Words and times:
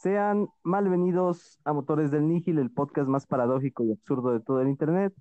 Sean 0.00 0.48
malvenidos 0.62 1.60
a 1.64 1.74
Motores 1.74 2.10
del 2.10 2.26
Nígil, 2.26 2.58
el 2.58 2.70
podcast 2.70 3.06
más 3.06 3.26
paradójico 3.26 3.84
y 3.84 3.92
absurdo 3.92 4.32
de 4.32 4.40
todo 4.40 4.62
el 4.62 4.68
Internet, 4.68 5.12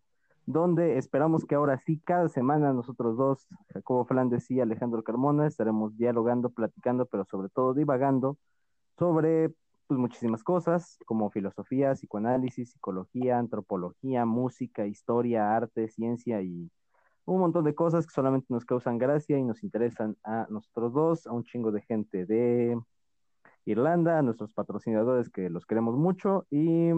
donde 0.45 0.97
esperamos 0.97 1.43
que 1.43 1.55
ahora 1.55 1.77
sí, 1.79 1.99
cada 1.99 2.29
semana 2.29 2.71
nosotros 2.71 3.17
dos, 3.17 3.45
Jacobo 3.73 4.05
Flandes 4.05 4.49
y 4.49 4.61
Alejandro 4.61 5.03
Carmona, 5.03 5.47
estaremos 5.47 5.97
dialogando, 5.97 6.49
platicando, 6.49 7.05
pero 7.07 7.25
sobre 7.25 7.49
todo 7.49 7.73
divagando 7.73 8.37
sobre 8.97 9.53
pues, 9.87 9.99
muchísimas 9.99 10.43
cosas, 10.43 10.97
como 11.05 11.29
filosofía, 11.29 11.91
psicoanálisis, 11.91 12.71
psicología, 12.71 13.37
antropología, 13.37 14.25
música, 14.25 14.87
historia, 14.87 15.57
arte, 15.57 15.89
ciencia 15.89 16.41
y 16.41 16.71
un 17.25 17.39
montón 17.41 17.65
de 17.65 17.75
cosas 17.75 18.07
que 18.07 18.13
solamente 18.13 18.47
nos 18.49 18.63
causan 18.63 18.97
gracia 18.97 19.37
y 19.37 19.43
nos 19.43 19.61
interesan 19.61 20.15
a 20.23 20.47
nosotros 20.49 20.93
dos, 20.93 21.27
a 21.27 21.33
un 21.33 21.43
chingo 21.43 21.73
de 21.73 21.81
gente 21.81 22.25
de 22.25 22.79
Irlanda, 23.65 24.19
a 24.19 24.21
nuestros 24.21 24.53
patrocinadores 24.53 25.29
que 25.29 25.49
los 25.49 25.65
queremos 25.65 25.95
mucho 25.95 26.45
y, 26.49 26.89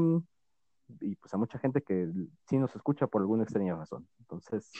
y 1.01 1.15
pues 1.15 1.33
a 1.33 1.37
mucha 1.37 1.59
gente 1.59 1.81
que 1.81 2.09
sí 2.47 2.57
nos 2.57 2.75
escucha 2.75 3.07
por 3.07 3.21
alguna 3.21 3.43
extraña 3.43 3.75
razón. 3.75 4.07
Entonces, 4.19 4.71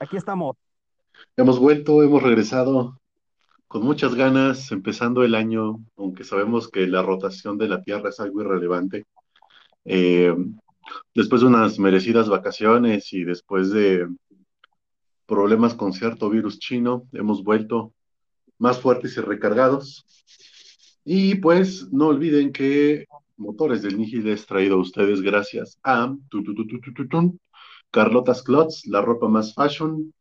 aquí 0.00 0.16
estamos. 0.16 0.56
Hemos 1.36 1.58
vuelto, 1.58 2.02
hemos 2.02 2.22
regresado 2.22 2.98
con 3.68 3.84
muchas 3.84 4.14
ganas, 4.14 4.70
empezando 4.70 5.22
el 5.22 5.34
año, 5.34 5.78
aunque 5.96 6.24
sabemos 6.24 6.68
que 6.68 6.86
la 6.86 7.02
rotación 7.02 7.56
de 7.56 7.68
la 7.68 7.82
Tierra 7.82 8.10
es 8.10 8.20
algo 8.20 8.42
irrelevante. 8.42 9.06
Eh, 9.84 10.34
después 11.14 11.40
de 11.40 11.46
unas 11.46 11.78
merecidas 11.78 12.28
vacaciones 12.28 13.12
y 13.12 13.24
después 13.24 13.70
de 13.70 14.08
problemas 15.26 15.74
con 15.74 15.94
cierto 15.94 16.28
virus 16.28 16.58
chino, 16.58 17.08
hemos 17.12 17.42
vuelto 17.42 17.94
más 18.58 18.78
fuertes 18.78 19.16
y 19.16 19.20
recargados. 19.20 20.04
Y 21.04 21.36
pues 21.36 21.92
no 21.92 22.08
olviden 22.08 22.52
que 22.52 23.06
Motores 23.36 23.82
del 23.82 23.98
Nihil 23.98 24.28
es 24.28 24.46
traído 24.46 24.76
a 24.76 24.80
ustedes 24.80 25.20
gracias 25.20 25.78
a 25.82 26.14
Carlotas 27.90 28.42
Clots, 28.42 28.86
la 28.86 29.02
ropa 29.02 29.28
más 29.28 29.54
fashion. 29.54 30.14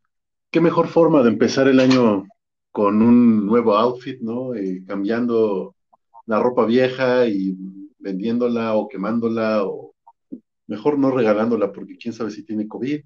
Qué 0.49 0.59
mejor 0.59 0.87
forma 0.87 1.21
de 1.21 1.29
empezar 1.29 1.67
el 1.67 1.79
año 1.79 2.25
con 2.71 3.01
un 3.01 3.45
nuevo 3.45 3.75
outfit, 3.75 4.19
¿no? 4.21 4.55
Eh, 4.55 4.83
cambiando 4.87 5.75
la 6.25 6.39
ropa 6.41 6.65
vieja 6.65 7.27
y 7.27 7.55
vendiéndola 7.99 8.75
o 8.75 8.87
quemándola 8.87 9.63
o 9.65 9.93
mejor 10.67 10.97
no 10.97 11.11
regalándola 11.11 11.71
porque 11.71 11.97
quién 11.97 12.13
sabe 12.13 12.31
si 12.31 12.43
tiene 12.43 12.67
COVID, 12.67 13.01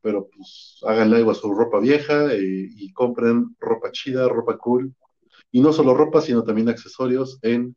pero 0.00 0.28
pues 0.28 0.78
háganle 0.86 1.16
algo 1.16 1.32
a 1.32 1.34
su 1.34 1.52
ropa 1.52 1.80
vieja 1.80 2.32
eh, 2.32 2.68
y 2.70 2.92
compren 2.92 3.56
ropa 3.58 3.90
chida, 3.90 4.28
ropa 4.28 4.56
cool 4.58 4.94
y 5.50 5.60
no 5.60 5.72
solo 5.72 5.94
ropa, 5.94 6.20
sino 6.20 6.42
también 6.42 6.68
accesorios 6.68 7.38
en 7.42 7.76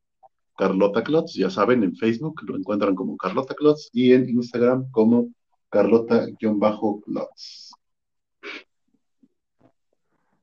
Carlota 0.58 1.04
Clots. 1.04 1.36
Ya 1.36 1.50
saben, 1.50 1.84
en 1.84 1.96
Facebook 1.96 2.42
lo 2.44 2.58
encuentran 2.58 2.96
como 2.96 3.18
Carlota 3.18 3.56
Clots 3.56 3.90
y 3.94 4.14
en 4.14 4.30
Instagram 4.30 4.90
como 4.92 5.30
Carlota-Clots. 5.70 7.72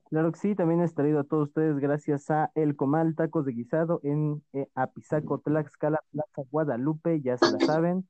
Claro 0.09 0.31
que 0.31 0.39
sí, 0.39 0.55
también 0.55 0.81
es 0.81 0.95
traído 0.95 1.19
a 1.19 1.25
todos 1.25 1.49
ustedes 1.49 1.79
gracias 1.79 2.31
a 2.31 2.53
El 2.55 2.77
Comal 2.77 3.17
Tacos 3.17 3.45
de 3.45 3.53
Guisado 3.53 4.01
en 4.05 4.43
eh, 4.53 4.69
Apizaco, 4.75 5.41
Tlaxcala, 5.41 6.01
Plaza 6.13 6.43
Guadalupe, 6.51 7.21
ya 7.21 7.37
se 7.37 7.51
la 7.51 7.59
saben. 7.67 8.09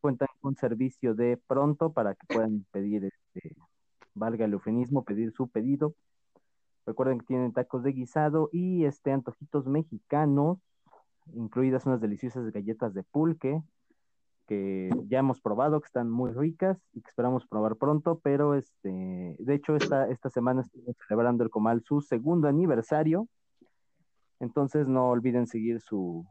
Cuentan 0.00 0.28
con 0.40 0.56
servicio 0.56 1.14
de 1.14 1.38
pronto 1.46 1.92
para 1.92 2.14
que 2.14 2.26
puedan 2.26 2.66
pedir, 2.70 3.06
este, 3.06 3.56
valga 4.14 4.44
el 4.44 4.52
eufemismo, 4.52 5.04
pedir 5.04 5.32
su 5.32 5.48
pedido 5.48 5.94
Recuerden 6.86 7.20
que 7.20 7.26
tienen 7.26 7.52
tacos 7.52 7.82
de 7.82 7.92
guisado 7.92 8.48
y 8.52 8.84
este 8.84 9.12
antojitos 9.12 9.66
mexicanos, 9.66 10.58
incluidas 11.32 11.86
unas 11.86 12.00
deliciosas 12.00 12.50
galletas 12.50 12.94
de 12.94 13.04
pulque 13.04 13.62
que 14.46 14.90
ya 15.06 15.20
hemos 15.20 15.40
probado, 15.40 15.80
que 15.80 15.86
están 15.86 16.10
muy 16.10 16.32
ricas 16.32 16.78
y 16.92 17.00
que 17.00 17.08
esperamos 17.08 17.46
probar 17.46 17.76
pronto, 17.76 18.20
pero 18.22 18.54
este, 18.54 19.36
de 19.38 19.54
hecho 19.54 19.76
esta, 19.76 20.08
esta 20.08 20.30
semana 20.30 20.62
estamos 20.62 20.96
celebrando 21.06 21.44
el 21.44 21.50
Comal 21.50 21.82
su 21.84 22.00
segundo 22.00 22.48
aniversario, 22.48 23.28
entonces 24.40 24.88
no 24.88 25.10
olviden 25.10 25.46
seguir 25.46 25.80
su, 25.80 26.26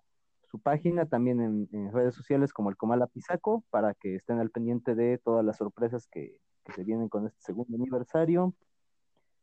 su 0.49 0.59
página 0.59 1.05
también 1.05 1.39
en, 1.71 1.91
redes 1.93 2.13
sociales 2.13 2.51
como 2.51 2.69
el 2.69 2.75
Comal 2.75 3.01
Apizaco 3.01 3.63
para 3.69 3.93
que 3.93 4.15
estén 4.15 4.39
al 4.39 4.51
pendiente 4.51 4.95
de 4.95 5.17
todas 5.17 5.45
las 5.45 5.57
sorpresas 5.57 6.07
que, 6.07 6.37
que 6.65 6.73
se 6.73 6.83
vienen 6.83 7.07
con 7.07 7.25
este 7.25 7.41
segundo 7.41 7.75
aniversario 7.75 8.53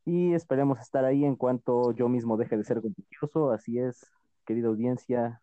y 0.08 0.32
esperemos 0.32 0.80
estar 0.80 1.04
ahí 1.04 1.22
en 1.22 1.36
cuanto 1.36 1.92
yo 1.92 2.08
mismo 2.08 2.38
deje 2.38 2.56
de 2.56 2.64
ser 2.64 2.80
contagioso. 2.80 3.50
Así 3.50 3.78
es, 3.78 4.10
querida 4.46 4.68
audiencia, 4.68 5.42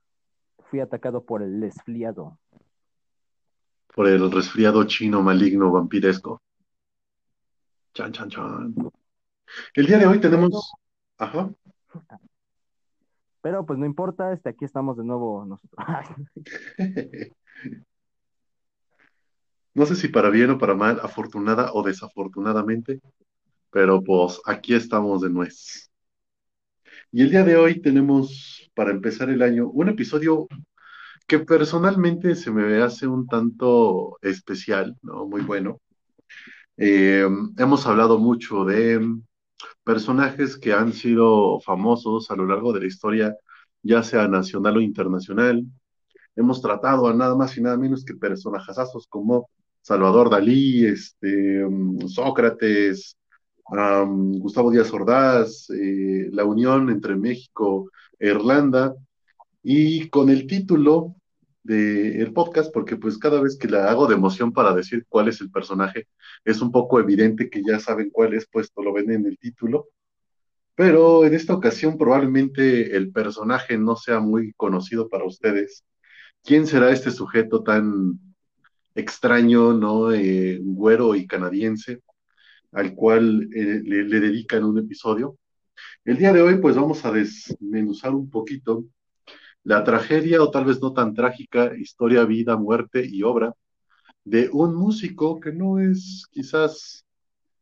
fui 0.57 0.79
atacado 0.79 1.23
por 1.23 1.43
el 1.43 1.61
resfriado. 1.61 2.39
Por 3.93 4.07
el 4.07 4.31
resfriado 4.31 4.83
chino 4.85 5.21
maligno 5.21 5.71
vampiresco. 5.71 6.41
Chan, 7.93 8.11
chan, 8.11 8.29
chan. 8.29 8.75
El 9.75 9.85
día 9.85 9.99
de 9.99 10.07
hoy 10.07 10.19
tenemos... 10.19 10.73
Ajá. 11.19 11.51
Pero 13.41 13.67
pues 13.67 13.77
no 13.77 13.85
importa, 13.85 14.33
este, 14.33 14.49
aquí 14.49 14.65
estamos 14.65 14.97
de 14.97 15.03
nuevo 15.03 15.45
nosotros. 15.45 15.85
no 19.75 19.85
sé 19.85 19.95
si 19.95 20.07
para 20.07 20.31
bien 20.31 20.49
o 20.49 20.57
para 20.57 20.73
mal, 20.73 20.99
afortunada 21.03 21.71
o 21.73 21.83
desafortunadamente, 21.83 22.99
pero 23.75 24.01
pues 24.01 24.39
aquí 24.45 24.73
estamos 24.73 25.21
de 25.21 25.29
nuez. 25.29 25.91
Y 27.11 27.23
el 27.23 27.29
día 27.29 27.43
de 27.43 27.57
hoy 27.57 27.81
tenemos, 27.81 28.71
para 28.73 28.91
empezar 28.91 29.29
el 29.29 29.41
año, 29.41 29.67
un 29.67 29.89
episodio 29.89 30.47
que 31.27 31.39
personalmente 31.39 32.35
se 32.35 32.51
me 32.51 32.81
hace 32.81 33.05
un 33.05 33.27
tanto 33.27 34.17
especial, 34.21 34.95
¿no? 35.01 35.27
Muy 35.27 35.41
bueno. 35.41 35.81
Eh, 36.77 37.27
hemos 37.57 37.85
hablado 37.85 38.17
mucho 38.17 38.63
de 38.63 39.01
personajes 39.83 40.57
que 40.57 40.71
han 40.71 40.93
sido 40.93 41.59
famosos 41.59 42.31
a 42.31 42.37
lo 42.37 42.45
largo 42.45 42.71
de 42.71 42.79
la 42.79 42.87
historia, 42.87 43.35
ya 43.83 44.03
sea 44.03 44.29
nacional 44.29 44.77
o 44.77 44.81
internacional. 44.81 45.65
Hemos 46.37 46.61
tratado 46.61 47.09
a 47.09 47.13
nada 47.13 47.35
más 47.35 47.57
y 47.57 47.61
nada 47.61 47.75
menos 47.75 48.05
que 48.05 48.15
personajazos 48.15 49.05
como 49.07 49.49
Salvador 49.81 50.29
Dalí, 50.29 50.85
este, 50.85 51.67
Sócrates, 52.07 53.17
Gustavo 53.67 54.71
Díaz 54.71 54.93
Ordaz, 54.93 55.69
eh, 55.71 56.29
la 56.31 56.45
unión 56.45 56.89
entre 56.89 57.15
México 57.15 57.91
e 58.19 58.29
Irlanda, 58.29 58.93
y 59.63 60.09
con 60.09 60.29
el 60.29 60.45
título 60.45 61.15
del 61.63 62.31
podcast, 62.33 62.71
porque 62.71 62.95
pues 62.95 63.17
cada 63.17 63.41
vez 63.41 63.57
que 63.57 63.67
la 63.67 63.89
hago 63.89 64.05
de 64.05 64.13
emoción 64.13 64.53
para 64.53 64.75
decir 64.75 65.05
cuál 65.09 65.29
es 65.29 65.41
el 65.41 65.49
personaje, 65.49 66.07
es 66.43 66.61
un 66.61 66.71
poco 66.71 66.99
evidente 66.99 67.49
que 67.49 67.63
ya 67.67 67.79
saben 67.79 68.11
cuál 68.11 68.35
es, 68.35 68.47
puesto 68.47 68.83
lo 68.83 68.93
ven 68.93 69.11
en 69.11 69.25
el 69.25 69.39
título, 69.39 69.87
pero 70.75 71.25
en 71.25 71.33
esta 71.33 71.55
ocasión 71.55 71.97
probablemente 71.97 72.95
el 72.95 73.11
personaje 73.11 73.77
no 73.77 73.95
sea 73.95 74.19
muy 74.19 74.53
conocido 74.53 75.09
para 75.09 75.25
ustedes. 75.25 75.83
¿Quién 76.43 76.67
será 76.67 76.91
este 76.91 77.09
sujeto 77.09 77.63
tan 77.63 78.19
extraño, 78.93 79.73
no? 79.73 80.11
Eh, 80.11 80.59
güero 80.61 81.15
y 81.15 81.25
canadiense 81.25 82.01
al 82.75 82.93
cual 82.93 83.49
eh, 83.55 83.81
le, 83.83 84.19
dedican 84.19 84.63
un 84.65 84.77
episodio. 84.77 85.37
El 86.03 86.17
día 86.17 86.33
de 86.33 86.41
hoy, 86.41 86.57
pues 86.57 86.75
vamos 86.75 87.05
a 87.05 87.11
desmenuzar 87.11 88.13
un 88.13 88.29
poquito 88.29 88.85
la 89.63 89.83
tragedia, 89.83 90.43
o 90.43 90.51
tal 90.51 90.65
vez 90.65 90.81
no 90.81 90.93
tan 90.93 91.13
trágica, 91.13 91.75
historia, 91.75 92.25
vida, 92.25 92.57
muerte 92.57 93.05
y 93.05 93.23
obra 93.23 93.53
de 94.25 94.49
un 94.51 94.75
músico 94.75 95.39
que 95.39 95.53
no 95.53 95.79
es 95.79 96.25
quizás 96.31 97.05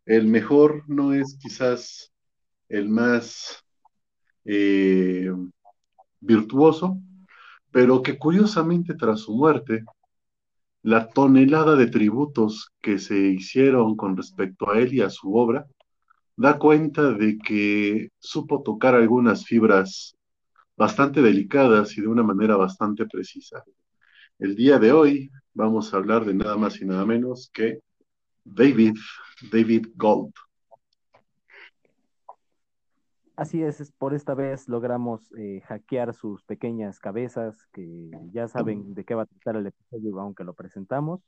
el 0.05 0.27
mejor, 0.27 0.83
no 0.87 1.13
es 1.13 1.37
quizás 1.39 2.11
el 2.69 2.89
más 2.89 3.63
eh, 4.45 5.31
virtuoso, 6.19 6.97
pero 7.71 8.01
que 8.01 8.17
curiosamente 8.17 8.95
tras 8.95 9.21
su 9.21 9.35
muerte 9.35 9.83
la 10.83 11.07
tonelada 11.07 11.75
de 11.75 11.87
tributos 11.87 12.71
que 12.81 12.99
se 12.99 13.17
hicieron 13.17 13.95
con 13.95 14.17
respecto 14.17 14.69
a 14.69 14.79
él 14.79 14.93
y 14.93 15.01
a 15.01 15.09
su 15.09 15.33
obra 15.35 15.65
da 16.35 16.59
cuenta 16.59 17.13
de 17.13 17.37
que 17.37 18.09
supo 18.19 18.61
tocar 18.63 18.93
algunas 18.93 19.45
fibras 19.45 20.15
bastante 20.75 21.21
delicadas 21.21 21.97
y 21.97 22.01
de 22.01 22.07
una 22.07 22.23
manera 22.23 22.57
bastante 22.57 23.05
precisa. 23.05 23.63
El 24.39 24.55
día 24.55 24.77
de 24.77 24.91
hoy 24.91 25.31
vamos 25.53 25.93
a 25.93 25.97
hablar 25.97 26.25
de 26.25 26.33
nada 26.33 26.57
más 26.57 26.81
y 26.81 26.85
nada 26.85 27.05
menos 27.05 27.49
que 27.53 27.79
David, 28.43 28.95
David 29.51 29.87
Gold. 29.95 30.33
Así 33.35 33.63
es, 33.63 33.91
por 33.97 34.13
esta 34.13 34.35
vez 34.35 34.69
logramos 34.69 35.21
eh, 35.35 35.61
hackear 35.65 36.13
sus 36.13 36.43
pequeñas 36.43 36.99
cabezas, 36.99 37.65
que 37.73 38.11
ya 38.31 38.47
saben 38.47 38.93
de 38.93 39.03
qué 39.03 39.15
va 39.15 39.23
a 39.23 39.25
tratar 39.25 39.55
el 39.55 39.65
episodio, 39.65 40.19
aunque 40.19 40.43
lo 40.43 40.53
presentamos. 40.53 41.19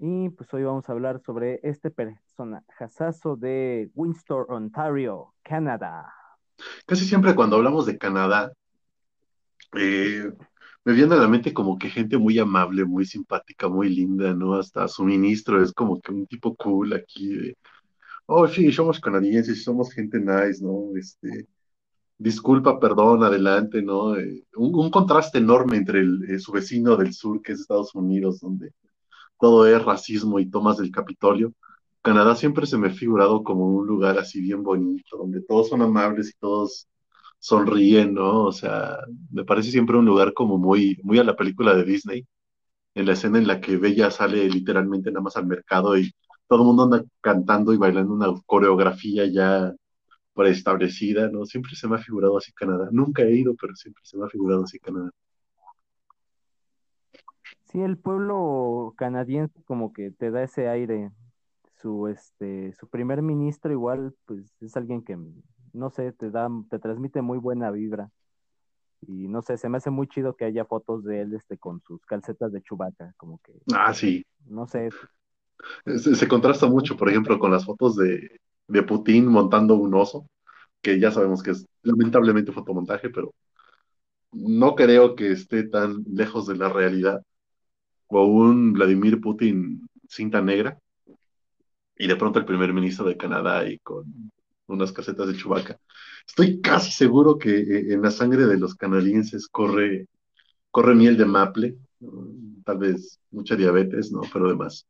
Y 0.00 0.28
pues 0.28 0.52
hoy 0.52 0.64
vamos 0.64 0.86
a 0.88 0.92
hablar 0.92 1.18
sobre 1.20 1.60
este 1.62 1.90
personajazo 1.90 3.36
de 3.36 3.90
Windsor, 3.94 4.46
Ontario, 4.50 5.32
Canadá. 5.42 6.12
Casi 6.86 7.06
siempre 7.06 7.34
cuando 7.34 7.56
hablamos 7.56 7.86
de 7.86 7.96
Canadá, 7.96 8.52
eh, 9.78 10.30
me 10.84 10.92
viene 10.92 11.14
a 11.14 11.18
la 11.18 11.28
mente 11.28 11.54
como 11.54 11.78
que 11.78 11.88
gente 11.88 12.18
muy 12.18 12.38
amable, 12.38 12.84
muy 12.84 13.06
simpática, 13.06 13.68
muy 13.68 13.88
linda, 13.88 14.34
¿no? 14.34 14.54
Hasta 14.54 14.88
su 14.88 15.04
ministro 15.04 15.62
es 15.62 15.72
como 15.72 16.00
que 16.00 16.12
un 16.12 16.26
tipo 16.26 16.54
cool 16.54 16.92
aquí 16.92 17.54
oh, 18.28 18.46
sí, 18.48 18.72
somos 18.72 19.00
canadienses, 19.00 19.64
somos 19.64 19.92
gente 19.92 20.18
nice, 20.20 20.62
¿no? 20.62 20.96
Este, 20.96 21.48
disculpa, 22.18 22.80
perdón, 22.80 23.24
adelante, 23.24 23.82
¿no? 23.82 24.16
Eh, 24.16 24.44
un, 24.56 24.90
contraste 24.90 25.38
enorme 25.38 25.78
entre 25.78 26.02
eh, 26.02 26.38
su 26.38 26.52
vecino 26.52 26.96
del 26.96 27.14
sur, 27.14 27.42
que 27.42 27.52
es 27.52 27.60
Estados 27.60 27.94
Unidos, 27.94 28.40
donde 28.40 28.72
todo 29.40 29.66
es 29.66 29.84
racismo 29.84 30.40
y 30.40 30.50
tomas 30.50 30.78
del 30.78 30.90
Capitolio. 30.92 31.54
Canadá 32.02 32.36
siempre 32.36 32.66
se 32.66 32.78
me 32.78 32.88
ha 32.88 32.90
figurado 32.92 33.44
como 33.44 33.66
un 33.68 33.86
lugar 33.86 34.18
así 34.18 34.40
bien 34.40 34.62
bonito, 34.62 35.18
donde 35.18 35.42
todos 35.42 35.68
son 35.70 35.82
amables 35.82 36.30
y 36.30 36.38
todos 36.38 36.88
sonríen, 37.38 38.14
¿no? 38.14 38.44
O 38.46 38.52
sea, 38.52 38.98
me 39.32 39.44
parece 39.44 39.70
siempre 39.70 39.96
un 39.98 40.06
lugar 40.06 40.34
como 40.34 40.58
muy, 40.58 40.98
muy 41.04 41.18
a 41.18 41.24
la 41.24 41.36
película 41.36 41.74
de 41.74 41.84
Disney, 41.84 42.26
en 42.94 43.06
la 43.06 43.14
escena 43.14 43.38
en 43.38 43.46
la 43.48 43.60
que 43.60 43.76
Bella 43.78 44.10
sale 44.10 44.48
literalmente 44.50 45.10
nada 45.10 45.22
más 45.22 45.36
al 45.36 45.46
mercado 45.46 45.98
y 45.98 46.12
todo 46.48 46.60
el 46.60 46.66
mundo 46.66 46.84
anda 46.84 47.04
cantando 47.20 47.72
y 47.72 47.76
bailando 47.76 48.14
una 48.14 48.28
coreografía 48.46 49.26
ya 49.26 49.72
preestablecida, 50.34 51.28
¿no? 51.28 51.44
Siempre 51.44 51.74
se 51.74 51.88
me 51.88 51.96
ha 51.96 51.98
figurado 51.98 52.38
así 52.38 52.52
Canadá. 52.52 52.88
Nunca 52.92 53.22
he 53.22 53.34
ido, 53.34 53.54
pero 53.60 53.74
siempre 53.74 54.02
se 54.04 54.16
me 54.16 54.24
ha 54.24 54.28
figurado 54.28 54.62
así 54.64 54.78
Canadá. 54.78 55.10
Sí, 57.70 57.80
el 57.82 57.98
pueblo 57.98 58.94
canadiense 58.96 59.62
como 59.64 59.92
que 59.92 60.10
te 60.10 60.30
da 60.30 60.42
ese 60.42 60.68
aire. 60.68 61.10
Su, 61.76 62.08
este, 62.08 62.72
su 62.72 62.88
primer 62.88 63.22
ministro 63.22 63.70
igual, 63.72 64.14
pues 64.26 64.52
es 64.60 64.76
alguien 64.76 65.02
que, 65.04 65.16
no 65.72 65.90
sé, 65.90 66.12
te 66.12 66.30
da, 66.30 66.48
te 66.70 66.78
transmite 66.80 67.22
muy 67.22 67.38
buena 67.38 67.70
vibra. 67.70 68.10
Y 69.02 69.28
no 69.28 69.42
sé, 69.42 69.56
se 69.58 69.68
me 69.68 69.76
hace 69.76 69.90
muy 69.90 70.08
chido 70.08 70.34
que 70.34 70.44
haya 70.44 70.64
fotos 70.64 71.04
de 71.04 71.20
él, 71.20 71.34
este, 71.34 71.56
con 71.56 71.80
sus 71.82 72.04
calcetas 72.04 72.50
de 72.50 72.62
Chewbacca, 72.62 73.14
como 73.16 73.38
que, 73.44 73.52
Ah, 73.72 73.94
sí. 73.94 74.26
no 74.46 74.66
sé, 74.66 74.88
Se, 75.86 76.28
contrasta 76.28 76.66
mucho, 76.66 76.96
por 76.96 77.08
ejemplo, 77.08 77.38
con 77.38 77.50
las 77.50 77.64
fotos 77.64 77.96
de, 77.96 78.40
de 78.68 78.82
Putin 78.82 79.26
montando 79.26 79.74
un 79.74 79.94
oso, 79.94 80.26
que 80.82 81.00
ya 81.00 81.10
sabemos 81.10 81.42
que 81.42 81.52
es 81.52 81.66
lamentablemente 81.82 82.52
fotomontaje, 82.52 83.10
pero 83.10 83.34
no 84.32 84.74
creo 84.74 85.14
que 85.16 85.32
esté 85.32 85.64
tan 85.64 86.04
lejos 86.06 86.46
de 86.46 86.56
la 86.56 86.68
realidad. 86.68 87.22
O 88.08 88.24
un 88.26 88.72
Vladimir 88.72 89.20
Putin 89.20 89.88
cinta 90.08 90.40
negra, 90.40 90.78
y 91.98 92.06
de 92.06 92.16
pronto 92.16 92.38
el 92.38 92.44
primer 92.44 92.72
ministro 92.72 93.04
de 93.06 93.16
Canadá 93.16 93.68
y 93.68 93.78
con 93.80 94.04
unas 94.68 94.92
casetas 94.92 95.26
de 95.26 95.36
Chewbacca. 95.36 95.78
Estoy 96.26 96.60
casi 96.60 96.92
seguro 96.92 97.38
que 97.38 97.50
eh, 97.58 97.92
en 97.92 98.02
la 98.02 98.10
sangre 98.10 98.46
de 98.46 98.58
los 98.58 98.74
canadienses 98.74 99.48
corre, 99.48 100.06
corre 100.70 100.94
miel 100.94 101.16
de 101.16 101.24
maple, 101.24 101.76
tal 102.64 102.78
vez 102.78 103.20
mucha 103.30 103.56
diabetes, 103.56 104.12
¿no? 104.12 104.22
Pero 104.32 104.48
demás. 104.48 104.86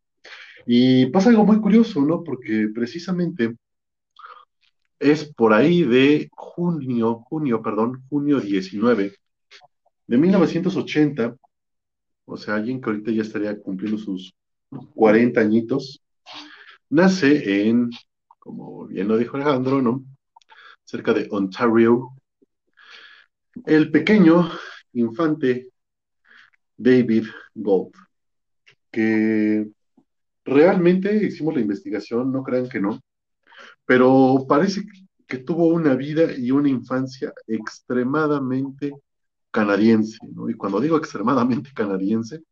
Y 0.67 1.07
pasa 1.07 1.31
algo 1.31 1.45
muy 1.45 1.61
curioso, 1.61 2.01
¿no? 2.01 2.23
Porque 2.23 2.69
precisamente 2.75 3.57
es 4.99 5.33
por 5.35 5.53
ahí 5.53 5.83
de 5.83 6.29
junio, 6.33 7.21
junio, 7.29 7.63
perdón, 7.63 8.03
junio 8.09 8.41
19 8.41 9.15
de 10.07 10.17
1980, 10.17 11.37
o 12.25 12.37
sea, 12.37 12.57
alguien 12.57 12.81
que 12.81 12.91
ahorita 12.91 13.11
ya 13.13 13.23
estaría 13.23 13.59
cumpliendo 13.61 13.99
sus 13.99 14.35
40 14.95 15.41
añitos, 15.41 16.03
nace 16.91 17.69
en, 17.69 17.91
como 18.39 18.87
bien 18.87 19.09
lo 19.09 19.17
dijo 19.17 19.37
Alejandro, 19.37 19.83
¿no? 19.83 20.05
Cerca 20.85 21.13
de 21.13 21.29
Ontario, 21.31 22.11
el 23.67 23.91
pequeño 23.91 24.51
infante 24.95 25.69
David 26.77 27.27
Gold, 27.55 27.93
que 28.91 29.69
realmente 30.49 31.15
hicimos 31.27 31.55
la 31.55 31.61
investigación, 31.61 32.33
no 32.33 32.43
crean 32.43 32.69
que 32.69 32.81
no, 32.81 33.01
pero 33.85 34.47
parece 34.49 34.85
que 35.27 35.39
tuvo 35.39 35.69
una 35.69 35.95
vida 35.95 36.33
y 36.37 36.51
una 36.51 36.69
infancia 36.69 37.33
extremadamente 37.47 38.93
canadiense, 39.51 40.19
¿no? 40.35 40.49
Y 40.51 40.55
cuando 40.55 40.81
digo 40.81 40.97
extremadamente 40.97 41.71
canadiense, 41.75 42.43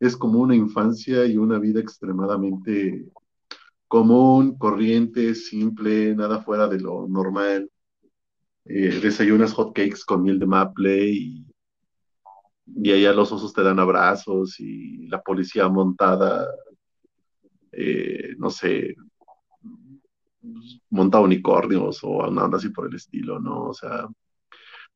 es 0.00 0.16
como 0.16 0.40
una 0.40 0.54
infancia 0.54 1.26
y 1.26 1.36
una 1.36 1.58
vida 1.58 1.80
extremadamente 1.80 3.06
común, 3.88 4.58
corriente, 4.58 5.34
simple, 5.34 6.14
nada 6.14 6.42
fuera 6.42 6.68
de 6.68 6.80
lo 6.80 7.06
normal. 7.08 7.70
Eh, 8.64 9.00
desayunas 9.00 9.52
hot 9.52 9.74
cakes 9.74 10.04
con 10.04 10.22
miel 10.22 10.38
de 10.38 10.46
maple 10.46 11.08
y, 11.08 11.46
y 12.66 12.92
allá 12.92 13.12
los 13.12 13.30
osos 13.32 13.52
te 13.52 13.62
dan 13.62 13.78
abrazos 13.78 14.58
y 14.60 15.06
la 15.08 15.22
policía 15.22 15.68
montada, 15.68 16.46
eh, 17.76 18.34
no 18.38 18.50
sé, 18.50 18.94
monta 20.90 21.20
unicornios 21.20 22.00
o 22.02 22.30
nada 22.30 22.56
así 22.56 22.70
por 22.70 22.88
el 22.88 22.96
estilo, 22.96 23.40
¿no? 23.40 23.68
O 23.68 23.74
sea, 23.74 24.06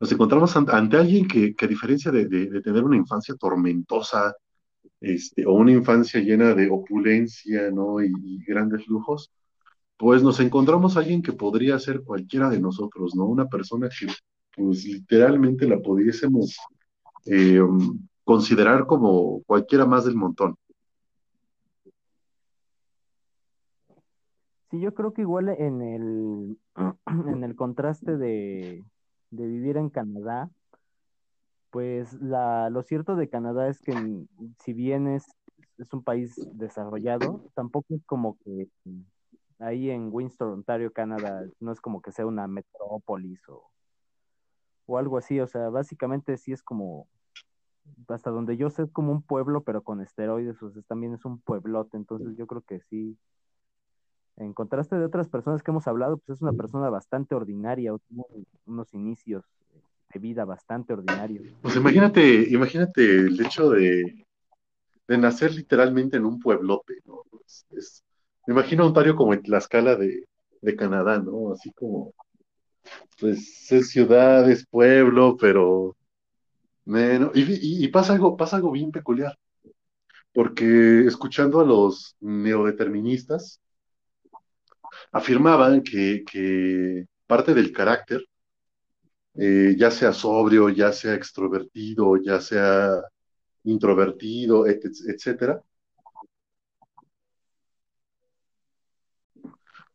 nos 0.01 0.13
encontramos 0.13 0.57
ante, 0.57 0.97
alguien 0.97 1.29
que, 1.29 1.55
a 1.61 1.67
diferencia 1.67 2.11
de, 2.11 2.27
tener 2.63 2.85
una 2.85 2.97
infancia 2.97 3.35
tormentosa, 3.37 4.35
este, 5.01 5.47
o 5.47 5.53
una 5.53 5.73
infancia 5.73 6.21
llena 6.21 6.55
de 6.55 6.71
opulencia, 6.71 7.71
¿no? 7.71 8.03
Y, 8.03 8.13
y, 8.23 8.45
grandes 8.45 8.87
lujos, 8.89 9.31
pues 9.97 10.23
nos 10.23 10.41
encontramos 10.41 10.97
a 10.97 11.01
alguien 11.01 11.23
que 11.23 11.33
podría 11.33 11.79
ser 11.79 12.03
cualquiera 12.03 12.49
de 12.51 12.61
nosotros, 12.61 13.15
¿no? 13.15 13.27
Una 13.27 13.47
persona 13.49 13.89
que, 13.89 14.07
pues 14.57 14.85
literalmente 14.85 15.67
la 15.67 15.79
pudiésemos 15.79 16.57
eh, 17.27 17.61
considerar 18.25 18.87
como 18.87 19.43
cualquiera 19.45 19.87
más 19.87 20.05
del 20.05 20.15
montón. 20.17 20.57
Sí, 24.71 24.81
yo 24.81 24.95
creo 24.95 25.13
que 25.13 25.23
igual 25.23 25.49
en 25.49 25.83
el, 25.83 26.59
en 27.27 27.45
el 27.45 27.57
contraste 27.57 28.17
de, 28.17 28.85
de 29.31 29.47
vivir 29.47 29.77
en 29.77 29.91
Canadá, 29.91 30.49
pues 31.71 32.13
la, 32.21 32.71
lo 32.71 32.83
cierto 32.83 33.17
de 33.17 33.29
Canadá 33.29 33.69
es 33.69 33.81
que 33.81 33.93
si 34.59 34.73
bien 34.73 35.09
es, 35.09 35.25
es 35.79 35.93
un 35.93 36.03
país 36.03 36.35
desarrollado, 36.53 37.51
tampoco 37.55 37.95
es 37.95 38.05
como 38.05 38.39
que 38.45 38.69
ahí 39.59 39.91
en 39.91 40.09
Windsor, 40.13 40.49
Ontario, 40.49 40.93
Canadá, 40.93 41.45
no 41.61 41.73
es 41.73 41.81
como 41.81 42.01
que 42.01 42.13
sea 42.13 42.27
una 42.27 42.47
metrópolis 42.47 43.41
o, 43.49 43.71
o 44.87 44.99
algo 44.99 45.19
así, 45.19 45.39
o 45.41 45.47
sea, 45.47 45.69
básicamente 45.69 46.37
sí 46.37 46.53
es 46.53 46.63
como, 46.63 47.09
hasta 48.09 48.31
donde 48.31 48.57
yo 48.57 48.71
sé, 48.71 48.83
es 48.85 48.93
como 48.93 49.13
un 49.13 49.23
pueblo, 49.23 49.63
pero 49.63 49.83
con 49.83 50.01
esteroides, 50.01 50.63
o 50.63 50.71
sea, 50.71 50.83
también 50.83 51.15
es 51.15 51.25
un 51.25 51.41
pueblote, 51.41 51.97
entonces 51.97 52.37
yo 52.37 52.47
creo 52.47 52.63
que 52.63 52.81
sí, 52.89 53.17
en 54.41 54.55
contraste 54.55 54.97
de 54.97 55.05
otras 55.05 55.29
personas 55.29 55.63
que 55.63 55.71
hemos 55.71 55.87
hablado, 55.87 56.17
pues 56.17 56.39
es 56.39 56.43
una 56.43 56.53
persona 56.53 56.89
bastante 56.89 57.35
ordinaria, 57.35 57.93
tuvo 58.09 58.27
unos 58.67 58.93
inicios 58.95 59.45
de 60.13 60.19
vida 60.19 60.45
bastante 60.45 60.95
ordinarios. 60.95 61.47
Pues 61.61 61.77
imagínate, 61.77 62.49
imagínate 62.51 63.03
el 63.03 63.41
hecho 63.41 63.71
de, 63.71 64.25
nacer 65.09 65.55
literalmente 65.55 66.17
en 66.17 66.25
un 66.25 66.39
pueblote, 66.39 66.95
¿no? 67.05 67.23
Me 68.47 68.55
imagino 68.55 68.85
a 68.85 68.87
Ontario 68.87 69.15
como 69.15 69.35
en 69.35 69.43
la 69.45 69.59
escala 69.59 69.97
de, 69.97 70.27
Canadá, 70.77 71.19
¿no? 71.19 71.53
Así 71.53 71.73
como, 71.73 72.13
pues 73.19 73.71
es 73.73 73.91
ciudad, 73.91 74.51
es 74.51 74.67
pueblo, 74.67 75.37
pero 75.39 75.97
y, 77.35 77.85
y, 77.85 77.89
pasa 77.89 78.15
algo, 78.15 78.37
pasa 78.37 78.57
algo 78.57 78.71
bien 78.73 78.91
peculiar, 78.91 79.39
porque 80.33 81.07
escuchando 81.07 81.61
a 81.61 81.65
los 81.65 82.17
neodeterministas, 82.21 83.61
afirmaban 85.13 85.83
que, 85.83 87.07
parte 87.27 87.55
del 87.55 87.73
carácter, 87.73 88.25
eh, 89.35 89.75
ya 89.79 89.91
sea 89.91 90.13
sobrio, 90.13 90.69
ya 90.69 90.93
sea 90.93 91.15
extrovertido, 91.15 92.17
ya 92.17 92.41
sea 92.41 93.03
introvertido, 93.65 94.67
etcétera, 94.67 95.63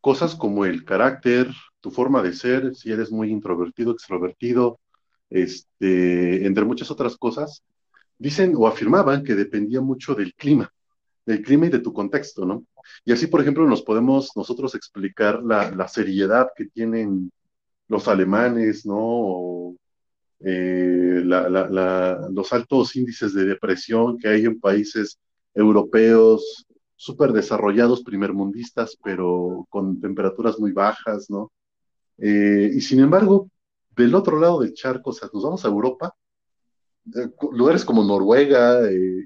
cosas 0.05 0.35
como 0.35 0.65
el 0.65 0.85
carácter, 0.85 1.49
tu 1.81 1.89
forma 1.89 2.21
de 2.21 2.33
ser, 2.33 2.75
si 2.75 2.91
eres 2.91 3.11
muy 3.11 3.31
introvertido, 3.31 3.91
extrovertido, 3.91 4.79
este, 5.31 6.45
entre 6.45 6.63
muchas 6.63 6.91
otras 6.91 7.17
cosas, 7.17 7.63
dicen 8.19 8.53
o 8.55 8.67
afirmaban 8.67 9.23
que 9.23 9.33
dependía 9.33 9.81
mucho 9.81 10.13
del 10.13 10.35
clima, 10.35 10.71
del 11.25 11.41
clima 11.41 11.65
y 11.65 11.69
de 11.69 11.79
tu 11.79 11.91
contexto, 11.91 12.45
¿no? 12.45 12.65
Y 13.03 13.11
así, 13.11 13.27
por 13.27 13.41
ejemplo, 13.41 13.65
nos 13.67 13.81
podemos 13.81 14.31
nosotros 14.35 14.75
explicar 14.75 15.43
la, 15.43 15.71
la 15.71 15.87
seriedad 15.87 16.49
que 16.55 16.65
tienen 16.65 17.31
los 17.87 18.07
alemanes, 18.07 18.85
¿no? 18.85 18.97
O, 18.97 19.75
eh, 20.39 21.21
la, 21.23 21.49
la, 21.49 22.27
los 22.31 22.53
altos 22.53 22.95
índices 22.95 23.33
de 23.33 23.45
depresión 23.45 24.17
que 24.17 24.27
hay 24.27 24.45
en 24.45 24.59
países 24.59 25.17
europeos 25.53 26.65
súper 26.95 27.31
desarrollados, 27.31 28.03
primermundistas, 28.03 28.97
pero 29.03 29.65
con 29.69 29.99
temperaturas 29.99 30.59
muy 30.59 30.71
bajas, 30.71 31.29
¿no? 31.29 31.51
Eh, 32.17 32.71
y 32.73 32.81
sin 32.81 32.99
embargo, 32.99 33.49
del 33.95 34.13
otro 34.15 34.39
lado 34.39 34.61
del 34.61 34.73
charco, 34.73 35.11
o 35.11 35.13
sea, 35.13 35.29
nos 35.33 35.43
vamos 35.43 35.65
a 35.65 35.67
Europa, 35.69 36.13
eh, 37.15 37.29
lugares 37.51 37.85
como 37.85 38.03
Noruega, 38.03 38.81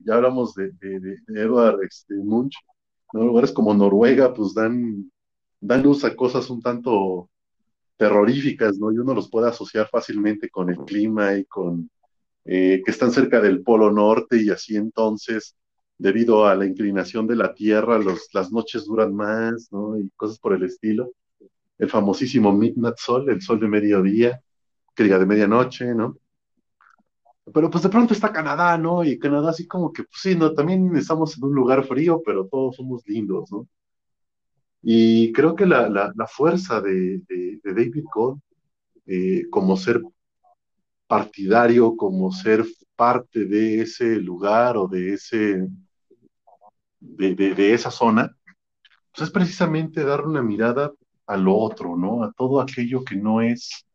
ya 0.06 0.16
hablamos 0.16 0.54
de, 0.56 0.72
de, 0.80 1.18
Edward 1.28 1.84
este, 1.84 2.16
Munch, 2.16 2.56
lugares 3.14 3.52
como 3.52 3.74
Noruega, 3.74 4.34
pues 4.34 4.54
dan, 4.54 5.12
dan 5.60 5.84
luz 5.84 6.04
a 6.06 6.16
cosas 6.16 6.50
un 6.50 6.62
tanto 6.62 7.30
terroríficas, 7.98 8.78
¿no? 8.78 8.92
Y 8.92 8.98
uno 8.98 9.14
los 9.14 9.30
puede 9.30 9.50
asociar 9.50 9.88
fácilmente 9.90 10.50
con 10.50 10.70
el 10.70 10.78
clima 10.78 11.36
y 11.36 11.46
con 11.46 11.90
eh, 12.46 12.82
que 12.84 12.92
están 12.92 13.12
cerca 13.12 13.42
del 13.42 13.62
Polo 13.62 13.92
Norte 13.92 14.42
y 14.42 14.50
así 14.50 14.76
entonces, 14.76 15.56
debido 15.98 16.46
a 16.46 16.56
la 16.56 16.66
inclinación 16.66 17.28
de 17.28 17.36
la 17.36 17.54
Tierra, 17.54 18.00
las 18.34 18.52
noches 18.52 18.86
duran 18.86 19.14
más, 19.14 19.70
¿no? 19.72 20.00
Y 20.00 20.10
cosas 20.16 20.40
por 20.40 20.54
el 20.54 20.64
estilo. 20.64 21.12
El 21.78 21.90
famosísimo 21.90 22.54
Midnight 22.54 22.98
Sol, 22.98 23.30
el 23.30 23.42
sol 23.42 23.60
de 23.60 23.68
mediodía, 23.68 24.42
que 24.96 25.04
diga 25.04 25.20
de 25.20 25.26
medianoche, 25.26 25.94
¿no? 25.94 26.18
Pero 27.54 27.70
pues 27.70 27.84
de 27.84 27.90
pronto 27.90 28.14
está 28.14 28.32
Canadá, 28.32 28.78
¿no? 28.78 29.04
Y 29.04 29.18
Canadá 29.20 29.52
así 29.52 29.68
como 29.68 29.92
que, 29.92 30.04
pues 30.04 30.22
sí, 30.22 30.36
¿no? 30.36 30.54
También 30.54 30.96
estamos 30.96 31.38
en 31.38 31.44
un 31.46 31.56
lugar 31.56 31.84
frío, 31.86 32.22
pero 32.26 32.48
todos 32.48 32.76
somos 32.76 33.04
lindos, 33.08 33.52
¿no? 33.52 33.68
Y 34.82 35.32
creo 35.34 35.56
que 35.56 35.66
la, 35.66 35.90
la, 35.90 36.28
fuerza 36.28 36.80
de, 36.82 37.22
de, 37.28 37.60
David 37.64 38.06
Gold 38.14 38.40
eh, 39.06 39.44
como 39.50 39.76
ser 39.76 40.02
partidario, 41.08 41.96
como 41.98 42.32
ser 42.32 42.66
parte 42.96 43.46
de 43.46 43.82
ese 43.82 44.18
lugar 44.18 44.78
o 44.78 44.88
de 44.88 45.14
ese 45.14 45.68
de, 47.00 47.36
de, 47.36 47.74
esa 47.74 47.92
zona, 47.92 48.36
pues 49.12 49.28
es 49.28 49.32
precisamente 49.32 50.04
dar 50.04 50.26
una 50.26 50.42
mirada 50.42 50.92
a 51.28 51.38
lo 51.38 51.56
otro, 51.56 51.96
¿no? 51.98 52.24
A 52.24 52.32
todo 52.34 52.62
aquello 52.62 53.04
que 53.04 53.16
no 53.16 53.42
es, 53.42 53.86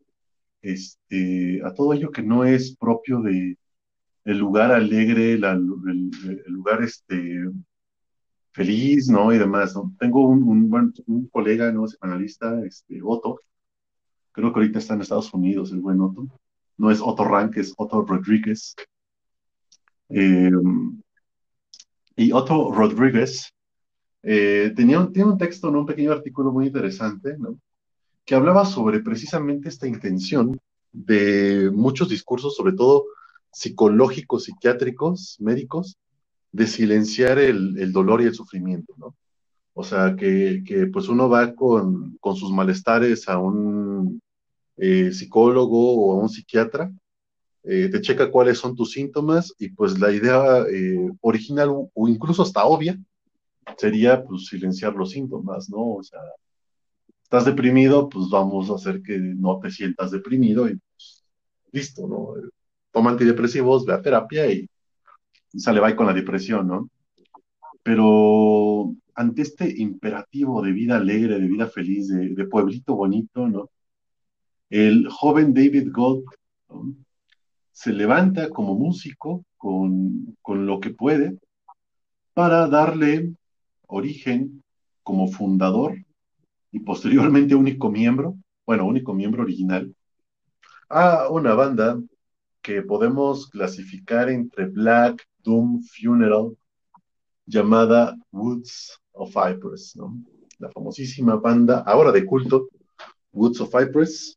este, 0.64 1.60
a 1.64 1.74
todo 1.74 1.92
aquello 1.92 2.10
que 2.10 2.22
no 2.22 2.44
es 2.44 2.76
propio 2.76 3.20
de 3.20 3.58
el 4.24 4.38
lugar 4.38 4.72
alegre, 4.72 5.34
el, 5.34 5.70
lugar 6.46 6.82
este, 6.82 7.44
feliz, 8.52 9.08
¿no? 9.08 9.32
Y 9.32 9.38
demás, 9.38 9.74
¿no? 9.74 9.94
Tengo 9.98 10.26
un, 10.26 10.42
un, 11.06 11.28
colega, 11.28 11.70
¿no? 11.70 11.84
Analista, 12.00 12.64
este, 12.64 13.00
Otto, 13.02 13.40
creo 14.32 14.52
que 14.52 14.60
ahorita 14.60 14.78
está 14.78 14.94
en 14.94 15.02
Estados 15.02 15.32
Unidos, 15.34 15.72
el 15.72 15.80
buen 15.80 16.00
Otto, 16.00 16.26
no 16.78 16.90
es 16.90 17.00
Otto 17.02 17.24
Rank, 17.24 17.56
es 17.58 17.74
Otto 17.76 18.02
Rodríguez. 18.02 18.74
Eh, 20.08 20.50
y 22.16 22.32
Otto 22.32 22.72
Rodríguez 22.72 23.52
eh, 24.22 24.72
tenía 24.74 25.00
un, 25.00 25.12
tiene 25.12 25.32
un 25.32 25.38
texto, 25.38 25.70
¿no? 25.70 25.80
un 25.80 25.86
pequeño 25.86 26.12
artículo 26.12 26.50
muy 26.52 26.66
interesante, 26.66 27.36
¿no? 27.38 27.58
Que 28.24 28.34
hablaba 28.34 28.64
sobre 28.64 29.00
precisamente 29.00 29.68
esta 29.68 29.86
intención 29.86 30.60
de 30.92 31.70
muchos 31.72 32.08
discursos, 32.08 32.56
sobre 32.56 32.72
todo 32.72 33.04
psicológicos, 33.52 34.44
psiquiátricos, 34.44 35.36
médicos, 35.40 35.98
de 36.52 36.66
silenciar 36.66 37.38
el, 37.38 37.92
dolor 37.92 38.22
y 38.22 38.26
el 38.26 38.34
sufrimiento, 38.34 38.94
¿no? 38.96 39.14
O 39.74 39.82
sea, 39.82 40.14
que, 40.16 40.62
pues 40.92 41.08
uno 41.08 41.28
va 41.28 41.54
con, 41.54 42.16
con, 42.20 42.36
sus 42.36 42.52
malestares 42.52 43.28
a 43.28 43.38
un 43.38 44.20
eh, 44.76 45.10
psicólogo 45.12 45.96
o 45.96 46.12
a 46.12 46.22
un 46.22 46.28
psiquiatra, 46.28 46.92
eh, 47.64 47.88
te 47.88 48.00
checa 48.02 48.30
cuáles 48.30 48.58
son 48.58 48.76
tus 48.76 48.92
síntomas 48.92 49.54
y 49.58 49.70
pues 49.70 49.98
la 49.98 50.12
idea 50.12 50.64
eh, 50.70 51.10
original 51.22 51.70
o, 51.70 52.08
incluso 52.08 52.42
hasta 52.42 52.66
obvia 52.66 52.98
sería 53.78 54.22
pues 54.22 54.46
silenciar 54.46 54.94
los 54.94 55.10
síntomas, 55.10 55.70
¿no? 55.70 55.94
O 55.94 56.02
sea, 56.02 56.20
estás 57.24 57.46
deprimido, 57.46 58.08
pues 58.08 58.28
vamos 58.30 58.70
a 58.70 58.74
hacer 58.74 59.02
que 59.02 59.18
no 59.18 59.58
te 59.58 59.70
sientas 59.70 60.10
deprimido 60.12 60.68
y 60.68 60.76
pues 60.76 61.24
listo, 61.72 62.06
¿no? 62.06 62.34
Toma 62.92 63.10
antidepresivos, 63.10 63.84
ve 63.84 63.94
a 63.94 64.02
terapia 64.02 64.50
y 64.52 64.68
sale 65.56 65.80
va 65.80 65.96
con 65.96 66.06
la 66.06 66.12
depresión, 66.12 66.68
¿no? 66.68 66.88
Pero 67.82 68.94
ante 69.14 69.42
este 69.42 69.72
imperativo 69.80 70.62
de 70.62 70.72
vida 70.72 70.96
alegre, 70.96 71.40
de 71.40 71.46
vida 71.48 71.66
feliz, 71.66 72.08
de, 72.08 72.46
pueblito 72.46 72.94
bonito, 72.94 73.48
¿no? 73.48 73.70
El 74.70 75.08
joven 75.08 75.54
David 75.54 75.90
Gold 75.92 76.24
se 77.72 77.92
levanta 77.92 78.50
como 78.50 78.74
músico 78.74 79.44
con, 79.56 80.36
con 80.42 80.66
lo 80.66 80.78
que 80.78 80.90
puede 80.90 81.38
para 82.34 82.68
darle 82.68 83.32
origen 83.86 84.62
como 85.02 85.28
fundador 85.28 86.03
y 86.74 86.80
posteriormente 86.80 87.54
único 87.54 87.88
miembro, 87.88 88.36
bueno, 88.66 88.84
único 88.84 89.14
miembro 89.14 89.44
original, 89.44 89.94
a 90.88 91.28
una 91.28 91.54
banda 91.54 92.02
que 92.60 92.82
podemos 92.82 93.48
clasificar 93.48 94.28
entre 94.28 94.66
Black, 94.66 95.24
Doom, 95.44 95.84
Funeral, 95.84 96.56
llamada 97.46 98.16
Woods 98.32 98.98
of 99.12 99.32
Cypress, 99.32 99.94
¿no? 99.94 100.18
La 100.58 100.68
famosísima 100.68 101.36
banda, 101.36 101.84
ahora 101.86 102.10
de 102.10 102.26
culto, 102.26 102.68
Woods 103.30 103.60
of 103.60 103.70
Cypress, 103.70 104.36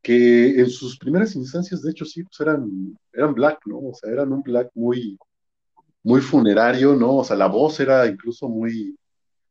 que 0.00 0.58
en 0.58 0.70
sus 0.70 0.96
primeras 0.96 1.36
instancias, 1.36 1.82
de 1.82 1.90
hecho, 1.90 2.06
sí, 2.06 2.22
pues 2.22 2.40
eran, 2.40 2.96
eran 3.12 3.34
black, 3.34 3.60
¿no? 3.66 3.76
O 3.76 3.92
sea, 3.94 4.10
eran 4.10 4.32
un 4.32 4.40
black 4.40 4.70
muy, 4.74 5.18
muy 6.02 6.22
funerario, 6.22 6.96
¿no? 6.96 7.16
O 7.16 7.24
sea, 7.24 7.36
la 7.36 7.46
voz 7.46 7.78
era 7.78 8.06
incluso 8.06 8.48
muy 8.48 8.96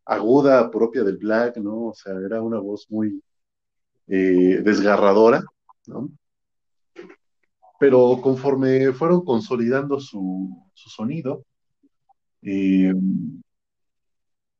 aguda, 0.05 0.69
propia 0.71 1.03
del 1.03 1.17
black, 1.17 1.57
¿no? 1.57 1.87
O 1.87 1.93
sea, 1.93 2.13
era 2.13 2.41
una 2.41 2.59
voz 2.59 2.87
muy 2.89 3.21
eh, 4.07 4.61
desgarradora, 4.63 5.43
¿no? 5.87 6.09
pero 7.83 8.21
conforme 8.21 8.93
fueron 8.93 9.25
consolidando 9.25 9.99
su, 9.99 10.49
sonido, 10.73 11.45
eh, 12.41 12.93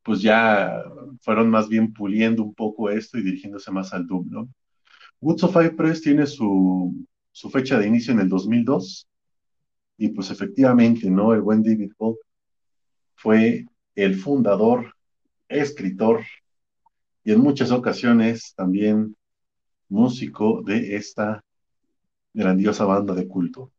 pues 0.04 0.22
ya 0.22 0.84
fueron 1.22 1.50
más 1.50 1.70
bien 1.70 1.94
puliendo 1.94 2.44
un 2.44 2.54
poco 2.54 2.90
esto 2.90 3.18
y 3.18 3.24
dirigiéndose 3.24 3.72
más 3.72 3.94
al 3.94 4.06
Doom, 4.08 4.30
¿no? 4.30 4.50
Woods 5.22 5.46
of 5.46 5.56
Press 5.78 6.02
tiene 6.02 6.26
su, 6.26 6.94
fecha 7.50 7.80
de 7.80 7.88
inicio 7.88 8.12
en 8.12 8.20
el 8.20 8.28
2002 8.28 9.08
y 10.00 10.10
pues 10.10 10.30
efectivamente, 10.30 11.10
¿no? 11.10 11.34
El 11.34 11.44
buen 11.44 11.64
David 11.64 11.94
Bob 11.98 12.18
fue 13.16 13.66
el 13.96 14.16
fundador, 14.16 14.94
escritor 15.48 16.22
y 17.24 17.32
en 17.32 17.40
muchas 17.40 17.72
ocasiones 17.72 18.54
también 18.56 19.16
músico 19.90 20.62
de 20.64 20.96
esta 20.96 21.44
grandiosa 22.34 22.86
banda 22.86 23.14
de 23.14 23.28
culto. 23.28 23.72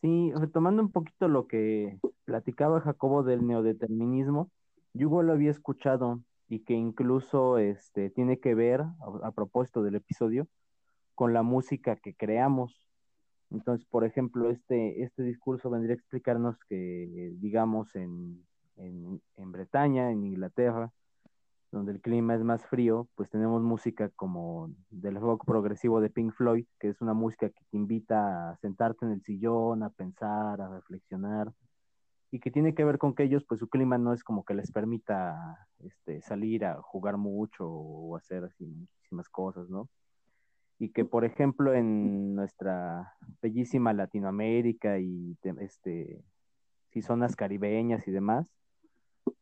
Sí, 0.00 0.32
retomando 0.36 0.82
un 0.82 0.92
poquito 0.92 1.26
lo 1.26 1.48
que 1.48 1.98
platicaba 2.24 2.80
Jacobo 2.80 3.24
del 3.24 3.46
neodeterminismo, 3.46 4.50
yo 4.92 5.22
lo 5.22 5.32
había 5.32 5.50
escuchado 5.50 6.22
y 6.48 6.60
que 6.60 6.74
incluso 6.74 7.58
este, 7.58 8.10
tiene 8.10 8.38
que 8.38 8.54
ver, 8.54 8.82
a, 9.22 9.32
propósito 9.32 9.82
del 9.82 9.96
episodio, 9.96 10.46
con 11.14 11.32
la 11.32 11.42
música 11.42 11.96
que 11.96 12.14
creamos. 12.14 12.86
Entonces, 13.50 13.86
por 13.88 14.04
ejemplo, 14.04 14.50
este, 14.50 15.02
este 15.02 15.22
discurso 15.22 15.70
vendría 15.70 15.94
a 15.94 15.98
explicarnos 15.98 16.56
que, 16.68 17.32
digamos, 17.38 17.94
en, 17.94 18.44
en, 18.76 19.20
en 19.36 19.52
Bretaña, 19.52 20.10
en 20.10 20.24
Inglaterra, 20.24 20.92
donde 21.70 21.92
el 21.92 22.00
clima 22.00 22.34
es 22.34 22.42
más 22.42 22.64
frío, 22.66 23.08
pues 23.14 23.30
tenemos 23.30 23.62
música 23.62 24.10
como 24.10 24.70
del 24.90 25.16
rock 25.16 25.44
progresivo 25.44 26.00
de 26.00 26.10
Pink 26.10 26.32
Floyd, 26.32 26.66
que 26.80 26.88
es 26.88 27.00
una 27.00 27.14
música 27.14 27.48
que 27.48 27.64
te 27.70 27.76
invita 27.76 28.50
a 28.50 28.56
sentarte 28.56 29.04
en 29.04 29.12
el 29.12 29.22
sillón, 29.22 29.82
a 29.82 29.90
pensar, 29.90 30.60
a 30.60 30.68
reflexionar, 30.68 31.52
y 32.30 32.40
que 32.40 32.50
tiene 32.50 32.74
que 32.74 32.84
ver 32.84 32.98
con 32.98 33.14
que 33.14 33.24
ellos, 33.24 33.44
pues 33.44 33.60
su 33.60 33.68
clima 33.68 33.98
no 33.98 34.12
es 34.12 34.24
como 34.24 34.44
que 34.44 34.54
les 34.54 34.72
permita 34.72 35.68
este, 35.78 36.20
salir 36.22 36.64
a 36.64 36.80
jugar 36.82 37.16
mucho 37.16 37.68
o 37.68 38.16
hacer 38.16 38.44
así 38.44 38.64
muchísimas 38.64 39.28
cosas, 39.28 39.68
¿no? 39.68 39.88
Y 40.78 40.90
que, 40.90 41.04
por 41.04 41.24
ejemplo, 41.24 41.74
en 41.74 42.34
nuestra 42.34 43.14
bellísima 43.40 43.92
Latinoamérica 43.92 44.98
y 44.98 45.36
este, 45.60 46.22
si 46.90 47.02
zonas 47.02 47.34
caribeñas 47.36 48.06
y 48.06 48.10
demás, 48.10 48.52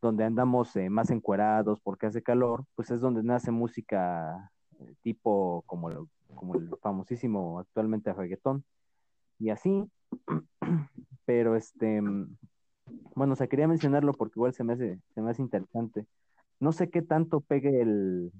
donde 0.00 0.24
andamos 0.24 0.74
eh, 0.76 0.90
más 0.90 1.10
encuerados 1.10 1.80
porque 1.80 2.06
hace 2.06 2.22
calor, 2.22 2.64
pues 2.74 2.90
es 2.90 3.00
donde 3.00 3.22
nace 3.22 3.50
música 3.50 4.50
eh, 4.80 4.94
tipo 5.02 5.62
como, 5.66 6.08
como 6.34 6.54
el 6.56 6.68
famosísimo 6.82 7.58
actualmente 7.58 8.12
reggaetón. 8.12 8.64
Y 9.38 9.50
así, 9.50 9.84
pero 11.26 11.56
este, 11.56 12.00
bueno, 13.14 13.32
o 13.32 13.36
sea, 13.36 13.46
quería 13.46 13.68
mencionarlo 13.68 14.12
porque 14.12 14.38
igual 14.38 14.52
se 14.54 14.64
me 14.64 14.74
hace, 14.74 15.00
se 15.14 15.22
me 15.22 15.30
hace 15.30 15.42
interesante. 15.42 16.06
No 16.60 16.72
sé 16.72 16.90
qué 16.90 17.02
tanto 17.02 17.40
pegue 17.40 17.80
el, 17.80 18.32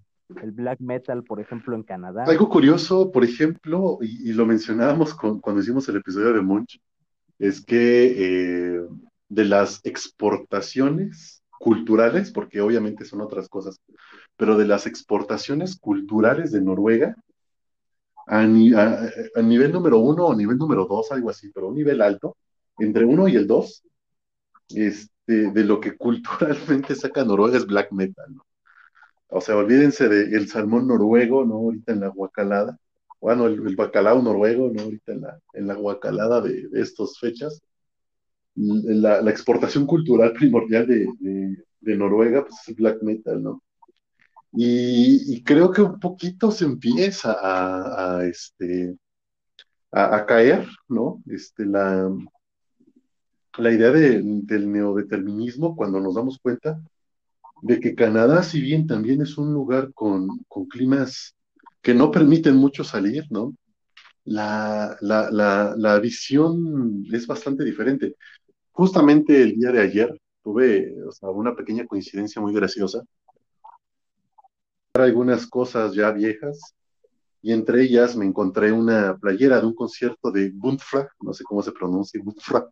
el 0.43 0.53
black 0.53 0.81
metal, 0.81 1.23
por 1.25 1.41
ejemplo, 1.41 1.77
en 1.77 1.83
Canadá. 1.83 2.25
Algo 2.25 2.49
curioso, 2.49 3.11
por 3.11 3.25
ejemplo, 3.25 3.99
y, 4.01 4.33
lo 4.33 4.47
mencionábamos 4.47 5.15
cuando 5.15 5.61
hicimos 5.61 5.89
el 5.89 5.97
episodio 5.97 6.33
de 6.33 6.41
Munch, 6.41 6.81
es 7.39 7.65
que 7.65 8.77
eh, 8.77 8.81
de 9.29 9.45
las 9.45 9.81
exportaciones 9.85 11.43
culturales, 11.59 12.31
porque 12.31 12.61
obviamente 12.61 13.05
son 13.05 13.21
otras 13.21 13.49
cosas, 13.49 13.81
pero 14.37 14.57
de 14.57 14.67
las 14.67 14.87
exportaciones 14.87 15.79
culturales 15.79 16.53
de 16.53 16.61
Noruega, 16.61 17.17
a, 18.27 18.47
nivel 18.47 19.73
número 19.73 19.99
uno 19.99 20.27
o 20.27 20.35
nivel 20.35 20.57
número 20.57 20.87
dos, 20.87 21.13
algo 21.13 21.31
así, 21.31 21.51
pero 21.51 21.69
un 21.69 21.75
nivel 21.75 22.01
alto, 22.01 22.37
entre 22.79 23.05
uno 23.05 23.29
y 23.29 23.37
el 23.37 23.47
dos, 23.47 23.83
este, 24.71 25.51
de 25.51 25.65
lo 25.65 25.81
que 25.81 25.97
culturalmente 25.97 26.95
saca 26.95 27.25
Noruega 27.25 27.59
es 27.59 27.67
black 27.67 27.93
metal, 27.93 28.35
¿no? 28.35 28.45
O 29.37 29.41
sea, 29.41 29.57
olvídense 29.57 30.09
del 30.09 30.49
salmón 30.49 30.87
noruego, 30.87 31.45
¿no? 31.45 31.55
Ahorita 31.55 31.93
en 31.93 32.01
la 32.01 32.09
guacalada. 32.09 32.79
Bueno, 33.21 33.47
el, 33.49 33.75
bacalao 33.75 34.23
noruego, 34.23 34.71
¿no? 34.73 34.83
Ahorita 34.83 35.11
en 35.13 35.23
la, 35.23 35.41
en 35.55 35.67
la 35.67 35.75
guacalada 35.75 36.41
de, 36.41 36.69
de 36.69 36.81
estas 36.81 37.19
fechas. 37.19 37.61
La, 38.55 39.21
la, 39.23 39.31
exportación 39.33 39.87
cultural 39.87 40.35
primordial 40.35 40.87
de, 40.87 41.09
de, 41.81 41.97
Noruega, 41.97 42.47
pues 42.47 42.61
es 42.69 42.77
black 42.77 43.03
metal, 43.03 43.43
¿no? 43.43 43.61
Y, 44.53 45.43
creo 45.43 45.73
que 45.73 45.83
un 45.83 45.99
poquito 45.99 46.53
se 46.53 46.65
empieza 46.67 47.33
a, 47.33 48.19
a 48.19 48.27
este, 48.27 48.97
a, 49.91 50.25
caer, 50.27 50.69
¿no? 50.87 51.21
Este, 51.27 51.67
la, 51.67 52.09
la 53.59 53.73
idea 53.73 53.91
del 53.91 54.71
neodeterminismo 54.71 55.75
cuando 55.75 55.99
nos 55.99 56.15
damos 56.15 56.39
cuenta 56.39 56.81
de 57.65 57.81
que 57.81 57.95
Canadá, 57.95 58.43
si 58.43 58.61
bien 58.61 58.87
también 58.87 59.23
es 59.23 59.39
un 59.39 59.55
lugar 59.55 59.91
con, 59.95 60.29
climas 60.69 61.35
que 61.81 61.95
no 61.95 62.11
permiten 62.11 62.57
mucho 62.57 62.85
salir, 62.85 63.25
¿no? 63.31 63.55
La, 64.25 64.99
la, 65.01 65.99
visión 65.99 67.05
es 67.11 67.27
bastante 67.27 67.65
diferente. 67.65 68.17
Justamente 68.71 69.43
el 69.43 69.55
día 69.57 69.73
de 69.73 69.81
ayer 69.81 70.21
tuve 70.43 70.95
una 71.23 71.57
pequeña 71.57 71.87
coincidencia 71.87 72.43
muy 72.43 72.53
graciosa. 72.53 73.03
Algunas 74.93 75.47
cosas 75.47 75.95
ya 75.95 76.11
viejas 76.11 76.75
y 77.41 77.53
entre 77.53 77.83
ellas 77.83 78.15
me 78.15 78.27
encontré 78.27 78.73
una 78.73 79.17
playera 79.17 79.59
de 79.59 79.67
un 79.67 79.75
concierto 79.75 80.31
de 80.31 80.51
Buntfra, 80.51 81.09
no 81.21 81.33
sé 81.33 81.45
cómo 81.45 81.63
se 81.63 81.73
pronuncia, 81.73 82.21
Buntfra, 82.23 82.69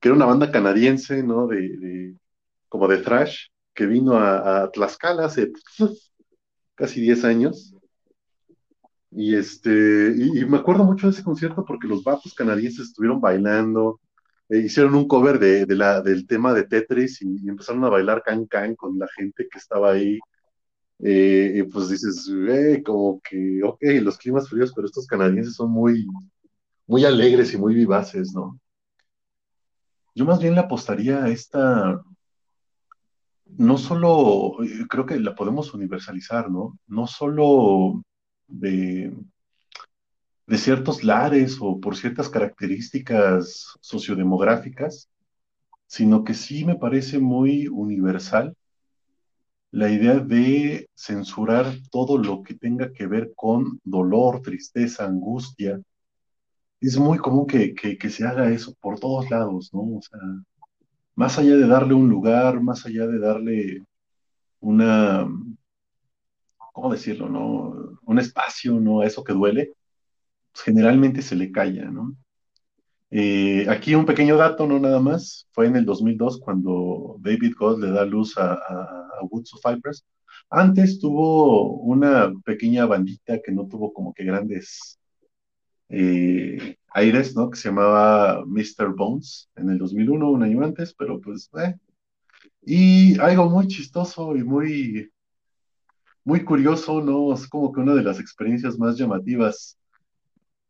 que 0.00 0.08
era 0.08 0.16
una 0.16 0.26
banda 0.26 0.50
canadiense, 0.50 1.22
¿no? 1.22 1.46
De, 1.46 2.16
como 2.70 2.88
de 2.88 2.98
thrash, 2.98 3.48
que 3.78 3.86
vino 3.86 4.18
a, 4.18 4.68
Tlaxcala 4.72 5.26
hace 5.26 5.52
casi 6.74 7.00
10 7.00 7.24
años. 7.24 7.72
Y 9.12 9.36
este, 9.36 10.14
y, 10.16 10.44
me 10.46 10.58
acuerdo 10.58 10.82
mucho 10.82 11.06
de 11.06 11.12
ese 11.12 11.22
concierto 11.22 11.64
porque 11.64 11.86
los 11.86 12.02
vatos 12.02 12.34
canadienses 12.34 12.88
estuvieron 12.88 13.20
bailando, 13.20 14.00
e 14.48 14.58
hicieron 14.58 14.96
un 14.96 15.06
cover 15.06 15.38
de, 15.38 15.64
la, 15.76 16.02
del 16.02 16.26
tema 16.26 16.52
de 16.54 16.64
Tetris 16.64 17.22
y, 17.22 17.48
empezaron 17.48 17.84
a 17.84 17.88
bailar 17.88 18.24
can 18.24 18.46
can 18.46 18.74
con 18.74 18.98
la 18.98 19.06
gente 19.16 19.46
que 19.48 19.58
estaba 19.58 19.92
ahí. 19.92 20.18
Eh, 20.98 21.52
y 21.58 21.62
pues 21.62 21.88
dices, 21.90 22.28
eh, 22.48 22.82
como 22.84 23.20
que, 23.20 23.60
ok, 23.62 23.80
los 24.02 24.18
climas 24.18 24.48
fríos, 24.48 24.72
pero 24.74 24.88
estos 24.88 25.06
canadienses 25.06 25.54
son 25.54 25.70
muy, 25.70 26.04
muy 26.88 27.04
alegres 27.04 27.54
y 27.54 27.58
muy 27.58 27.74
vivaces, 27.76 28.32
¿no? 28.34 28.58
Yo 30.16 30.24
más 30.24 30.40
bien 30.40 30.54
le 30.54 30.60
apostaría 30.60 31.22
a 31.22 31.28
esta, 31.28 32.02
no 33.56 33.78
solo, 33.78 34.62
eh, 34.62 34.86
creo 34.88 35.06
que 35.06 35.18
la 35.18 35.34
podemos 35.34 35.74
universalizar, 35.74 36.50
¿no? 36.50 36.78
No 36.86 37.06
solo 37.06 38.02
de, 38.46 39.16
de 40.46 40.58
ciertos 40.58 41.04
lares 41.04 41.58
o 41.60 41.80
por 41.80 41.96
ciertas 41.96 42.28
características 42.28 43.76
sociodemográficas, 43.80 45.08
sino 45.86 46.24
que 46.24 46.34
sí 46.34 46.64
me 46.64 46.76
parece 46.76 47.18
muy 47.18 47.68
universal 47.68 48.54
la 49.70 49.90
idea 49.90 50.18
de 50.18 50.88
censurar 50.94 51.66
todo 51.90 52.18
lo 52.18 52.42
que 52.42 52.54
tenga 52.54 52.92
que 52.92 53.06
ver 53.06 53.32
con 53.36 53.80
dolor, 53.84 54.40
tristeza, 54.42 55.04
angustia, 55.04 55.80
es 56.80 56.96
muy 56.96 57.18
común 57.18 57.46
que, 57.46 57.74
se 58.10 58.26
haga 58.26 58.50
eso 58.50 58.74
por 58.80 58.98
todos 58.98 59.30
lados, 59.30 59.70
¿no? 59.72 59.80
O 59.80 60.00
sea, 60.02 60.18
más 61.18 61.36
allá 61.36 61.56
de 61.56 61.66
darle 61.66 61.94
un 61.94 62.08
lugar, 62.08 62.60
más 62.60 62.86
allá 62.86 63.08
de 63.08 63.18
darle 63.18 63.84
una, 64.60 65.28
¿cómo 66.72 66.92
decirlo, 66.92 67.28
no? 67.28 67.98
Un 68.04 68.18
espacio, 68.20 68.78
¿no? 68.78 69.00
A 69.00 69.06
eso 69.06 69.24
que 69.24 69.32
duele, 69.32 69.72
pues 70.52 70.62
generalmente 70.62 71.20
se 71.20 71.34
le 71.34 71.50
calla, 71.50 71.86
¿no? 71.86 72.14
Eh, 73.10 73.66
aquí 73.68 73.96
un 73.96 74.06
pequeño 74.06 74.36
dato, 74.36 74.68
no 74.68 74.78
nada 74.78 75.00
más, 75.00 75.48
fue 75.50 75.66
en 75.66 75.74
el 75.74 75.84
2002 75.84 76.38
cuando 76.40 77.16
David 77.18 77.54
God 77.58 77.82
le 77.82 77.90
da 77.90 78.04
luz 78.04 78.38
a, 78.38 78.52
a 78.52 79.24
Woods 79.28 79.54
of 79.54 79.60
Cypress. 79.60 80.04
Antes 80.50 81.00
tuvo 81.00 81.78
una 81.80 82.32
pequeña 82.44 82.86
bandita 82.86 83.40
que 83.42 83.50
no 83.50 83.66
tuvo 83.66 83.92
como 83.92 84.14
que 84.14 84.22
grandes 84.22 85.00
eh, 85.88 86.76
Aires, 86.90 87.36
¿no? 87.36 87.50
Que 87.50 87.58
se 87.58 87.68
llamaba 87.68 88.44
Mr. 88.46 88.94
Bones 88.94 89.50
en 89.56 89.70
el 89.70 89.78
2001, 89.78 90.30
un 90.30 90.42
año 90.42 90.64
antes, 90.64 90.94
pero 90.94 91.20
pues, 91.20 91.50
eh. 91.62 91.74
Y 92.62 93.18
algo 93.20 93.48
muy 93.48 93.66
chistoso 93.68 94.36
y 94.36 94.44
muy, 94.44 95.10
muy 96.24 96.44
curioso, 96.44 97.00
¿no? 97.00 97.32
Es 97.34 97.46
como 97.48 97.72
que 97.72 97.80
una 97.80 97.94
de 97.94 98.02
las 98.02 98.20
experiencias 98.20 98.78
más 98.78 98.96
llamativas 98.98 99.78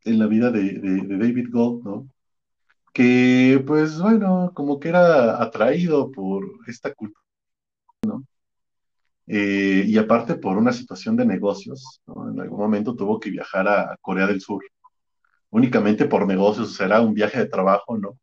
en 0.04 0.18
la 0.18 0.26
vida 0.26 0.50
de, 0.50 0.72
David 1.18 1.48
Gold, 1.50 1.85
¿no? 1.85 2.09
Que, 2.92 3.62
pues, 3.66 4.00
bueno, 4.00 4.52
como 4.54 4.81
que 4.81 4.88
era 4.88 5.42
atraído 5.42 6.11
por 6.11 6.44
esta 6.66 6.94
cultura, 6.94 7.22
¿no? 8.07 8.24
Eh, 9.26 9.85
y 9.87 9.98
aparte 9.98 10.37
por 10.37 10.57
una 10.57 10.72
situación 10.72 11.16
de 11.16 11.26
negocios, 11.26 12.00
¿no? 12.07 12.31
En 12.31 12.40
algún 12.40 12.59
momento 12.59 12.96
tuvo 12.96 13.20
que 13.20 13.31
viajar 13.31 13.68
a 13.68 13.96
Corea 14.00 14.26
del 14.26 14.40
Sur 14.40 14.62
únicamente 15.50 16.04
por 16.06 16.26
negocios, 16.26 16.74
será 16.74 17.00
un 17.00 17.14
viaje 17.14 17.38
de 17.38 17.46
trabajo, 17.46 17.96
¿no? 17.98 18.18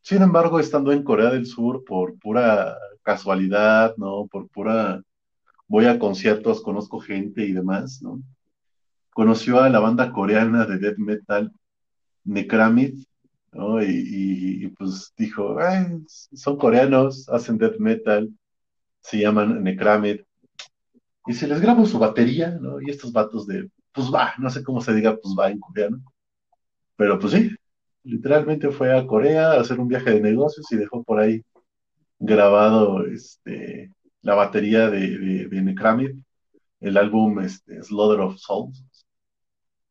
Sin 0.00 0.22
embargo, 0.22 0.60
estando 0.60 0.92
en 0.92 1.02
Corea 1.02 1.30
del 1.30 1.46
Sur 1.46 1.84
por 1.84 2.18
pura 2.18 2.76
casualidad, 3.02 3.96
¿no? 3.96 4.26
Por 4.26 4.48
pura, 4.48 5.02
voy 5.68 5.86
a 5.86 5.98
conciertos, 5.98 6.62
conozco 6.62 7.00
gente 7.00 7.44
y 7.44 7.52
demás, 7.52 8.00
¿no? 8.02 8.20
Conoció 9.12 9.60
a 9.60 9.68
la 9.68 9.80
banda 9.80 10.12
coreana 10.12 10.66
de 10.66 10.78
death 10.78 10.98
metal, 10.98 11.52
Necramid, 12.24 13.04
¿no? 13.52 13.82
Y, 13.82 14.72
pues 14.78 15.12
dijo, 15.16 15.56
son 16.32 16.56
coreanos, 16.58 17.28
hacen 17.28 17.58
death 17.58 17.78
metal, 17.78 18.30
se 19.00 19.18
llaman 19.18 19.62
Necramid. 19.62 20.20
Y 21.26 21.32
se 21.34 21.48
les 21.48 21.60
grabó 21.60 21.86
su 21.86 21.98
batería, 21.98 22.58
¿no? 22.60 22.80
Y 22.80 22.90
estos 22.90 23.12
vatos 23.12 23.46
de, 23.46 23.68
pues 23.92 24.12
va, 24.12 24.34
no 24.38 24.50
sé 24.50 24.62
cómo 24.62 24.80
se 24.80 24.94
diga, 24.94 25.16
pues 25.16 25.34
va 25.36 25.50
en 25.50 25.58
coreano 25.58 26.00
pero 26.96 27.18
pues 27.18 27.32
sí, 27.34 27.50
literalmente 28.04 28.70
fue 28.70 28.96
a 28.96 29.06
Corea 29.06 29.52
a 29.52 29.60
hacer 29.60 29.80
un 29.80 29.88
viaje 29.88 30.10
de 30.12 30.20
negocios 30.20 30.66
y 30.72 30.76
dejó 30.76 31.02
por 31.02 31.20
ahí 31.20 31.42
grabado 32.18 33.04
este, 33.06 33.92
la 34.22 34.34
batería 34.34 34.90
de, 34.90 35.48
de, 35.48 35.62
Necramid, 35.62 36.16
el 36.80 36.96
álbum 36.96 37.40
este, 37.40 37.82
Slaughter 37.82 38.20
of 38.20 38.36
Souls. 38.38 38.84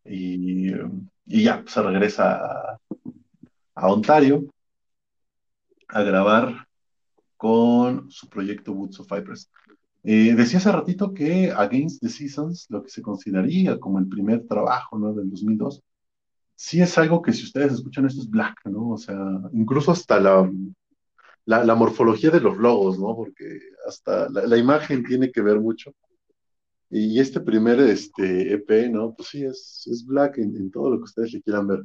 Y, 0.06 0.72
ya, 1.26 1.64
se 1.68 1.82
regresa 1.82 2.80
a, 3.76 3.88
Ontario 3.88 4.46
a 5.88 6.04
grabar 6.04 6.68
con 7.38 8.10
su 8.12 8.30
proyecto 8.30 8.72
Woods 8.74 9.00
of 9.00 9.12
Vipers. 9.12 9.50
Eh, 10.04 10.36
decía 10.36 10.60
hace 10.60 10.72
ratito 10.72 11.14
que 11.14 11.52
Against 11.52 12.02
the 12.02 12.10
Seasons, 12.10 12.68
lo 12.70 12.84
que 12.84 12.90
se 12.90 13.02
consideraría 13.02 13.80
como 13.80 14.00
el 14.00 14.08
primer 14.08 14.46
trabajo 14.48 15.00
¿no? 15.00 15.14
del 15.14 15.30
2002, 15.30 15.82
sí 16.56 16.82
es 16.82 16.98
algo 16.98 17.22
que 17.22 17.34
si 17.34 17.44
ustedes 17.44 17.74
escuchan 17.74 18.06
esto 18.06 18.22
es 18.22 18.30
black, 18.30 18.60
¿no? 18.66 18.92
O 18.92 18.98
sea, 18.98 19.18
incluso 19.54 19.92
hasta 19.92 20.20
la, 20.20 20.50
la, 21.46 21.76
morfología 21.76 22.32
de 22.32 22.42
los 22.42 22.58
logos, 22.58 23.00
¿no? 23.00 23.16
Porque 23.16 23.60
hasta 23.88 24.30
la, 24.30 24.58
imagen 24.58 25.04
tiene 25.04 25.32
que 25.32 25.42
ver 25.42 25.60
mucho. 25.60 25.94
Y 26.90 27.20
este 27.20 27.42
primer 27.42 27.80
este, 27.80 28.54
EP, 28.54 28.90
¿no? 28.92 29.14
Pues 29.16 29.30
sí, 29.30 29.44
es, 29.46 29.88
es 29.92 30.06
black 30.06 30.38
en, 30.38 30.72
todo 30.72 30.90
lo 30.92 30.98
que 30.98 31.04
ustedes 31.04 31.34
le 31.34 31.42
quieran 31.42 31.68
ver. 31.68 31.84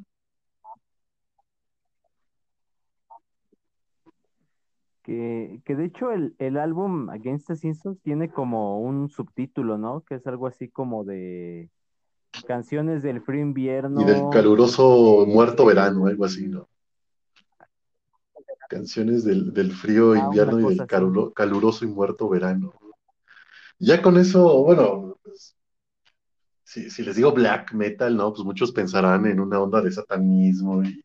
Que, 5.03 5.63
que 5.65 5.75
de 5.75 5.87
hecho 5.87 6.13
el, 6.13 6.35
el 6.39 6.57
álbum 6.59 7.09
Against 7.11 7.49
the 7.49 7.57
Simpsons 7.57 8.01
tiene 8.03 8.31
como 8.31 8.81
un 8.81 9.09
subtítulo, 9.09 9.79
¿no? 9.79 10.03
Que 10.03 10.17
es 10.17 10.27
algo 10.27 10.47
así 10.47 10.69
como 10.69 11.05
de 11.05 11.71
canciones 12.43 13.03
del 13.03 13.21
frío 13.21 13.43
invierno. 13.43 14.01
Y 14.01 14.05
del 14.05 14.29
caluroso 14.31 15.25
muerto 15.27 15.65
verano, 15.65 16.07
algo 16.07 16.25
así, 16.25 16.47
¿no? 16.49 16.69
Canciones 18.69 19.25
del, 19.25 19.73
frío 19.73 20.13
ah, 20.13 20.19
invierno 20.19 20.71
y 20.71 20.77
del 20.77 20.87
caluroso 21.35 21.85
y 21.85 21.89
muerto 21.89 22.29
verano. 22.29 22.73
Ya 23.79 24.01
con 24.01 24.17
eso, 24.17 24.63
bueno, 24.63 25.19
pues, 25.23 25.57
si, 26.63 27.03
les 27.03 27.17
digo 27.17 27.33
black 27.33 27.73
metal, 27.73 28.17
¿no? 28.17 28.33
Pues 28.33 28.45
muchos 28.45 28.71
pensarán 28.71 29.27
en 29.27 29.41
una 29.41 29.61
onda 29.61 29.81
de 29.81 29.91
satanismo 29.91 30.85
y, 30.85 31.03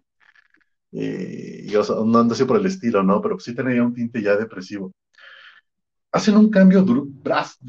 y, 0.92 1.74
no 1.74 2.20
ando 2.20 2.34
así 2.34 2.44
por 2.44 2.58
el 2.58 2.66
estilo, 2.68 3.02
¿no? 3.02 3.20
Pero 3.22 3.40
sí 3.40 3.56
tenía 3.56 3.82
un 3.82 3.94
tinte 3.94 4.22
ya 4.22 4.36
depresivo. 4.36 4.92
Hacen 6.16 6.38
un 6.38 6.50
cambio 6.50 6.86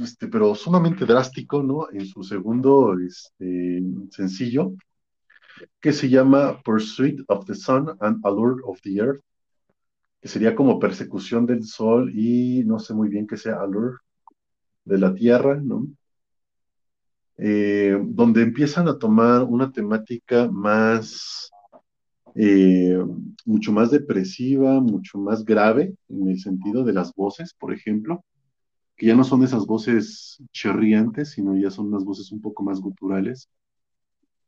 este, 0.00 0.28
pero 0.28 0.54
sumamente 0.54 1.04
drástico, 1.04 1.64
¿no? 1.64 1.90
En 1.90 2.06
su 2.06 2.22
segundo 2.22 2.96
este, 2.96 3.82
sencillo, 4.11 4.72
que 5.80 5.92
se 5.92 6.09
llama 6.09 6.62
Pursuit 6.62 7.22
of 7.26 7.44
the 7.44 7.56
Sun 7.56 7.96
and 7.98 8.24
Allure 8.24 8.62
of 8.64 8.80
the 8.82 8.98
Earth, 8.98 9.20
que 10.20 10.28
sería 10.28 10.54
como 10.54 10.78
persecución 10.78 11.44
del 11.44 11.64
sol 11.64 12.12
y 12.14 12.62
no 12.64 12.78
sé 12.78 12.94
muy 12.94 13.09
bien 13.09 13.26
qué 13.26 13.37
sea 13.37 13.61
Allure 13.61 13.96
de 14.85 14.98
la 14.98 15.12
Tierra, 15.12 15.61
¿no? 15.61 15.88
Eh, 17.38 17.98
donde 18.00 18.42
empiezan 18.42 18.87
a 18.87 18.96
tomar 18.96 19.42
una 19.42 19.72
temática 19.72 20.48
más, 20.48 21.50
eh, 22.37 22.96
mucho 23.44 23.72
más 23.72 23.90
depresiva, 23.90 24.80
mucho 24.80 25.18
más 25.18 25.44
grave, 25.44 25.96
en 26.09 26.28
el 26.28 26.38
sentido 26.38 26.85
de 26.85 26.92
las 26.92 27.12
voces, 27.12 27.52
por 27.52 27.74
ejemplo, 27.74 28.22
que 28.96 29.06
ya 29.06 29.14
no 29.14 29.24
son 29.24 29.42
esas 29.44 29.66
voces 29.66 30.42
chirriantes, 30.52 31.32
sino 31.32 31.56
ya 31.56 31.70
son 31.70 31.88
unas 31.88 32.04
voces 32.04 32.32
un 32.32 32.40
poco 32.40 32.62
más 32.62 32.80
guturales. 32.80 33.48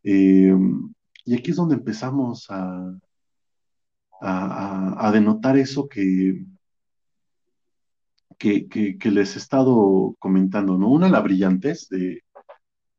Eh, 0.02 0.54
y 1.24 1.34
aquí 1.34 1.50
es 1.50 1.56
donde 1.56 1.74
empezamos 1.74 2.46
a, 2.48 2.98
a, 4.20 5.10
denotar 5.12 5.58
eso 5.58 5.88
que, 5.88 6.44
que, 8.38 8.68
que, 8.68 9.10
les 9.10 9.36
he 9.36 9.38
estado 9.38 10.14
comentando, 10.18 10.78
¿no? 10.78 10.88
Una, 10.90 11.08
la 11.08 11.20
brillantez 11.20 11.88
de, 11.90 12.22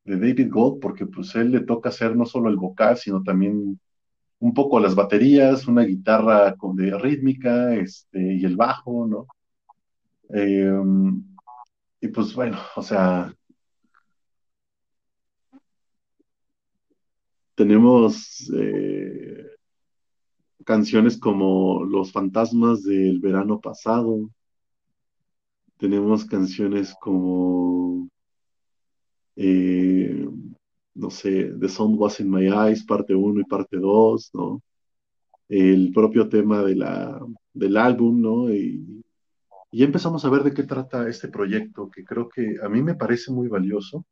de 0.04 0.20
David 0.20 0.52
Gold, 0.52 0.80
porque 0.80 1.08
pues 1.08 1.34
él 1.36 1.52
le 1.52 1.62
toca 1.62 1.90
hacer 1.90 2.16
no 2.16 2.26
solo 2.26 2.50
el 2.50 2.58
vocal, 2.58 2.98
sino 2.98 3.24
también 3.24 3.80
un 4.40 4.54
poco 4.54 4.80
las 4.80 4.96
baterías, 4.96 5.68
una 5.68 5.84
guitarra 5.84 6.56
con 6.56 6.76
de 6.76 6.98
rítmica, 6.98 7.74
este, 7.76 8.36
y 8.36 8.46
el 8.46 8.56
bajo, 8.56 9.08
¿no? 9.08 9.28
Eh, 10.32 10.72
y 12.02 12.08
pues 12.10 12.34
bueno, 12.34 12.58
o 12.76 12.82
sea, 12.82 13.34
tenemos 17.56 18.50
eh, 18.56 19.46
canciones 20.66 21.18
como 21.18 21.84
Los 21.84 22.12
fantasmas 22.12 22.84
del 22.84 23.20
verano 23.20 23.60
pasado, 23.60 24.30
tenemos 25.78 26.26
canciones 26.26 26.96
como 27.00 28.10
eh, 29.36 30.28
no 30.96 31.10
sé, 31.10 31.54
The 31.60 31.70
Sun 31.70 31.96
Was 31.98 32.20
in 32.20 32.30
My 32.30 32.48
Eyes, 32.48 32.84
parte 32.86 33.16
1 33.16 33.42
y 33.42 33.46
parte 33.46 33.78
2, 33.78 34.32
¿no? 34.34 34.62
El 35.50 35.92
propio 35.94 36.30
tema 36.30 36.64
de 36.64 36.76
la, 36.76 37.20
del 37.54 37.78
álbum, 37.78 38.22
¿no? 38.22 38.54
Y, 38.54 38.99
y 39.72 39.84
empezamos 39.84 40.26
a 40.26 40.30
ver 40.30 40.44
de 40.44 40.54
qué 40.54 40.64
trata 40.64 41.08
este 41.10 41.28
proyecto, 41.28 41.90
que 41.92 42.04
creo 42.04 42.30
que 42.30 42.58
a 42.64 42.70
mí 42.70 42.82
me 42.84 42.96
parece 42.96 43.32
muy 43.32 43.48
valioso, 43.48 44.06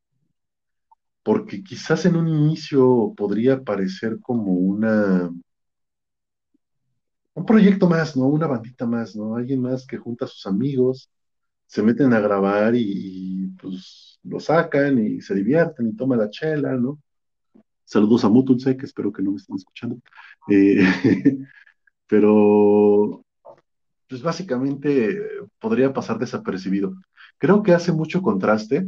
porque 1.23 1.63
quizás 1.63 2.05
en 2.05 2.15
un 2.15 2.27
inicio 2.27 3.13
podría 3.15 3.63
parecer 3.63 4.19
como 4.21 4.53
una 4.53 5.29
un 7.37 7.45
proyecto 7.45 7.87
más, 7.87 8.17
¿no? 8.17 8.25
Una 8.27 8.47
bandita 8.47 8.85
más, 8.87 9.15
¿no? 9.15 9.35
Alguien 9.35 9.61
más 9.61 9.85
que 9.85 9.97
junta 9.97 10.25
a 10.25 10.27
sus 10.27 10.47
amigos, 10.47 11.11
se 11.67 11.83
meten 11.83 12.13
a 12.13 12.19
grabar 12.19 12.73
y, 12.75 13.49
pues 13.61 14.19
lo 14.23 14.39
sacan 14.39 14.97
y 15.05 15.21
se 15.21 15.35
divierten 15.35 15.89
y 15.89 15.95
toman 15.95 16.19
la 16.19 16.29
chela, 16.29 16.73
¿no? 16.75 16.99
Saludos 17.85 18.25
a 18.25 18.29
Mutunse, 18.29 18.75
que 18.77 18.85
espero 18.85 19.11
que 19.13 19.21
no 19.23 19.31
me 19.31 19.37
estén 19.37 19.55
escuchando. 19.57 19.99
Eh, 20.49 20.79
pero, 22.07 23.25
pues 24.07 24.21
básicamente 24.21 25.19
podría 25.59 25.93
pasar 25.93 26.17
desapercibido. 26.17 26.95
Creo 27.37 27.61
que 27.63 27.73
hace 27.73 27.91
mucho 27.91 28.21
contraste. 28.21 28.87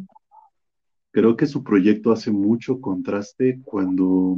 Creo 1.11 1.35
que 1.35 1.47
su 1.47 1.63
proyecto 1.63 2.11
hace 2.11 2.31
mucho 2.31 2.79
contraste 2.79 3.59
cuando, 3.63 4.37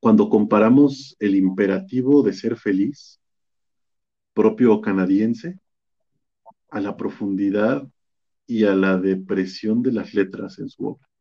cuando 0.00 0.28
comparamos 0.28 1.16
el 1.20 1.36
imperativo 1.36 2.22
de 2.22 2.32
ser 2.32 2.56
feliz, 2.56 3.20
propio 4.32 4.80
canadiense, 4.80 5.58
a 6.70 6.80
la 6.80 6.96
profundidad 6.96 7.86
y 8.46 8.64
a 8.64 8.74
la 8.74 8.96
depresión 8.96 9.82
de 9.82 9.92
las 9.92 10.14
letras 10.14 10.58
en 10.58 10.70
su 10.70 10.86
obra. 10.86 11.11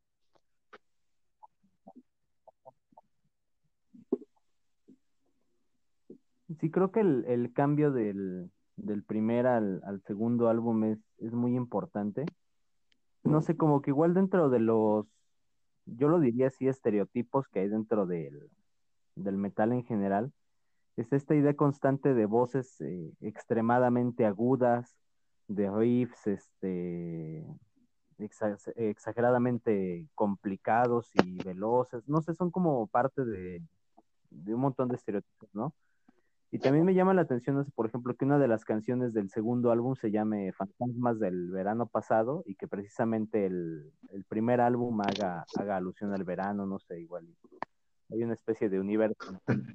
Sí, 6.59 6.69
creo 6.71 6.91
que 6.91 7.01
el, 7.01 7.51
cambio 7.53 7.91
del, 7.91 8.51
primer 9.07 9.47
al, 9.47 10.01
segundo 10.05 10.49
álbum 10.49 10.83
es, 10.85 10.99
es 11.19 11.31
muy 11.33 11.55
importante. 11.55 12.25
No 13.23 13.41
sé, 13.41 13.55
como 13.55 13.81
que 13.81 13.91
igual 13.91 14.13
dentro 14.13 14.49
de 14.49 14.59
los, 14.59 15.05
yo 15.85 16.09
lo 16.09 16.19
diría 16.19 16.47
así, 16.47 16.67
estereotipos 16.67 17.47
que 17.47 17.59
hay 17.59 17.69
dentro 17.69 18.05
del, 18.05 18.49
del 19.15 19.37
metal 19.37 19.71
en 19.71 19.83
general, 19.83 20.33
es 20.97 21.13
esta 21.13 21.35
idea 21.35 21.55
constante 21.55 22.13
de 22.13 22.25
voces 22.25 22.79
eh, 22.81 23.11
extremadamente 23.21 24.25
agudas, 24.25 24.95
de 25.47 25.69
riffs 25.69 26.27
este, 26.27 27.45
exageradamente 28.75 30.07
complicados 30.15 31.09
y 31.23 31.43
veloces. 31.43 32.07
No 32.07 32.21
sé, 32.21 32.33
son 32.35 32.51
como 32.51 32.87
parte 32.87 33.23
de, 33.25 33.61
un 34.29 34.59
montón 34.59 34.89
de 34.89 34.95
estereotipos, 34.95 35.49
¿no? 35.53 35.73
Y 36.51 36.59
también 36.59 36.85
me 36.85 36.93
llama 36.93 37.13
la 37.13 37.21
atención, 37.21 37.65
por 37.75 37.85
ejemplo, 37.85 38.13
que 38.15 38.25
una 38.25 38.37
de 38.37 38.49
las 38.49 38.65
canciones 38.65 39.13
del 39.13 39.29
segundo 39.29 39.71
álbum 39.71 39.95
se 39.95 40.11
llame 40.11 40.51
Fantasmas 40.51 41.17
del 41.17 41.49
verano 41.49 41.87
pasado 41.87 42.43
y 42.45 42.55
que 42.55 42.67
precisamente 42.67 43.45
el, 43.45 43.93
primer 44.27 44.59
álbum 44.59 44.99
haga, 44.99 45.45
haga 45.57 45.77
alusión 45.77 46.13
al 46.13 46.25
verano, 46.25 46.65
no 46.65 46.79
sé, 46.79 46.99
igual. 46.99 47.25
Hay 48.09 48.23
una 48.23 48.33
especie 48.33 48.67
de 48.67 48.81
universo 48.81 49.15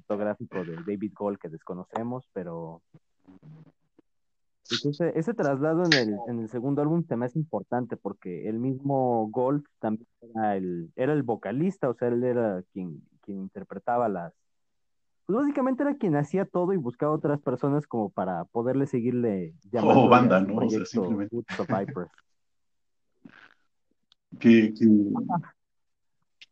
fotográfico 0.07 0.63
de 0.63 0.75
David 0.85 1.13
Gold 1.15 1.39
que 1.39 1.49
desconocemos, 1.49 2.29
pero 2.31 2.83
entonces, 4.69 5.13
ese 5.15 5.33
traslado 5.33 5.83
en 5.85 5.93
el, 5.93 6.17
en 6.27 6.39
el 6.39 6.49
segundo 6.49 6.81
álbum 6.81 7.03
se 7.07 7.15
me 7.15 7.25
hace 7.25 7.39
importante 7.39 7.95
porque 7.95 8.49
el 8.49 8.59
mismo 8.59 9.29
Gold 9.31 9.63
también 9.79 10.07
era 10.21 10.57
el, 10.57 10.91
era 10.95 11.13
el 11.13 11.23
vocalista, 11.23 11.89
o 11.89 11.93
sea, 11.93 12.09
él 12.09 12.23
era 12.23 12.61
quien, 12.73 13.01
quien 13.21 13.39
interpretaba 13.39 14.09
las... 14.09 14.33
Pues 15.27 15.39
básicamente 15.39 15.83
era 15.83 15.97
quien 15.97 16.15
hacía 16.15 16.45
todo 16.45 16.71
y 16.71 16.77
buscaba 16.77 17.11
otras 17.11 17.41
personas 17.41 17.85
como 17.85 18.09
para 18.09 18.45
poderle 18.45 18.87
seguirle 18.87 19.53
llamando. 19.69 20.03
Oh, 20.03 20.07
banda, 20.07 20.39
¿no? 20.39 20.55
O 20.55 20.69
sea, 20.69 20.85
simplemente. 20.85 21.35
que, 24.39 24.73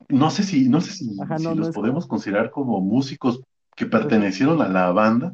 no 0.10 0.30
sé 0.30 0.44
si, 0.44 0.68
no 0.68 0.82
sé 0.82 0.92
si, 0.92 1.16
los 1.56 1.70
podemos 1.70 2.06
considerar 2.06 2.52
como 2.52 2.82
músicos 2.82 3.42
que 3.78 3.86
pues 3.86 4.02
pertenecieron 4.02 4.62
a 4.62 4.68
la 4.68 4.92
banda 4.92 5.34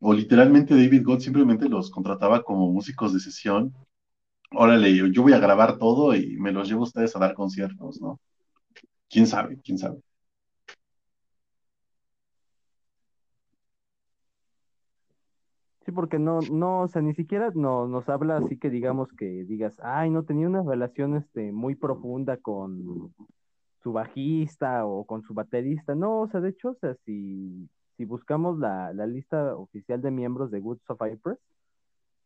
o 0.00 0.12
literalmente 0.12 0.74
David 0.74 1.04
Gold 1.04 1.20
simplemente 1.20 1.68
los 1.68 1.90
contrataba 1.90 2.42
como 2.42 2.72
músicos 2.72 3.12
de 3.12 3.20
sesión. 3.20 3.72
Órale, 4.50 4.96
yo 5.12 5.22
voy 5.22 5.32
a 5.32 5.38
grabar 5.38 5.78
todo 5.78 6.14
y 6.16 6.36
me 6.38 6.50
los 6.50 6.68
llevo 6.68 6.80
a 6.80 6.84
ustedes 6.84 7.14
a 7.14 7.20
dar 7.20 7.34
conciertos, 7.34 8.00
¿no? 8.00 8.18
¿Quién 9.08 9.28
sabe? 9.28 9.60
¿Quién 9.62 9.78
sabe? 9.78 10.00
Sí, 15.88 15.92
porque 15.92 16.18
no, 16.18 16.40
no, 16.52 16.82
o 16.82 16.88
sea, 16.88 17.00
ni 17.00 17.14
siquiera 17.14 17.50
no, 17.54 17.88
nos 17.88 18.10
habla 18.10 18.36
así 18.36 18.58
que 18.58 18.68
digamos 18.68 19.10
que 19.14 19.44
digas, 19.46 19.74
ay, 19.82 20.10
no, 20.10 20.22
tenía 20.22 20.46
una 20.46 20.62
relación 20.62 21.16
este, 21.16 21.50
muy 21.50 21.76
profunda 21.76 22.36
con 22.36 23.14
su 23.82 23.92
bajista 23.92 24.84
o 24.84 25.06
con 25.06 25.22
su 25.22 25.32
baterista. 25.32 25.94
No, 25.94 26.20
o 26.20 26.28
sea, 26.28 26.40
de 26.40 26.50
hecho, 26.50 26.72
o 26.72 26.74
sea, 26.74 26.94
si 27.06 27.70
si 27.98 28.04
buscamos 28.04 28.58
la, 28.58 28.92
lista 29.06 29.56
oficial 29.56 30.00
de 30.00 30.12
miembros 30.12 30.52
de 30.52 30.60
Goods 30.60 30.88
of 30.88 31.00
Cypress, 31.02 31.38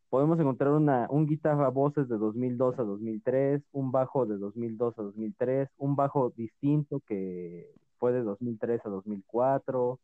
podemos 0.09 0.39
encontrar 0.39 0.71
una, 0.71 1.07
un 1.09 1.25
guitarra 1.25 1.69
voces 1.69 2.07
de 2.07 2.17
2002 2.17 2.77
a 2.77 2.83
2003, 2.83 3.63
un 3.71 3.91
bajo 3.91 4.27
de 4.27 4.37
2002 4.37 4.99
a 4.99 5.01
2003, 5.01 5.69
un 5.77 5.95
bajo 5.95 6.31
distinto 6.37 7.01
que 7.07 7.67
fue 7.97 8.13
de 8.13 8.21
2003 8.21 8.85
a 8.85 8.89
2004, 8.89 9.99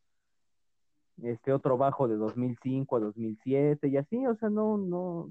este 1.23 1.53
otro 1.53 1.77
bajo 1.77 2.07
de 2.07 2.15
2005 2.15 2.95
a 2.95 2.99
2007 2.99 3.87
y 3.87 3.97
así, 3.97 4.25
o 4.25 4.35
sea, 4.35 4.49
no, 4.49 4.77
no, 4.77 5.29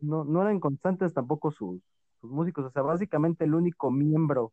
no, 0.00 0.24
no 0.24 0.42
eran 0.42 0.60
constantes 0.60 1.14
tampoco 1.14 1.50
sus, 1.50 1.80
sus 2.20 2.30
músicos, 2.30 2.64
o 2.64 2.70
sea, 2.70 2.82
básicamente 2.82 3.44
el 3.44 3.54
único 3.54 3.90
miembro 3.90 4.52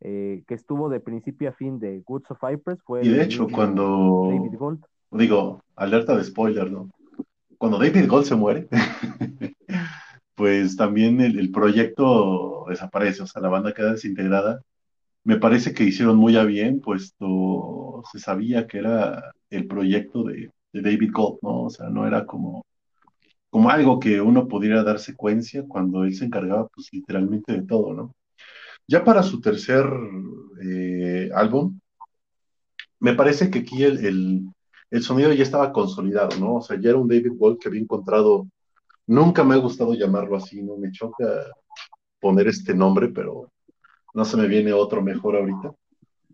eh, 0.00 0.44
que 0.46 0.54
estuvo 0.54 0.88
de 0.88 1.00
principio 1.00 1.48
a 1.48 1.52
fin 1.52 1.80
de 1.80 2.00
Goods 2.06 2.30
of 2.30 2.38
Cypress 2.38 2.80
fue... 2.84 3.04
Y 3.04 3.08
de 3.08 3.24
hecho, 3.24 3.48
cuando... 3.48 4.28
David 4.30 4.56
Gold. 4.56 4.84
Digo, 5.10 5.60
alerta 5.74 6.16
de 6.16 6.22
spoiler, 6.22 6.70
¿no? 6.70 6.90
Cuando 7.56 7.78
David 7.78 8.06
Gold 8.08 8.24
se 8.24 8.36
muere, 8.36 8.68
pues 10.36 10.76
también 10.76 11.20
el, 11.20 11.50
proyecto 11.50 12.66
desaparece, 12.68 13.22
o 13.22 13.26
sea, 13.26 13.42
la 13.42 13.48
banda 13.48 13.74
queda 13.74 13.92
desintegrada. 13.92 14.62
Me 15.24 15.36
parece 15.36 15.74
que 15.74 15.82
hicieron 15.82 16.16
muy 16.16 16.36
a 16.36 16.44
bien, 16.44 16.80
puesto 16.80 17.26
se 18.10 18.18
sabía 18.18 18.66
que 18.66 18.78
era 18.78 19.32
el 19.50 19.66
proyecto 19.66 20.24
de, 20.24 20.50
David 20.72 21.10
Gold, 21.12 21.38
¿no? 21.42 21.64
O 21.64 21.70
sea, 21.70 21.88
no 21.88 22.06
era 22.06 22.26
como 22.26 22.64
como 23.50 23.70
algo 23.70 23.98
que 23.98 24.20
uno 24.20 24.46
pudiera 24.46 24.82
dar 24.82 24.98
secuencia 24.98 25.64
cuando 25.66 26.04
él 26.04 26.14
se 26.14 26.26
encargaba 26.26 26.68
pues 26.68 26.88
literalmente 26.92 27.52
de 27.52 27.62
todo, 27.62 27.94
¿no? 27.94 28.14
Ya 28.86 29.04
para 29.04 29.22
su 29.22 29.40
tercer 29.40 29.84
eh, 30.62 31.30
álbum, 31.34 31.78
me 33.00 33.14
parece 33.14 33.50
que 33.50 33.60
aquí 33.60 33.82
el, 33.84 34.04
el, 34.04 34.46
el, 34.90 35.02
sonido 35.02 35.32
ya 35.32 35.42
estaba 35.42 35.72
consolidado, 35.72 36.38
¿no? 36.38 36.56
O 36.56 36.62
sea, 36.62 36.78
ya 36.80 36.90
era 36.90 36.98
un 36.98 37.08
David 37.08 37.32
Gold 37.36 37.58
que 37.58 37.68
había 37.68 37.80
encontrado, 37.80 38.48
nunca 39.06 39.44
me 39.44 39.54
ha 39.54 39.58
gustado 39.58 39.94
llamarlo 39.94 40.36
así, 40.36 40.62
¿no? 40.62 40.76
Me 40.76 40.92
choca 40.92 41.24
poner 42.20 42.48
este 42.48 42.74
nombre, 42.74 43.08
pero 43.08 43.50
no 44.14 44.24
se 44.24 44.36
me 44.36 44.48
viene 44.48 44.72
otro 44.72 45.02
mejor 45.02 45.36
ahorita. 45.36 45.72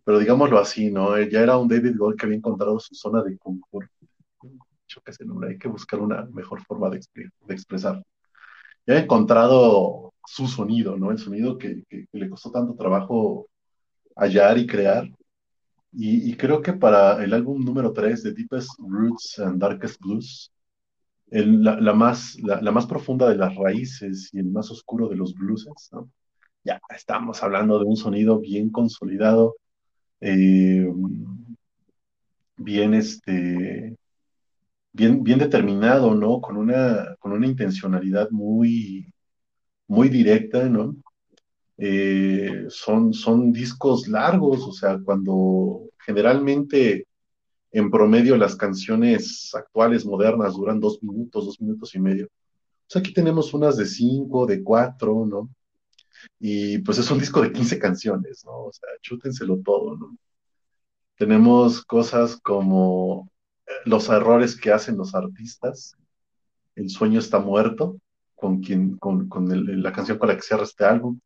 Pero 0.04 0.18
digámoslo 0.18 0.58
así, 0.58 0.90
¿no? 0.90 1.18
Ya 1.22 1.40
era 1.40 1.56
un 1.58 1.68
David 1.68 1.96
Gold 1.96 2.16
que 2.16 2.26
había 2.26 2.38
encontrado 2.38 2.78
su 2.78 2.94
zona 2.94 3.22
de 3.22 3.38
confort. 3.38 3.90
Choca 4.86 5.12
ese 5.12 5.24
nombre, 5.24 5.50
hay 5.50 5.58
que 5.58 5.68
buscar 5.68 6.00
una 6.00 6.24
mejor 6.32 6.62
forma 6.64 6.90
de, 6.90 7.00
de 7.14 7.54
expresar. 7.54 8.02
Ya 8.86 8.94
ha 8.94 8.98
encontrado 8.98 10.12
su 10.26 10.46
sonido, 10.46 10.96
¿no? 10.96 11.10
El 11.10 11.18
sonido 11.18 11.58
que, 11.58 11.82
que, 11.88 12.06
que 12.06 12.18
le 12.18 12.28
costó 12.28 12.50
tanto 12.50 12.74
trabajo 12.74 13.48
hallar 14.16 14.58
y 14.58 14.66
crear 14.66 15.08
y, 15.96 16.30
y, 16.30 16.36
creo 16.36 16.60
que 16.60 16.72
para 16.72 17.22
el 17.22 17.32
álbum 17.32 17.64
número 17.64 17.92
3 17.92 18.24
de 18.24 18.32
Deepest 18.32 18.70
Roots 18.80 19.38
and 19.38 19.60
Darkest 19.60 20.00
Blues, 20.00 20.52
el, 21.30 21.62
la, 21.62 21.80
la, 21.80 21.92
más, 21.94 22.36
la, 22.40 22.60
la, 22.60 22.72
más 22.72 22.86
profunda 22.86 23.28
de 23.28 23.36
las 23.36 23.54
raíces 23.54 24.30
y 24.32 24.40
el 24.40 24.46
más 24.46 24.70
oscuro 24.72 25.08
de 25.08 25.16
los 25.16 25.34
blueses, 25.34 25.88
¿no? 25.92 26.10
ya 26.64 26.80
estamos 26.96 27.42
hablando 27.42 27.78
de 27.78 27.84
un 27.84 27.96
sonido 27.96 28.40
bien 28.40 28.70
consolidado, 28.70 29.56
eh, 30.26 30.86
bien, 32.56 32.94
este, 32.94 33.96
bien, 34.92 35.22
bien 35.22 35.38
determinado, 35.38 36.14
¿no? 36.14 36.40
Con 36.40 36.56
una, 36.56 37.14
con 37.18 37.32
una 37.32 37.46
intencionalidad 37.46 38.30
muy, 38.30 39.12
muy 39.86 40.08
directa, 40.08 40.68
¿no? 40.68 40.96
Eh, 41.76 42.66
son, 42.68 43.12
son 43.12 43.52
discos 43.52 44.08
largos, 44.08 44.66
o 44.66 44.72
sea, 44.72 44.98
cuando 45.04 45.90
generalmente 45.98 47.06
en 47.72 47.90
promedio 47.90 48.36
las 48.38 48.56
canciones 48.56 49.54
actuales, 49.54 50.06
modernas, 50.06 50.54
duran 50.54 50.80
dos 50.80 51.02
minutos, 51.02 51.46
dos 51.46 51.60
minutos 51.60 51.94
y 51.94 52.00
medio. 52.00 52.28
Pues 52.88 52.96
aquí 52.96 53.12
tenemos 53.12 53.52
unas 53.52 53.76
de 53.76 53.86
cinco, 53.86 54.46
de 54.46 54.62
cuatro, 54.62 55.26
¿no? 55.26 55.50
Y 56.38 56.78
pues 56.78 56.98
es 56.98 57.10
un 57.10 57.18
disco 57.18 57.40
de 57.40 57.52
15 57.52 57.78
canciones, 57.78 58.44
¿no? 58.44 58.66
O 58.66 58.72
sea, 58.72 58.88
chútenselo 59.02 59.58
todo, 59.64 59.96
¿no? 59.96 60.16
Tenemos 61.16 61.84
cosas 61.84 62.36
como 62.42 63.30
los 63.84 64.08
errores 64.08 64.60
que 64.60 64.72
hacen 64.72 64.96
los 64.96 65.14
artistas, 65.14 65.96
El 66.74 66.90
sueño 66.90 67.20
está 67.20 67.38
muerto, 67.38 67.98
con, 68.34 68.60
quien, 68.60 68.96
con, 68.98 69.28
con 69.28 69.48
la 69.82 69.92
canción 69.92 70.18
con 70.18 70.28
la 70.28 70.36
que 70.36 70.42
cierra 70.42 70.64
este 70.64 70.84
álbum. 70.84 71.20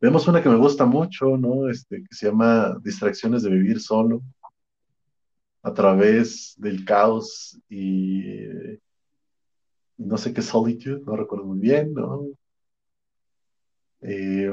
Vemos 0.00 0.28
una 0.28 0.42
que 0.42 0.50
me 0.50 0.56
gusta 0.56 0.84
mucho, 0.84 1.36
¿no? 1.38 1.68
Este, 1.70 2.02
que 2.02 2.14
se 2.14 2.26
llama 2.26 2.76
Distracciones 2.82 3.42
de 3.42 3.50
vivir 3.50 3.80
solo, 3.80 4.22
a 5.62 5.72
través 5.74 6.54
del 6.58 6.84
caos 6.84 7.58
y 7.68 8.46
no 9.96 10.16
sé 10.18 10.32
qué 10.32 10.42
solitude, 10.42 11.02
no 11.04 11.16
recuerdo 11.16 11.46
muy 11.46 11.58
bien, 11.58 11.92
¿no? 11.94 12.26
Eh, 14.00 14.50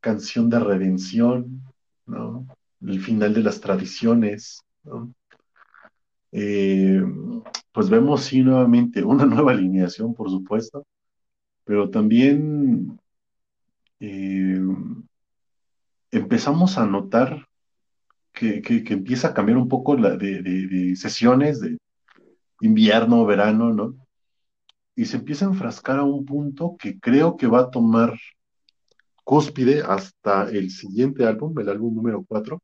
canción 0.00 0.48
de 0.50 0.58
redención, 0.60 1.62
¿no? 2.06 2.46
El 2.80 3.00
final 3.00 3.34
de 3.34 3.42
las 3.42 3.60
tradiciones, 3.60 4.62
¿no? 4.84 5.12
Eh, 6.32 7.02
pues 7.72 7.88
vemos 7.88 8.24
sí 8.24 8.42
nuevamente 8.42 9.02
una 9.02 9.24
nueva 9.26 9.52
alineación, 9.52 10.14
por 10.14 10.30
supuesto, 10.30 10.86
pero 11.64 11.90
también 11.90 12.98
eh, 14.00 14.60
empezamos 16.10 16.78
a 16.78 16.86
notar 16.86 17.46
que, 18.32 18.62
que, 18.62 18.84
empieza 18.92 19.28
a 19.28 19.34
cambiar 19.34 19.58
un 19.58 19.68
poco 19.68 19.96
la 19.96 20.16
de, 20.16 20.42
de, 20.42 20.96
sesiones 20.96 21.60
de 21.60 21.76
invierno, 22.60 23.26
verano, 23.26 23.72
¿no? 23.72 24.07
Y 24.98 25.04
se 25.04 25.16
empieza 25.16 25.44
a 25.44 25.50
enfrascar 25.50 26.00
a 26.00 26.02
un 26.02 26.24
punto 26.26 26.74
que 26.76 26.98
creo 26.98 27.36
que 27.36 27.46
va 27.46 27.60
a 27.60 27.70
tomar 27.70 28.18
cúspide 29.22 29.80
hasta 29.80 30.50
el 30.50 30.72
siguiente 30.72 31.24
álbum, 31.24 31.56
el 31.60 31.68
álbum 31.68 31.94
número 31.94 32.24
4, 32.26 32.60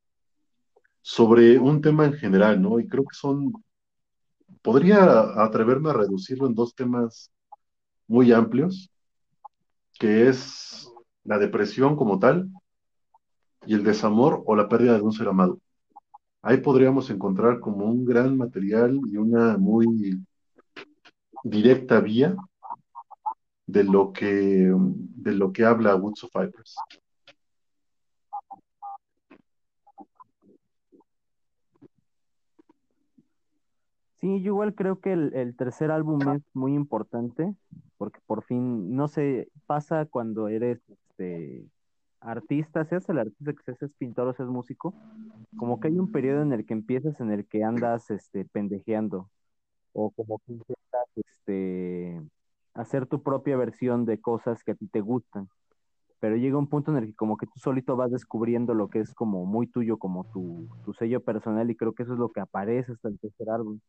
sobre 1.01 1.61
un 1.61 1.81
tema 1.81 2.07
en 2.07 2.15
general, 2.15 2.61
¿no? 2.61 2.81
Y 2.81 2.89
creo 2.89 3.05
que 3.05 3.15
son, 3.15 3.53
podría 4.63 5.45
atreverme 5.45 5.91
a 5.91 5.93
reducirlo 5.93 6.49
en 6.49 6.57
dos 6.57 6.75
temas 6.75 7.31
muy 8.09 8.33
amplios, 8.33 8.91
que 10.01 10.29
es 10.29 10.91
la 11.23 11.39
depresión 11.39 11.95
como 11.95 12.19
tal 12.19 12.51
y 13.65 13.75
el 13.75 13.85
desamor 13.85 14.43
o 14.45 14.57
la 14.57 14.69
pérdida 14.69 14.95
de 14.95 15.03
un 15.03 15.13
ser 15.13 15.29
amado. 15.29 15.61
Ahí 16.43 16.57
podríamos 16.57 17.09
encontrar 17.11 17.61
como 17.61 17.85
un 17.85 18.05
gran 18.05 18.37
material 18.37 18.99
y 19.09 19.19
una 19.19 19.57
muy 19.57 20.19
directa 21.45 22.01
vía 22.01 22.35
de 23.67 23.85
lo 23.85 24.13
que, 24.13 24.73
de 24.75 25.33
lo 25.33 25.53
que 25.53 25.65
habla 25.65 25.95
Woods 25.95 26.25
of. 26.25 26.33
Sí, 34.21 34.41
yo 34.41 34.53
igual 34.53 34.75
creo 34.75 35.01
que 35.01 35.13
el, 35.13 35.55
tercer 35.57 35.91
álbum 35.91 36.19
es 36.35 36.43
muy 36.55 36.75
importante 36.75 37.55
porque 37.99 38.21
por 38.27 38.43
fin, 38.43 38.97
no 38.97 39.07
sé, 39.07 39.49
pasa 39.67 40.07
cuando 40.07 40.49
eres 40.49 40.81
este, 40.89 41.67
artista, 42.21 42.85
seas 42.87 43.07
el 43.11 43.19
artista 43.19 43.53
que 43.53 43.75
seas 43.75 43.93
pintor 43.99 44.29
o 44.29 44.33
seas 44.33 44.49
músico, 44.49 44.95
como 45.57 45.79
que 45.79 45.89
hay 45.89 45.99
un 45.99 46.11
periodo 46.11 46.43
en 46.43 46.53
el 46.55 46.65
que 46.65 46.73
empiezas 46.73 47.21
en 47.21 47.31
el 47.33 47.47
que 47.47 47.65
andas 47.65 48.11
este, 48.11 48.47
pendejeando 48.47 49.31
o 49.95 50.11
como 50.11 50.39
que 50.41 50.53
intentas 50.53 51.09
este, 51.17 52.23
hacer 52.75 53.07
tu 53.07 53.23
propia 53.23 53.57
versión 53.57 54.05
de 54.05 54.21
cosas 54.21 54.63
que 54.63 54.73
a 54.73 54.75
ti 54.75 54.87
te 54.89 55.01
gustan. 55.01 55.49
Pero 56.21 56.37
llega 56.37 56.59
un 56.59 56.69
punto 56.69 56.91
en 56.91 56.99
el 56.99 57.07
que 57.07 57.15
como 57.15 57.37
que 57.37 57.47
tú 57.47 57.53
solito 57.57 57.97
vas 57.97 58.11
descubriendo 58.11 58.75
lo 58.75 58.89
que 58.89 59.01
es 59.01 59.15
como 59.15 59.47
muy 59.47 59.67
tuyo, 59.67 59.99
como 59.99 60.25
tu, 60.25 60.69
tu 60.85 60.93
sello 60.95 61.23
personal, 61.23 61.71
y 61.71 61.77
creo 61.77 61.93
que 61.93 62.03
eso 62.03 62.15
es 62.15 62.19
lo 62.19 62.31
que 62.31 62.41
aparece 62.41 62.93
hasta 62.93 63.09
el 63.09 63.19
tercer 63.19 63.51
álbum. 63.51 63.81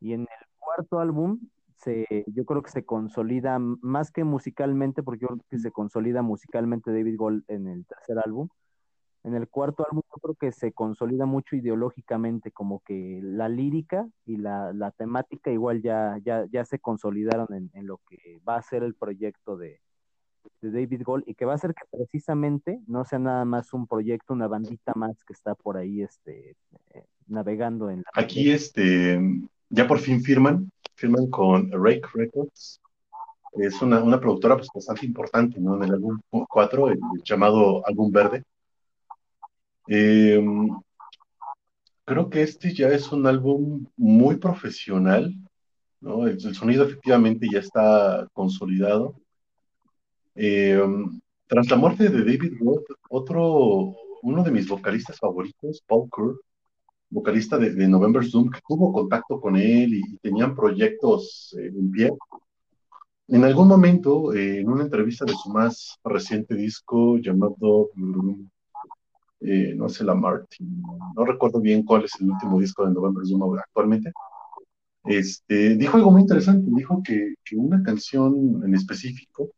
Y 0.00 0.12
en 0.12 0.22
el 0.22 0.46
cuarto 0.58 0.98
álbum, 0.98 1.40
se, 1.76 2.06
yo 2.26 2.44
creo 2.44 2.62
que 2.62 2.70
se 2.70 2.84
consolida 2.84 3.58
más 3.58 4.10
que 4.10 4.24
musicalmente, 4.24 5.02
porque 5.02 5.22
yo 5.22 5.28
creo 5.28 5.40
que 5.48 5.58
se 5.58 5.70
consolida 5.70 6.22
musicalmente 6.22 6.92
David 6.92 7.16
Gold 7.16 7.44
en 7.48 7.68
el 7.68 7.86
tercer 7.86 8.18
álbum. 8.18 8.48
En 9.22 9.34
el 9.34 9.48
cuarto 9.48 9.86
álbum 9.88 10.02
yo 10.08 10.20
creo 10.20 10.34
que 10.34 10.52
se 10.52 10.72
consolida 10.72 11.26
mucho 11.26 11.54
ideológicamente, 11.54 12.50
como 12.50 12.80
que 12.80 13.20
la 13.22 13.48
lírica 13.48 14.08
y 14.24 14.38
la, 14.38 14.72
la 14.72 14.92
temática 14.92 15.50
igual 15.50 15.82
ya, 15.82 16.18
ya, 16.24 16.46
ya 16.50 16.64
se 16.64 16.78
consolidaron 16.78 17.52
en, 17.52 17.70
en, 17.74 17.86
lo 17.86 18.00
que 18.08 18.40
va 18.48 18.56
a 18.56 18.62
ser 18.62 18.82
el 18.82 18.94
proyecto 18.94 19.58
de, 19.58 19.80
de 20.62 20.70
David 20.70 21.02
Gold 21.04 21.24
y 21.26 21.34
que 21.34 21.44
va 21.44 21.52
a 21.52 21.58
ser 21.58 21.74
que 21.74 21.84
precisamente 21.90 22.80
no 22.86 23.04
sea 23.04 23.18
nada 23.18 23.44
más 23.44 23.74
un 23.74 23.86
proyecto, 23.86 24.32
una 24.32 24.48
bandita 24.48 24.92
más 24.96 25.22
que 25.24 25.34
está 25.34 25.54
por 25.54 25.76
ahí 25.76 26.00
este, 26.00 26.56
eh, 26.94 27.04
navegando 27.26 27.90
en 27.90 27.98
la... 27.98 28.22
Aquí 28.22 28.50
este, 28.50 29.20
ya 29.68 29.86
por 29.86 29.98
fin 29.98 30.22
firman, 30.22 30.70
firman 30.94 31.26
con 31.28 31.70
Rake 31.72 32.08
Records, 32.14 32.80
es 33.54 33.82
una, 33.82 34.02
una 34.02 34.20
productora 34.20 34.56
pues, 34.56 34.68
bastante 34.74 35.04
importante 35.04 35.60
¿no? 35.60 35.76
en 35.76 35.82
el 35.82 35.92
álbum 35.92 36.18
4, 36.30 36.88
el, 36.88 36.94
el 36.94 37.22
llamado 37.22 37.86
álbum 37.86 38.10
verde. 38.10 38.44
Eh, 39.92 40.40
creo 42.04 42.30
que 42.30 42.42
este 42.42 42.72
ya 42.72 42.88
es 42.90 43.10
un 43.10 43.26
álbum 43.26 43.86
muy 43.96 44.36
profesional, 44.36 45.34
¿no? 46.00 46.28
El, 46.28 46.40
sonido 46.54 46.84
efectivamente 46.84 47.48
ya 47.52 47.58
está 47.58 48.28
consolidado. 48.32 49.16
Eh, 50.36 50.80
tras 51.48 51.68
la 51.68 51.76
muerte 51.76 52.08
de 52.08 52.20
David 52.20 52.52
Roth, 52.60 52.86
otro, 53.08 53.96
uno 54.22 54.44
de 54.44 54.52
mis 54.52 54.68
vocalistas 54.68 55.18
favoritos, 55.18 55.82
Paul 55.84 56.08
Kerr, 56.14 56.36
vocalista 57.08 57.58
de, 57.58 57.74
de 57.74 57.88
November's 57.88 58.30
Doom, 58.30 58.48
que 58.48 58.60
tuvo 58.68 58.92
contacto 58.92 59.40
con 59.40 59.56
él 59.56 59.94
y, 59.94 60.18
tenían 60.18 60.54
proyectos 60.54 61.52
eh, 61.58 61.66
en 61.66 61.90
pie. 61.90 62.12
En 63.26 63.42
algún 63.42 63.66
momento, 63.66 64.32
en 64.34 64.68
una 64.68 64.84
entrevista 64.84 65.24
de 65.24 65.34
su 65.34 65.50
más 65.50 65.98
reciente 66.04 66.54
disco 66.54 67.18
llamado 67.18 67.90
eh, 69.40 69.74
no 69.76 69.88
sé, 69.88 70.04
la 70.04 70.14
Martin, 70.14 70.82
no 71.16 71.24
recuerdo 71.24 71.60
bien 71.60 71.84
cuál 71.84 72.04
es 72.04 72.12
el 72.20 72.30
último 72.30 72.60
disco 72.60 72.86
de 72.86 72.92
November's 72.92 73.30
Doom 73.30 73.58
actualmente, 73.58 74.12
este, 75.04 75.76
dijo 75.76 75.96
algo 75.96 76.10
muy 76.10 76.22
interesante, 76.22 76.68
dijo 76.74 77.02
que, 77.02 77.34
que, 77.44 77.56
una 77.56 77.82
canción 77.82 78.62
en 78.64 78.74
específico, 78.74 79.50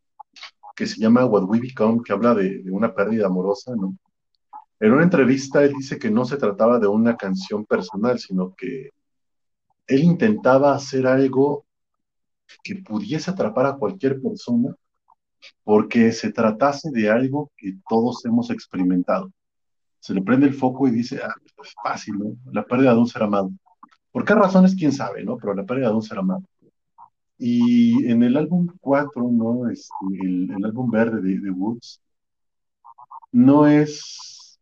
que 0.77 0.87
se 0.87 1.01
llama 1.01 1.27
What 1.27 1.45
We 1.45 1.61
Become, 1.61 2.03
que 2.05 2.13
habla 2.13 2.35
de, 2.35 2.63
de 2.63 2.71
una 2.71 2.95
pérdida 2.95 3.27
amorosa, 3.27 3.75
¿no? 3.77 3.97
En 4.81 4.93
una 4.93 5.05
entrevista 5.05 5.63
él 5.63 5.75
dice 5.75 5.99
que 5.99 6.11
no 6.11 6.25
se 6.25 6.37
trataba 6.37 6.79
de 6.79 6.89
una 6.89 7.17
canción 7.17 7.65
personal, 7.65 8.19
sino 8.19 8.55
que 8.55 8.91
él 9.87 10.03
intentaba 10.03 10.75
hacer 10.75 11.07
algo 11.07 11.65
que 12.63 12.77
pudiese 12.77 13.31
atrapar 13.31 13.67
a 13.67 13.77
cualquier 13.77 14.21
persona 14.21 14.75
porque 15.65 16.13
se 16.13 16.33
tratase 16.33 16.91
de 16.91 17.11
algo 17.11 17.51
que 17.57 17.77
todos 17.89 18.25
hemos 18.25 18.51
experimentado. 18.51 19.33
Se 20.03 20.13
le 20.15 20.23
prende 20.23 20.47
el 20.47 20.55
foco 20.55 20.89
y 20.89 20.91
dice, 20.91 21.21
ah, 21.23 21.33
es 21.47 21.53
pues, 21.55 21.75
fácil, 21.81 22.19
¿no? 22.19 22.37
La 22.53 22.65
pérdida 22.65 22.93
de 22.93 22.99
un 22.99 23.07
ser 23.07 23.23
amado. 23.23 23.53
¿Por 24.11 24.25
qué 24.25 24.35
razones? 24.35 24.75
Quién 24.75 24.91
sabe, 24.91 25.23
¿no? 25.23 25.37
Pero 25.37 25.55
la 25.55 25.65
pérdida 25.65 25.91
de 25.91 25.95
un 25.95 26.03
ser 26.03 26.19
amado. 26.19 26.43
Y 27.39 28.05
en 28.11 28.25
el 28.25 28.37
álbum 28.37 28.67
4, 28.81 29.31
¿no? 29.31 29.71
Este, 29.71 29.95
el, 30.21 30.65
álbum 30.65 30.91
verde 30.91 31.23
de, 31.23 31.39
de 31.39 31.51
Woods, 31.51 32.01
no 33.31 33.69
es, 33.69 34.59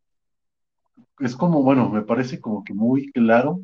es 1.21 1.35
como, 1.37 1.63
bueno, 1.63 1.89
me 1.89 2.03
parece 2.03 2.39
como 2.39 2.63
que 2.63 2.75
muy 2.75 3.11
claro 3.13 3.63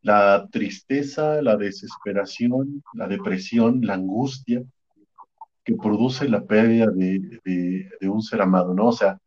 la 0.00 0.46
tristeza, 0.52 1.42
la 1.42 1.56
desesperación, 1.56 2.84
la 2.92 3.08
depresión, 3.08 3.80
la 3.82 3.94
angustia 3.94 4.62
que 5.64 5.74
produce 5.74 6.28
la 6.28 6.44
pérdida 6.44 6.86
de, 6.86 7.90
un 8.02 8.22
ser 8.22 8.42
amado, 8.42 8.74
¿no? 8.74 8.88
O 8.88 8.92
sea, 8.92 9.18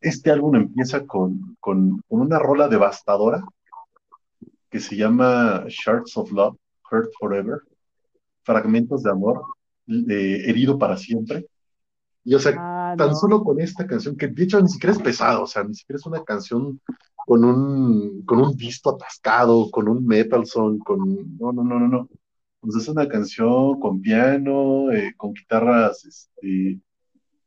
este 0.00 0.30
álbum 0.30 0.54
empieza 0.56 1.06
con, 1.06 1.56
una 2.08 2.38
rola 2.38 2.68
devastadora 2.68 3.44
que 4.70 4.80
se 4.80 4.96
llama 4.96 5.64
Shards 5.68 6.16
of 6.16 6.30
Love, 6.30 6.56
Hurt 6.90 7.10
Forever, 7.18 7.60
fragmentos 8.42 9.02
de 9.02 9.10
amor, 9.10 9.42
eh, 9.86 10.42
herido 10.46 10.78
para 10.78 10.96
siempre. 10.96 11.46
Y 12.24 12.34
o 12.34 12.38
sea, 12.38 12.54
ah, 12.58 12.94
tan 12.96 13.16
solo 13.16 13.42
con 13.42 13.60
esta 13.60 13.86
canción, 13.86 14.16
que 14.16 14.28
de 14.28 14.44
hecho 14.44 14.60
ni 14.60 14.68
siquiera 14.68 14.92
es 14.92 15.02
pesado, 15.02 15.44
o 15.44 15.46
sea, 15.46 15.64
ni 15.64 15.74
siquiera 15.74 15.98
es 15.98 16.06
una 16.06 16.22
canción 16.22 16.80
con 17.16 17.44
un, 17.44 18.22
con 18.24 18.40
un 18.40 18.56
visto 18.56 18.90
atascado, 18.90 19.70
con 19.70 19.88
un 19.88 20.06
metal 20.06 20.46
song, 20.46 20.78
con... 20.78 21.38
No, 21.38 21.52
no, 21.52 21.64
no, 21.64 21.78
no, 21.78 21.88
no. 21.88 22.08
Pues 22.60 22.76
es 22.76 22.88
una 22.88 23.08
canción 23.08 23.78
con 23.80 24.00
piano, 24.00 24.90
eh, 24.92 25.14
con 25.16 25.32
guitarras 25.32 26.04
este, 26.04 26.80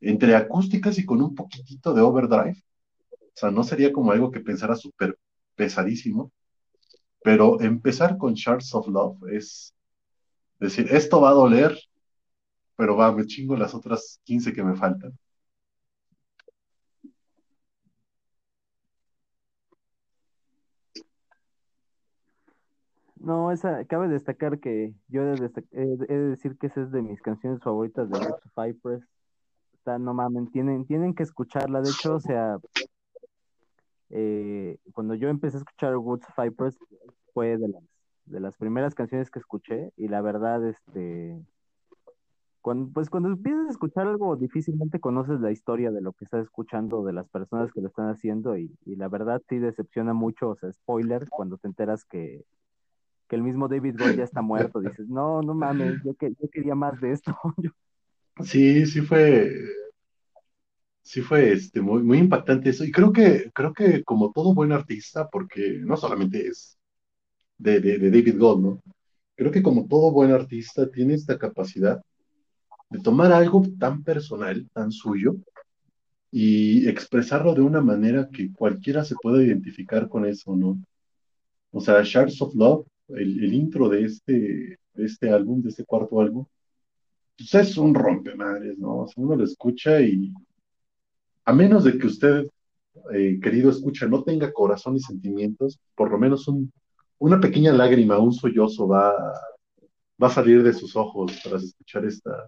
entre 0.01 0.35
acústicas 0.35 0.97
y 0.99 1.05
con 1.05 1.21
un 1.21 1.35
poquitito 1.35 1.93
de 1.93 2.01
overdrive. 2.01 2.57
O 3.11 3.33
sea, 3.35 3.51
no 3.51 3.63
sería 3.63 3.93
como 3.93 4.11
algo 4.11 4.31
que 4.31 4.41
pensara 4.41 4.75
súper 4.75 5.17
pesadísimo. 5.55 6.31
Pero 7.23 7.61
empezar 7.61 8.17
con 8.17 8.33
Shards 8.33 8.73
of 8.75 8.87
Love 8.87 9.17
es 9.31 9.75
decir, 10.59 10.87
esto 10.91 11.21
va 11.21 11.29
a 11.29 11.33
doler, 11.33 11.77
pero 12.75 12.95
va, 12.97 13.11
me 13.11 13.25
chingo 13.25 13.55
las 13.57 13.73
otras 13.75 14.19
15 14.23 14.53
que 14.53 14.63
me 14.63 14.75
faltan. 14.75 15.13
No, 23.15 23.51
esa, 23.51 23.85
cabe 23.85 24.07
destacar 24.07 24.59
que 24.59 24.93
yo 25.07 25.21
he 25.21 25.35
de, 25.35 25.49
decir 26.29 26.57
que 26.57 26.67
esa 26.67 26.81
es 26.81 26.91
de 26.91 27.03
mis 27.03 27.21
canciones 27.21 27.61
favoritas 27.61 28.09
de 28.09 28.17
of 28.17 28.41
Cypress. 28.55 29.03
Está, 29.81 29.97
no 29.97 30.13
mames, 30.13 30.51
tienen, 30.51 30.85
tienen 30.85 31.15
que 31.15 31.23
escucharla. 31.23 31.81
De 31.81 31.89
hecho, 31.89 32.13
o 32.13 32.19
sea, 32.19 32.59
eh, 34.11 34.77
cuando 34.93 35.15
yo 35.15 35.27
empecé 35.27 35.57
a 35.57 35.61
escuchar 35.61 35.97
Woods 35.97 36.27
Cypress 36.35 36.77
fue 37.33 37.57
de 37.57 37.67
las, 37.67 37.83
de 38.25 38.39
las 38.41 38.55
primeras 38.57 38.93
canciones 38.93 39.31
que 39.31 39.39
escuché 39.39 39.91
y 39.97 40.07
la 40.07 40.21
verdad, 40.21 40.63
este, 40.67 41.43
cuando, 42.61 42.93
pues 42.93 43.09
cuando 43.09 43.29
empiezas 43.29 43.65
a 43.65 43.71
escuchar 43.71 44.05
algo, 44.05 44.35
difícilmente 44.35 44.99
conoces 44.99 45.41
la 45.41 45.51
historia 45.51 45.89
de 45.89 46.01
lo 46.01 46.13
que 46.13 46.25
estás 46.25 46.43
escuchando, 46.43 47.03
de 47.03 47.13
las 47.13 47.27
personas 47.27 47.71
que 47.71 47.81
lo 47.81 47.87
están 47.87 48.07
haciendo 48.09 48.55
y, 48.59 48.77
y 48.85 48.97
la 48.97 49.07
verdad 49.07 49.41
sí 49.49 49.57
decepciona 49.57 50.13
mucho, 50.13 50.49
o 50.49 50.55
sea, 50.57 50.71
spoiler, 50.71 51.27
cuando 51.27 51.57
te 51.57 51.67
enteras 51.67 52.05
que 52.05 52.45
que 53.31 53.37
el 53.37 53.43
mismo 53.43 53.69
David 53.69 53.95
Gold 53.97 54.17
ya 54.17 54.25
está 54.25 54.41
muerto. 54.41 54.81
Dices, 54.81 55.07
no, 55.07 55.41
no 55.41 55.53
mames, 55.53 56.03
yo, 56.03 56.13
que, 56.15 56.31
yo 56.31 56.49
quería 56.51 56.75
más 56.75 56.99
de 56.99 57.13
esto. 57.13 57.33
Sí, 58.43 58.85
sí 58.85 59.01
fue, 59.01 59.51
sí 61.01 61.21
fue 61.21 61.53
este, 61.53 61.81
muy, 61.81 62.03
muy 62.03 62.17
impactante 62.19 62.69
eso. 62.69 62.83
Y 62.83 62.91
creo 62.91 63.11
que, 63.13 63.51
creo 63.53 63.73
que 63.73 64.03
como 64.03 64.31
todo 64.31 64.53
buen 64.53 64.71
artista, 64.71 65.27
porque 65.29 65.79
no 65.81 65.97
solamente 65.97 66.47
es 66.47 66.77
de, 67.57 67.79
de, 67.79 67.97
David 67.99 68.37
Gold. 68.39 68.79
Creo 69.35 69.51
que 69.51 69.63
como 69.63 69.87
todo 69.87 70.11
buen 70.11 70.31
artista 70.31 70.89
tiene 70.91 71.15
esta 71.15 71.37
capacidad 71.37 72.01
de 72.89 72.99
tomar 72.99 73.31
algo 73.31 73.63
tan 73.79 74.03
personal, 74.03 74.69
tan 74.73 74.91
suyo, 74.91 75.37
y 76.31 76.87
expresarlo 76.87 77.53
de 77.53 77.61
una 77.61 77.81
manera 77.81 78.29
que 78.31 78.51
cualquiera 78.53 79.03
se 79.05 79.15
pueda 79.21 79.43
identificar 79.43 80.07
con 80.09 80.25
eso, 80.25 80.55
¿no? 80.55 80.81
O 81.71 81.81
sea, 81.81 82.01
Shards 82.03 82.41
of 82.41 82.55
Love 82.55 82.85
el, 83.15 83.53
intro 83.53 83.89
de 83.89 84.05
este, 84.05 84.79
de 84.93 85.05
este 85.05 85.29
álbum, 85.29 85.61
de 85.61 85.69
este 85.69 85.85
cuarto 85.85 86.21
álbum, 86.21 86.45
pues 87.37 87.53
es 87.55 87.77
un 87.77 87.93
rompemadres, 87.95 88.77
¿no? 88.77 88.99
O 88.99 89.07
sea, 89.07 89.23
uno 89.23 89.35
lo 89.35 89.43
escucha 89.43 90.01
y 90.01 90.33
a 91.45 91.53
menos 91.53 91.83
de 91.83 91.97
que 91.97 92.07
usted, 92.07 92.47
eh, 93.13 93.39
querido 93.41 93.71
escucha, 93.71 94.07
no 94.07 94.23
tenga 94.23 94.53
corazón 94.53 94.95
y 94.95 94.99
sentimientos, 94.99 95.79
por 95.95 96.11
lo 96.11 96.17
menos 96.17 96.47
un, 96.47 96.71
una 97.19 97.39
pequeña 97.39 97.73
lágrima, 97.73 98.19
un 98.19 98.33
sollozo 98.33 98.87
va, 98.87 99.13
va 100.21 100.27
a 100.27 100.29
salir 100.29 100.63
de 100.63 100.73
sus 100.73 100.95
ojos 100.95 101.39
tras 101.43 101.63
escuchar 101.63 102.05
esta, 102.05 102.47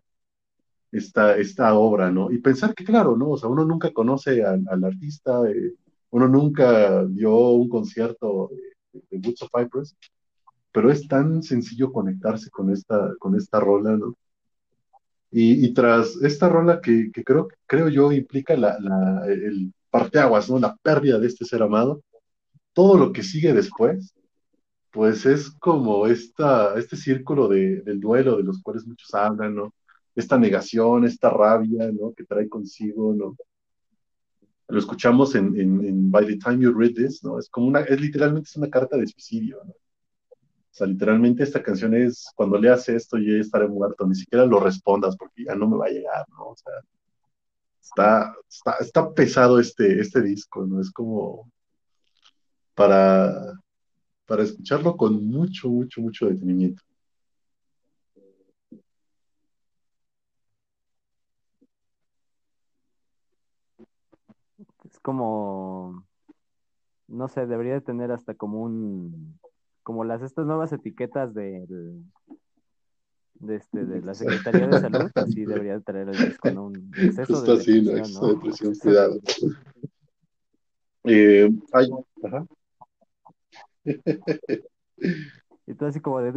esta, 0.92 1.38
esta 1.38 1.74
obra, 1.74 2.12
¿no? 2.12 2.32
Y 2.32 2.38
pensar 2.40 2.76
que, 2.76 2.84
claro, 2.86 3.18
¿no? 3.18 3.32
O 3.32 3.38
sea, 3.38 3.50
uno 3.50 3.66
nunca 3.66 3.92
conoce 3.92 4.44
al, 4.44 4.84
artista, 4.84 5.42
eh, 5.50 5.74
uno 6.12 6.28
nunca 6.28 7.06
dio 7.06 7.36
un 7.50 7.70
concierto 7.70 8.52
de 8.94 9.18
Woods 9.18 9.42
of 9.42 9.52
Cypress, 9.56 9.96
pero 10.72 10.92
es 10.92 11.08
tan 11.08 11.42
sencillo 11.44 11.92
conectarse 11.92 12.50
con 12.52 12.72
esta, 12.72 13.14
con 13.20 13.36
esta 13.36 13.60
rola, 13.60 13.98
¿no? 13.98 14.16
Y, 15.36 15.74
tras 15.74 16.16
esta 16.22 16.48
rola 16.48 16.80
que, 16.80 17.12
creo, 17.12 17.48
creo 17.66 17.90
yo 17.90 18.12
implica 18.12 18.56
la, 18.56 18.78
la, 18.80 19.26
el 19.28 19.74
parteaguas, 19.90 20.48
¿no? 20.50 20.60
La 20.60 20.76
pérdida 20.78 21.18
de 21.20 21.26
este 21.26 21.44
ser 21.44 21.64
amado, 21.64 22.04
todo 22.74 22.98
lo 22.98 23.12
que 23.12 23.24
sigue 23.24 23.52
después, 23.54 24.14
pues 24.92 25.26
es 25.26 25.50
como 25.60 26.06
esta, 26.08 26.78
este 26.78 26.96
círculo 26.98 27.48
de, 27.48 27.82
del 27.82 28.00
duelo 28.00 28.38
de 28.38 28.44
los 28.44 28.62
cuales 28.62 28.86
muchos 28.86 29.12
hablan, 29.16 29.56
¿no? 29.56 29.74
Esta 30.16 30.38
negación, 30.38 31.06
esta 31.06 31.32
rabia, 31.32 31.92
¿no? 31.92 32.14
Que 32.14 32.26
trae 32.26 32.48
consigo, 32.48 33.16
¿no? 33.16 33.36
Lo 34.68 34.80
escuchamos 34.80 35.34
en, 35.34 35.60
en, 35.60 35.84
en 35.84 36.12
By 36.12 36.28
the 36.28 36.38
Time 36.38 36.64
You 36.64 36.74
Read 36.74 36.94
This, 36.94 37.24
¿no? 37.24 37.40
Es 37.40 37.50
como 37.50 37.68
una, 37.68 37.82
es 37.82 38.00
literalmente 38.00 38.50
es 38.50 38.56
una 38.56 38.70
carta 38.70 38.98
de 38.98 39.08
suicidio, 39.08 39.62
¿no? 39.66 39.74
O 40.74 40.76
sea, 40.76 40.88
literalmente 40.88 41.44
esta 41.44 41.62
canción 41.62 41.94
es, 41.94 42.32
cuando 42.36 42.58
leas 42.58 42.90
esto 42.90 43.20
yo 43.20 43.36
estaré 43.38 43.68
muerto, 43.68 44.08
ni 44.08 44.16
siquiera 44.16 44.44
lo 44.46 44.60
respondas 44.60 45.16
porque 45.16 45.44
ya 45.46 45.54
no 45.54 45.70
me 45.70 45.78
va 45.78 45.86
a 45.86 45.90
llegar, 45.90 46.26
¿no? 46.30 46.48
O 46.48 46.56
sea, 46.56 46.74
está, 47.80 48.36
está, 48.80 49.14
pesado 49.14 49.60
este, 49.60 50.00
este 50.02 50.22
disco, 50.24 50.66
¿no? 50.66 50.82
Es 50.82 50.92
como 50.92 51.52
para, 52.76 53.54
para 54.26 54.44
escucharlo 54.44 54.98
con 54.98 55.24
mucho, 55.28 55.70
mucho, 55.70 56.02
mucho 56.02 56.28
detenimiento. 56.28 56.82
Es 64.86 65.00
como, 65.00 66.04
no 67.08 67.28
sé, 67.28 67.46
debería 67.46 67.80
tener 67.82 68.12
hasta 68.12 68.34
como 68.34 68.64
un 68.64 69.40
como 69.84 70.04
las 70.04 70.22
estas 70.22 70.46
nuevas 70.46 70.72
etiquetas 70.72 71.34
de, 71.34 71.66
de, 73.36 73.56
este, 73.56 73.86
de 73.86 74.02
la 74.02 74.14
Secretaría 74.14 74.68
de 74.68 74.80
Salud, 74.80 75.12
así 75.16 75.46
debería 75.46 75.80
traer 75.82 76.10
el 76.10 76.18
disco, 76.18 76.50
¿no? 76.52 76.66
Un 76.66 76.92
exceso 76.96 77.42
de 77.44 77.54
así, 77.54 77.82
¿no? 77.82 78.28
depresión, 78.28 78.74
cuidado. 78.76 79.20
Eh, 81.04 81.50
hay, 81.74 81.90
ajá. 82.24 82.48
Y 85.66 85.84
así 85.84 86.00
como 86.00 86.22
de... 86.22 86.34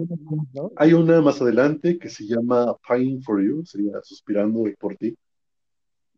Hay 0.76 0.92
una 0.92 1.20
más 1.20 1.40
adelante 1.40 1.98
que 1.98 2.08
se 2.08 2.26
llama 2.26 2.76
Pine 2.88 3.22
for 3.22 3.42
You, 3.42 3.64
sería 3.64 4.00
Suspirando 4.02 4.64
por 4.78 4.96
ti, 4.96 5.16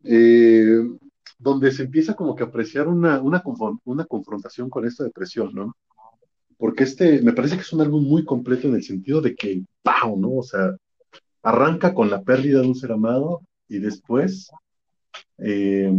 eh, 0.04 0.82
donde 1.38 1.72
se 1.72 1.84
empieza 1.84 2.14
como 2.14 2.34
que 2.34 2.42
a 2.42 2.46
apreciar 2.46 2.88
una, 2.88 3.20
una, 3.20 3.42
una 3.84 4.04
confrontación 4.04 4.68
con 4.68 4.86
esta 4.86 5.04
depresión, 5.04 5.54
¿no? 5.54 5.76
Porque 6.58 6.84
este 6.84 7.22
me 7.22 7.32
parece 7.32 7.54
que 7.56 7.62
es 7.62 7.72
un 7.72 7.80
álbum 7.80 8.04
muy 8.04 8.24
completo 8.24 8.68
en 8.68 8.74
el 8.74 8.82
sentido 8.82 9.20
de 9.20 9.34
que, 9.34 9.62
¡pau! 9.82 10.18
¿no? 10.18 10.32
O 10.36 10.42
sea, 10.42 10.76
arranca 11.42 11.94
con 11.94 12.10
la 12.10 12.22
pérdida 12.22 12.60
de 12.60 12.66
un 12.66 12.74
ser 12.74 12.92
amado 12.92 13.42
y 13.68 13.78
después 13.78 14.50
eh, 15.38 15.90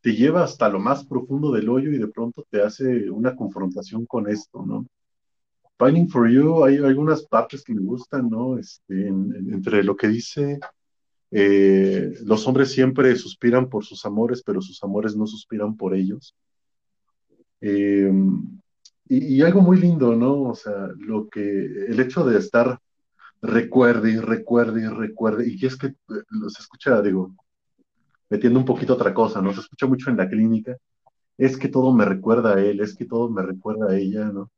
te 0.00 0.14
lleva 0.14 0.42
hasta 0.44 0.68
lo 0.68 0.80
más 0.80 1.04
profundo 1.04 1.52
del 1.52 1.68
hoyo 1.68 1.92
y 1.92 1.98
de 1.98 2.08
pronto 2.08 2.44
te 2.50 2.60
hace 2.60 3.08
una 3.10 3.36
confrontación 3.36 4.04
con 4.04 4.28
esto, 4.28 4.64
¿no? 4.66 4.86
Pining 5.78 6.08
for 6.08 6.28
You, 6.28 6.64
hay 6.64 6.78
algunas 6.78 7.22
partes 7.22 7.62
que 7.62 7.72
me 7.72 7.82
gustan, 7.82 8.28
¿no? 8.28 8.58
Este, 8.58 9.06
entre 9.06 9.84
lo 9.84 9.94
que 9.96 10.08
dice, 10.08 10.58
eh, 11.30 12.14
los 12.24 12.46
hombres 12.48 12.72
siempre 12.72 13.14
suspiran 13.14 13.68
por 13.68 13.84
sus 13.84 14.04
amores, 14.04 14.42
pero 14.42 14.60
sus 14.60 14.82
amores 14.82 15.14
no 15.14 15.26
suspiran 15.26 15.76
por 15.76 15.94
ellos. 15.94 16.34
Eh, 17.60 18.10
y, 19.08 19.36
y 19.36 19.42
algo 19.42 19.60
muy 19.60 19.78
lindo, 19.78 20.14
¿no? 20.14 20.42
O 20.42 20.54
sea, 20.54 20.88
lo 20.98 21.28
que, 21.28 21.40
el 21.40 22.00
hecho 22.00 22.24
de 22.24 22.38
estar 22.38 22.78
recuerde 23.42 24.12
y 24.12 24.16
recuerde 24.18 24.82
y 24.82 24.86
recuerde, 24.86 25.48
y 25.48 25.64
es 25.64 25.76
que 25.76 25.88
eh, 25.88 25.94
se 26.48 26.62
escucha, 26.62 27.00
digo, 27.02 27.34
metiendo 28.28 28.58
un 28.58 28.64
poquito 28.64 28.94
otra 28.94 29.14
cosa, 29.14 29.40
¿no? 29.40 29.52
Se 29.52 29.60
escucha 29.60 29.86
mucho 29.86 30.10
en 30.10 30.16
la 30.16 30.28
clínica, 30.28 30.76
es 31.36 31.56
que 31.56 31.68
todo 31.68 31.92
me 31.92 32.04
recuerda 32.04 32.56
a 32.56 32.60
él, 32.60 32.80
es 32.80 32.96
que 32.96 33.04
todo 33.04 33.30
me 33.30 33.42
recuerda 33.42 33.90
a 33.92 33.96
ella, 33.96 34.26
¿no? 34.26 34.50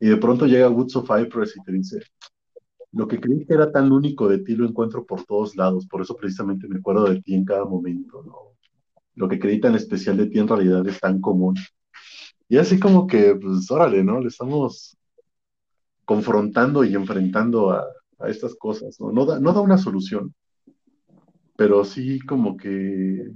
Y 0.00 0.08
de 0.08 0.16
pronto 0.16 0.46
llega 0.46 0.68
Woods 0.68 0.96
of 0.96 1.08
Cypress 1.08 1.56
y 1.56 1.62
te 1.62 1.72
dice, 1.72 2.00
lo 2.92 3.06
que 3.06 3.20
creí 3.20 3.46
que 3.46 3.54
era 3.54 3.70
tan 3.70 3.92
único 3.92 4.28
de 4.28 4.38
ti 4.38 4.56
lo 4.56 4.66
encuentro 4.66 5.04
por 5.04 5.24
todos 5.24 5.54
lados, 5.56 5.86
por 5.86 6.02
eso 6.02 6.16
precisamente 6.16 6.66
me 6.66 6.78
acuerdo 6.78 7.04
de 7.04 7.22
ti 7.22 7.34
en 7.34 7.44
cada 7.44 7.64
momento, 7.64 8.22
¿no? 8.24 8.56
Lo 9.14 9.28
que 9.28 9.38
creí 9.38 9.60
tan 9.60 9.74
especial 9.74 10.16
de 10.16 10.26
ti 10.26 10.38
en 10.38 10.48
realidad 10.48 10.86
es 10.88 10.98
tan 10.98 11.20
común. 11.20 11.54
Y 12.50 12.58
así 12.58 12.80
como 12.80 13.06
que, 13.06 13.36
pues, 13.36 13.70
órale, 13.70 14.02
¿no? 14.02 14.20
Le 14.20 14.26
estamos 14.26 14.98
confrontando 16.04 16.82
y 16.82 16.96
enfrentando 16.96 17.70
a, 17.70 17.86
a 18.18 18.28
estas 18.28 18.56
cosas, 18.56 19.00
¿no? 19.00 19.12
No 19.12 19.24
da, 19.24 19.38
no 19.38 19.52
da 19.52 19.60
una 19.60 19.78
solución, 19.78 20.34
pero 21.56 21.84
sí 21.84 22.18
como 22.18 22.56
que 22.56 23.30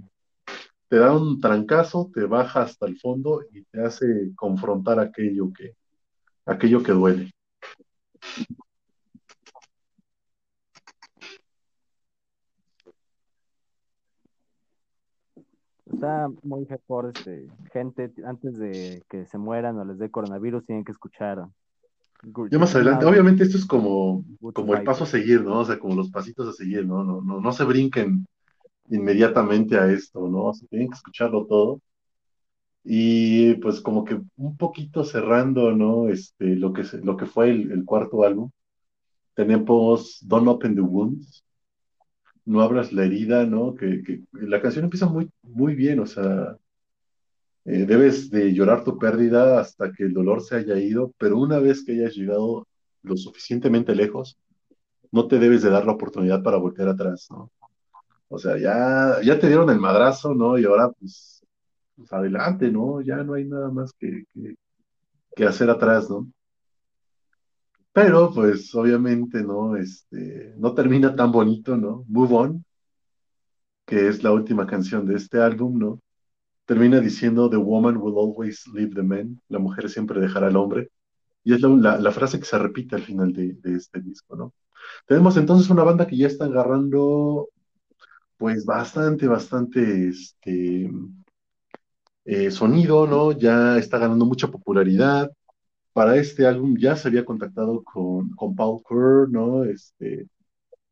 te 0.89 0.97
da 0.97 1.17
un 1.17 1.41
trancazo, 1.41 2.11
te 2.13 2.25
baja 2.25 2.63
hasta 2.63 2.87
el 2.87 2.99
fondo 2.99 3.43
y 3.53 3.63
te 3.63 3.85
hace 3.85 4.33
confrontar 4.35 4.99
aquello 4.99 5.53
que, 5.53 5.77
aquello 6.45 6.83
que 6.83 6.93
duele. 6.93 7.31
Está 15.87 16.31
muy 16.43 16.65
hardcore, 16.67 17.13
este, 17.15 17.47
gente, 17.73 18.13
antes 18.25 18.57
de 18.57 19.03
que 19.09 19.27
se 19.27 19.39
mueran 19.39 19.79
o 19.79 19.85
les 19.85 19.99
dé 19.99 20.11
coronavirus, 20.11 20.65
tienen 20.65 20.85
que 20.85 20.93
escuchar. 20.93 21.47
Ya 22.51 22.59
más 22.59 22.75
adelante, 22.75 23.05
obviamente 23.05 23.45
esto 23.45 23.59
es 23.59 23.67
como, 23.67 24.25
como 24.55 24.75
el 24.75 24.83
paso 24.83 25.05
a 25.05 25.07
seguir, 25.07 25.43
¿no? 25.43 25.61
O 25.61 25.65
sea, 25.65 25.79
como 25.79 25.95
los 25.95 26.11
pasitos 26.11 26.49
a 26.49 26.53
seguir, 26.53 26.87
¿no? 26.87 27.05
No, 27.05 27.21
no, 27.21 27.41
no 27.41 27.53
se 27.53 27.65
brinquen 27.65 28.27
inmediatamente 28.89 29.77
a 29.77 29.91
esto, 29.91 30.27
¿no? 30.27 30.45
O 30.45 30.55
sea, 30.55 30.67
tienen 30.69 30.89
que 30.89 30.97
escucharlo 30.97 31.47
todo. 31.47 31.81
Y 32.83 33.55
pues 33.57 33.81
como 33.81 34.05
que 34.05 34.21
un 34.37 34.57
poquito 34.57 35.05
cerrando, 35.05 35.73
¿no? 35.73 36.09
Este, 36.09 36.57
lo 36.57 36.73
que, 36.73 36.85
lo 37.03 37.17
que 37.17 37.27
fue 37.27 37.51
el, 37.51 37.73
el 37.73 37.85
cuarto 37.85 38.25
álbum, 38.25 38.51
tenemos 39.35 40.19
Don't 40.23 40.49
Open 40.49 40.75
the 40.75 40.81
Wounds, 40.81 41.44
No 42.47 42.61
abras 42.61 42.93
la 42.93 43.05
herida, 43.05 43.47
¿no? 43.47 43.75
Que, 43.75 44.23
la 44.33 44.61
canción 44.61 44.85
empieza 44.85 45.07
muy, 45.07 45.31
muy 45.43 45.75
bien, 45.75 46.01
o 46.01 46.07
sea, 46.07 46.57
eh, 47.65 47.87
debes 47.87 48.31
de 48.31 48.53
llorar 48.53 48.85
tu 48.85 48.99
pérdida 48.99 49.61
hasta 49.61 49.93
que 49.93 50.05
el 50.05 50.13
dolor 50.13 50.43
se 50.43 50.57
haya 50.57 50.79
ido, 50.79 51.13
pero 51.19 51.39
una 51.39 51.59
vez 51.59 51.85
que 51.85 51.93
hayas 51.93 52.15
llegado 52.15 52.67
lo 53.03 53.17
suficientemente 53.17 53.95
lejos, 53.95 54.39
no 55.11 55.27
te 55.29 55.39
debes 55.39 55.63
de 55.63 55.71
dar 55.71 55.87
la 55.87 55.93
oportunidad 55.93 56.43
para 56.43 56.59
voltear 56.59 56.89
atrás, 56.89 57.29
¿no? 57.31 57.51
O 58.29 58.39
sea, 58.39 58.59
ya, 58.59 59.21
ya 59.23 59.39
te 59.39 59.47
dieron 59.47 59.71
el 59.71 59.79
madrazo, 59.79 60.35
¿no? 60.35 60.59
Y 60.59 60.65
ahora, 60.65 60.91
pues, 60.91 61.45
pues 61.97 62.13
adelante, 62.13 62.71
¿no? 62.71 63.01
Ya 63.01 63.23
no 63.23 63.35
hay 63.35 63.45
nada 63.45 63.71
más 63.71 63.93
que, 63.93 64.25
que, 64.35 64.57
que 65.37 65.45
hacer 65.45 65.71
atrás, 65.71 66.11
¿no? 66.11 66.27
Pero, 67.95 68.33
pues, 68.35 68.75
obviamente, 68.75 69.43
¿no? 69.43 69.77
Este, 69.77 70.53
no 70.59 70.75
termina 70.75 71.15
tan 71.15 71.31
bonito, 71.33 71.77
¿no? 71.77 72.05
Move 72.09 72.35
On, 72.35 72.65
que 73.87 74.09
es 74.09 74.23
la 74.25 74.33
última 74.33 74.67
canción 74.67 75.07
de 75.07 75.17
este 75.17 75.41
álbum, 75.41 75.79
¿no? 75.79 76.01
Termina 76.67 77.01
diciendo, 77.01 77.49
The 77.51 77.57
woman 77.57 77.97
will 77.99 78.17
always 78.19 78.67
leave 78.75 78.95
the 78.95 79.03
man, 79.03 79.41
la 79.49 79.61
mujer 79.61 79.89
siempre 79.91 80.21
dejará 80.21 80.49
al 80.49 80.57
hombre. 80.57 80.91
Y 81.45 81.55
es 81.55 81.61
la, 81.63 82.13
frase 82.13 82.39
que 82.41 82.47
se 82.47 82.59
repite 82.59 82.97
al 82.97 83.03
final 83.03 83.33
de, 83.33 83.55
de, 83.55 83.77
este 83.77 84.01
disco, 84.01 84.37
¿no? 84.37 84.55
Tenemos 85.07 85.37
entonces 85.37 85.71
una 85.71 85.85
banda 85.85 86.07
que 86.07 86.17
ya 86.17 86.27
está 86.27 86.47
agarrando, 86.47 87.51
pues, 88.39 88.65
bastante, 88.67 89.29
bastante, 89.29 90.09
este, 90.09 90.91
eh, 92.25 92.51
sonido, 92.51 93.07
¿no? 93.07 93.33
Ya 93.33 93.79
está 93.79 93.99
ganando 93.99 94.25
mucha 94.27 94.49
popularidad 94.49 95.31
para 95.95 96.17
este 96.17 96.45
álbum 96.45 96.77
ya 96.77 96.97
se 96.97 97.09
había 97.09 97.25
contactado 97.25 97.83
con, 97.85 98.31
con 98.31 98.55
Paul 98.55 98.83
Kerr, 98.87 99.31
¿no? 99.31 99.65
Este, 99.65 100.27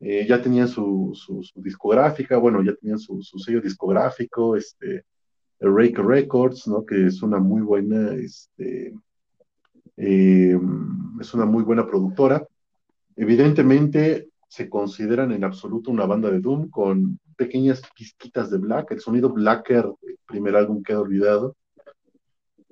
eh, 0.00 0.26
ya 0.28 0.40
tenían 0.40 0.68
su, 0.68 1.12
su, 1.14 1.42
discográfica, 1.56 2.38
bueno, 2.38 2.62
ya 2.62 2.74
tenían 2.76 3.00
su, 3.00 3.20
su 3.20 3.38
sello 3.40 3.60
discográfico, 3.60 4.56
este, 4.56 5.04
Rake 5.60 6.00
Records, 6.00 6.68
¿no? 6.68 6.86
Que 6.86 7.06
es 7.08 7.20
una 7.20 7.40
muy 7.40 7.62
buena, 7.62 8.14
este, 8.14 8.94
eh, 9.96 10.58
es 11.20 11.34
una 11.34 11.46
muy 11.46 11.64
buena 11.64 11.84
productora. 11.84 12.46
Evidentemente 13.16 14.28
se 14.48 14.70
consideran 14.70 15.32
en 15.32 15.42
absoluto 15.42 15.90
una 15.90 16.06
banda 16.06 16.30
de 16.30 16.38
Doom 16.38 16.70
con 16.70 17.18
pequeñas 17.36 17.82
pizquitas 17.96 18.50
de 18.50 18.58
Black, 18.58 18.92
el 18.92 19.00
sonido 19.00 19.30
Blacker, 19.30 19.84
el 20.02 20.18
primer 20.26 20.54
álbum 20.54 20.80
queda 20.80 21.00
olvidado. 21.00 21.56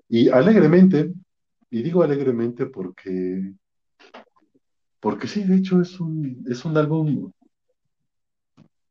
Y 0.09 0.29
alegremente, 0.29 1.13
y 1.71 1.83
digo 1.83 2.03
alegremente 2.03 2.67
porque, 2.67 3.55
porque 4.99 5.29
sí, 5.29 5.45
de 5.45 5.57
hecho 5.57 5.81
es 5.81 6.01
un, 6.01 6.45
es 6.49 6.65
un 6.65 6.77
álbum, 6.77 7.33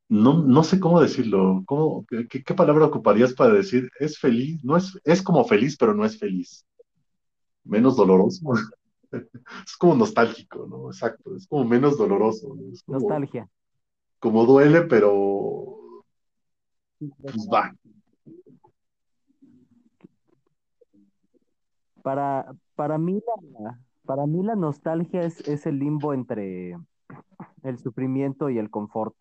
no, 0.08 0.42
no 0.42 0.64
sé 0.64 0.80
cómo 0.80 1.02
decirlo, 1.02 1.64
¿cómo, 1.66 2.06
qué, 2.08 2.44
qué, 2.44 2.54
palabra 2.54 2.86
ocuparías 2.86 3.34
para 3.34 3.54
decir 3.54 3.90
es 4.00 4.18
feliz? 4.18 4.64
No 4.64 4.76
es, 4.76 5.00
es 5.04 5.22
como 5.22 5.46
feliz, 5.46 5.78
pero 5.78 5.94
no 5.94 6.04
es 6.04 6.18
feliz. 6.18 6.66
Menos 7.64 7.96
doloroso. 7.96 8.42
es 9.12 9.78
como 9.78 9.96
nostálgico, 9.96 10.66
¿no? 10.68 10.90
Exacto, 10.90 11.36
es 11.36 11.46
como 11.48 11.66
menos 11.66 11.98
doloroso. 11.98 12.56
¿no? 12.56 12.74
Es 12.74 12.82
como, 12.82 13.00
Nostalgia. 13.00 13.48
Como 14.20 14.46
duele, 14.46 14.82
pero 14.82 15.80
pues 17.22 17.48
va. 17.52 17.74
Para, 22.02 22.54
para 22.80 22.98
mí 22.98 23.22
la, 23.60 23.78
para 24.06 24.26
mí 24.26 24.42
la 24.42 24.56
nostalgia 24.56 25.24
es, 25.24 25.46
es 25.50 25.66
el 25.66 25.80
limbo 25.80 26.14
entre 26.14 26.78
el 27.64 27.78
sufrimiento 27.78 28.50
y 28.50 28.58
el 28.58 28.70
confort. 28.70 29.14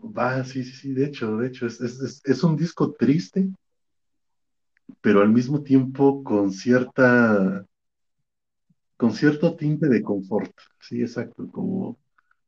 Va, 0.00 0.42
sí, 0.42 0.64
sí, 0.64 0.72
sí, 0.72 0.94
de 0.94 1.04
hecho, 1.04 1.36
de 1.36 1.48
hecho, 1.48 1.66
es, 1.66 1.82
es, 1.82 2.22
es, 2.24 2.42
un 2.42 2.56
disco 2.56 2.92
triste, 2.92 3.50
pero 5.02 5.20
al 5.20 5.28
mismo 5.28 5.62
tiempo 5.62 6.24
con 6.24 6.50
cierta, 6.50 7.66
con 8.96 9.12
cierto 9.12 9.54
tinte 9.54 9.86
de 9.90 10.00
confort. 10.00 10.50
Sí, 10.80 11.02
exacto, 11.02 11.46
como, 11.52 11.98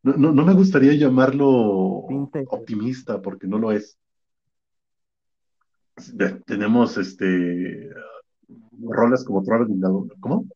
no, 0.03 0.15
no, 0.15 0.33
no 0.33 0.47
me 0.47 0.55
gustaría 0.55 0.95
llamarlo 0.95 2.07
Tinte. 2.09 2.47
optimista, 2.49 3.21
porque 3.21 3.47
no 3.47 3.59
lo 3.59 3.73
es. 3.73 3.99
Tenemos 6.47 6.97
este 6.97 7.91
rolas 8.83 9.25
como 9.25 9.43
Traveling 9.43 9.85
Alone. 9.85 10.11
¿Cómo? 10.21 10.47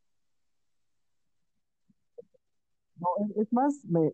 No, 2.96 3.08
es, 3.36 3.52
más, 3.52 3.84
me, 3.84 4.12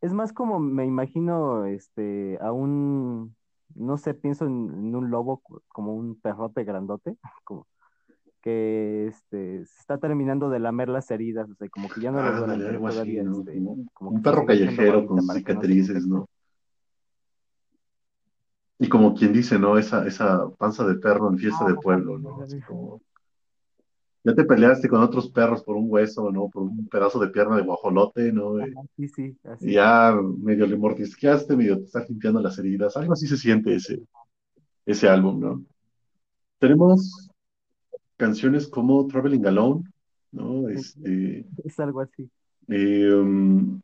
es 0.00 0.12
más 0.12 0.32
como 0.32 0.58
me 0.60 0.84
imagino 0.86 1.64
este 1.66 2.38
a 2.40 2.52
un, 2.52 3.34
no 3.74 3.98
sé, 3.98 4.14
pienso 4.14 4.46
en, 4.46 4.70
en 4.74 4.94
un 4.96 5.10
lobo 5.10 5.38
co- 5.38 5.62
como 5.68 5.94
un 5.94 6.18
perrote 6.20 6.64
grandote, 6.64 7.16
como 7.44 7.66
que 8.42 9.06
este 9.08 9.66
se 9.66 9.80
está 9.80 9.98
terminando 9.98 10.48
de 10.48 10.58
lamer 10.60 10.88
las 10.88 11.10
heridas, 11.10 11.48
o 11.50 11.54
sea, 11.54 11.68
como 11.68 11.88
que 11.90 12.00
ya 12.00 12.10
no 12.10 12.22
le 12.22 12.30
así, 12.88 12.92
todavía 12.92 13.22
¿no? 13.22 13.40
este, 13.40 13.62
como 13.92 14.10
un 14.10 14.22
perro 14.22 14.46
callejero 14.46 15.06
con 15.06 15.20
cicatrices. 15.22 16.06
¿no? 16.06 16.26
Y 18.82 18.88
como 18.88 19.14
quien 19.14 19.34
dice, 19.34 19.58
¿no? 19.58 19.76
Esa, 19.76 20.06
esa 20.06 20.48
panza 20.56 20.86
de 20.86 20.94
perro 20.94 21.28
en 21.30 21.36
fiesta 21.36 21.66
de 21.66 21.74
pueblo, 21.74 22.18
¿no? 22.18 22.40
Así 22.42 22.60
como, 22.62 23.02
ya 24.24 24.34
te 24.34 24.44
peleaste 24.44 24.88
con 24.88 25.02
otros 25.02 25.30
perros 25.30 25.62
por 25.62 25.76
un 25.76 25.84
hueso, 25.88 26.30
¿no? 26.32 26.48
Por 26.48 26.62
un 26.62 26.88
pedazo 26.88 27.18
de 27.20 27.28
pierna 27.28 27.56
de 27.56 27.62
guajolote, 27.62 28.32
¿no? 28.32 28.56
Ajá, 28.56 28.70
sí, 28.96 29.08
sí, 29.08 29.36
y 29.60 29.72
ya 29.74 30.18
medio 30.38 30.66
le 30.66 30.78
mordisqueaste, 30.78 31.56
medio 31.56 31.76
te 31.78 31.84
estás 31.84 32.08
limpiando 32.08 32.40
las 32.40 32.58
heridas. 32.58 32.96
Algo 32.96 33.12
así 33.12 33.26
se 33.26 33.36
siente 33.36 33.74
ese, 33.74 34.02
ese 34.86 35.08
álbum, 35.08 35.40
¿no? 35.40 35.62
Tenemos 36.58 37.28
canciones 38.16 38.66
como 38.66 39.06
Traveling 39.06 39.46
Alone, 39.46 39.84
¿no? 40.32 40.70
Este, 40.70 41.46
Es 41.64 41.78
algo 41.80 42.00
así. 42.00 42.30
eh, 42.68 43.14
um, 43.14 43.78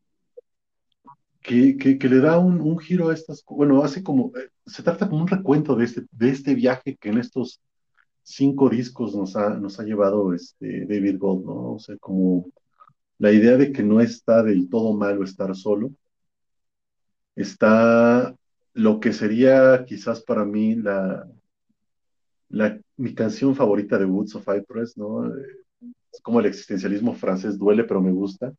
que, 1.41 1.97
le 2.09 2.19
da 2.19 2.37
un, 2.39 2.61
un, 2.61 2.77
giro 2.79 3.09
a 3.09 3.13
estas, 3.13 3.43
bueno, 3.47 3.83
hace 3.83 4.03
como, 4.03 4.31
eh, 4.37 4.49
se 4.65 4.83
trata 4.83 5.07
como 5.09 5.21
un 5.21 5.27
recuento 5.27 5.75
de 5.75 5.85
este, 5.85 6.05
de 6.11 6.29
este 6.29 6.55
viaje 6.55 6.97
que 6.97 7.09
en 7.09 7.17
estos 7.19 7.61
cinco 8.23 8.69
discos 8.69 9.15
nos 9.15 9.35
ha, 9.35 9.49
nos 9.51 9.79
ha 9.79 9.83
llevado 9.83 10.33
este 10.33 10.85
David 10.85 11.17
Gold, 11.17 11.45
¿no? 11.45 11.73
O 11.73 11.79
sea, 11.79 11.97
como 11.97 12.47
la 13.19 13.31
idea 13.31 13.57
de 13.57 13.71
que 13.71 13.83
no 13.83 14.01
está 14.01 14.43
del 14.43 14.69
todo 14.69 14.93
malo 14.93 15.23
estar 15.23 15.55
solo, 15.55 15.91
está 17.35 18.35
lo 18.73 18.99
que 18.99 19.13
sería 19.13 19.85
quizás 19.85 20.21
para 20.21 20.45
mí 20.45 20.75
la, 20.75 21.27
la, 22.49 22.79
mi 22.97 23.13
canción 23.13 23.55
favorita 23.55 23.97
de 23.97 24.05
Woods 24.05 24.35
of 24.35 24.45
Cypress, 24.45 24.97
¿no? 24.97 25.27
Eh, 25.27 25.65
Es 26.13 26.21
como 26.21 26.39
el 26.39 26.47
existencialismo 26.47 27.13
francés, 27.13 27.57
duele 27.57 27.83
pero 27.83 28.01
me 28.01 28.11
gusta, 28.11 28.53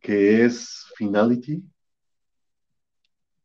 que 0.00 0.44
es 0.44 0.86
Finality. 0.96 1.62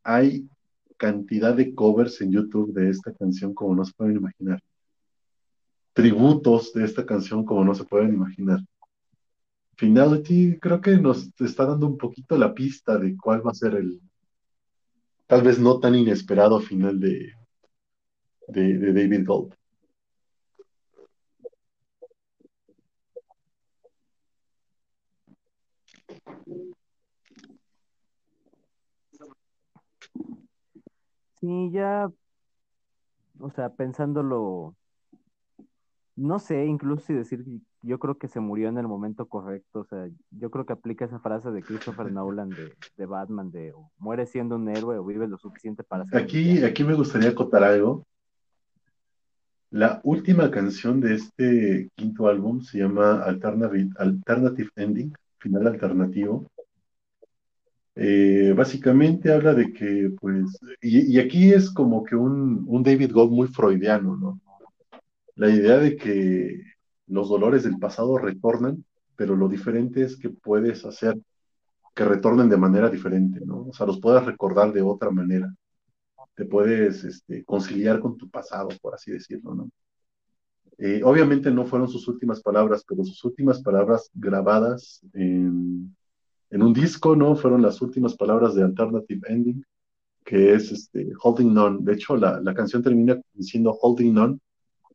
Hay 0.02 0.48
cantidad 0.96 1.54
de 1.54 1.74
covers 1.74 2.20
en 2.20 2.32
YouTube 2.32 2.72
de 2.72 2.90
esta 2.90 3.12
canción 3.12 3.54
como 3.54 3.74
no 3.74 3.84
se 3.84 3.92
pueden 3.94 4.16
imaginar. 4.16 4.60
Tributos 5.92 6.72
de 6.72 6.84
esta 6.84 7.04
canción 7.06 7.44
como 7.44 7.64
no 7.64 7.74
se 7.74 7.84
pueden 7.84 8.14
imaginar. 8.14 8.60
Finality 9.76 10.58
creo 10.60 10.80
que 10.80 10.96
nos 10.96 11.28
está 11.40 11.66
dando 11.66 11.86
un 11.86 11.98
poquito 11.98 12.36
la 12.38 12.54
pista 12.54 12.96
de 12.98 13.16
cuál 13.16 13.44
va 13.44 13.50
a 13.50 13.54
ser 13.54 13.74
el 13.74 14.00
tal 15.26 15.42
vez 15.42 15.58
no 15.58 15.80
tan 15.80 15.94
inesperado 15.94 16.60
final 16.60 17.00
de, 17.00 17.32
de, 18.48 18.78
de 18.78 18.92
David 18.92 19.26
Gold. 19.26 19.54
Sí, 31.44 31.70
ya, 31.72 32.10
o 33.38 33.50
sea, 33.50 33.68
pensándolo, 33.68 34.74
no 36.16 36.38
sé, 36.38 36.64
incluso 36.64 37.04
si 37.04 37.12
decir, 37.12 37.44
yo 37.82 37.98
creo 37.98 38.16
que 38.16 38.28
se 38.28 38.40
murió 38.40 38.70
en 38.70 38.78
el 38.78 38.88
momento 38.88 39.26
correcto, 39.26 39.80
o 39.80 39.84
sea, 39.84 40.08
yo 40.30 40.50
creo 40.50 40.64
que 40.64 40.72
aplica 40.72 41.04
esa 41.04 41.18
frase 41.18 41.50
de 41.50 41.62
Christopher 41.62 42.10
Nolan 42.10 42.48
de, 42.48 42.72
de 42.96 43.04
Batman, 43.04 43.50
de 43.50 43.74
o 43.74 43.90
muere 43.98 44.24
siendo 44.24 44.56
un 44.56 44.70
héroe 44.70 44.96
o 44.96 45.04
vive 45.04 45.28
lo 45.28 45.36
suficiente 45.36 45.84
para 45.84 46.06
ser 46.06 46.22
Aquí, 46.22 46.64
aquí 46.64 46.82
me 46.82 46.94
gustaría 46.94 47.28
acotar 47.28 47.62
algo. 47.62 48.06
La 49.68 50.00
última 50.02 50.50
canción 50.50 50.98
de 50.98 51.16
este 51.16 51.90
quinto 51.94 52.26
álbum 52.26 52.62
se 52.62 52.78
llama 52.78 53.22
Alternative, 53.22 53.90
Alternative 53.98 54.70
Ending, 54.76 55.12
final 55.40 55.66
alternativo. 55.66 56.46
Eh, 57.96 58.52
básicamente 58.56 59.32
habla 59.32 59.54
de 59.54 59.72
que, 59.72 60.10
pues, 60.20 60.58
y, 60.80 61.18
aquí 61.18 61.52
es 61.52 61.70
como 61.70 62.02
que 62.04 62.16
un, 62.16 62.82
David 62.82 63.12
Gold 63.12 63.30
muy 63.32 63.48
freudiano, 63.48 64.16
¿no? 64.16 64.40
La 65.36 65.48
idea 65.50 65.78
de 65.78 65.96
que 65.96 66.60
los 67.06 67.28
dolores 67.28 67.62
del 67.64 67.78
pasado 67.78 68.18
retornan, 68.18 68.84
pero 69.16 69.36
lo 69.36 69.48
diferente 69.48 70.02
es 70.02 70.16
que 70.16 70.30
puedes 70.30 70.84
hacer 70.84 71.16
que 71.94 72.04
retornen 72.04 72.48
de 72.48 72.56
manera 72.56 72.90
diferente, 72.90 73.40
¿no? 73.44 73.68
O 73.68 73.72
sea, 73.72 73.86
los 73.86 74.00
puedes 74.00 74.24
recordar 74.24 74.72
de 74.72 74.82
otra 74.82 75.10
manera. 75.10 75.54
Te 76.34 76.44
puedes 76.44 77.04
este, 77.04 77.44
conciliar 77.44 78.00
con 78.00 78.16
tu 78.16 78.28
pasado, 78.28 78.68
por 78.82 78.94
así 78.94 79.12
decirlo, 79.12 79.54
¿no? 79.54 79.70
Eh, 80.78 81.02
obviamente 81.04 81.52
no 81.52 81.64
fueron 81.66 81.88
sus 81.88 82.08
últimas 82.08 82.40
palabras, 82.42 82.84
pero 82.88 83.04
sus 83.04 83.24
últimas 83.24 83.62
palabras 83.62 84.10
grabadas 84.12 85.00
en, 85.12 85.94
en, 86.54 86.62
un 86.62 86.72
disco, 86.72 87.16
¿no? 87.16 87.36
Fueron 87.36 87.62
las 87.62 87.82
últimas 87.82 88.16
palabras 88.16 88.54
de 88.54 88.62
Alternative 88.62 89.20
Ending, 89.28 89.64
que 90.24 90.54
es 90.54 90.70
este, 90.72 91.12
Holding 91.22 91.56
On. 91.58 91.84
De 91.84 91.94
hecho, 91.94 92.16
la, 92.16 92.40
la 92.40 92.54
canción 92.54 92.82
termina 92.82 93.20
diciendo 93.32 93.76
Holding 93.80 94.18
On 94.18 94.40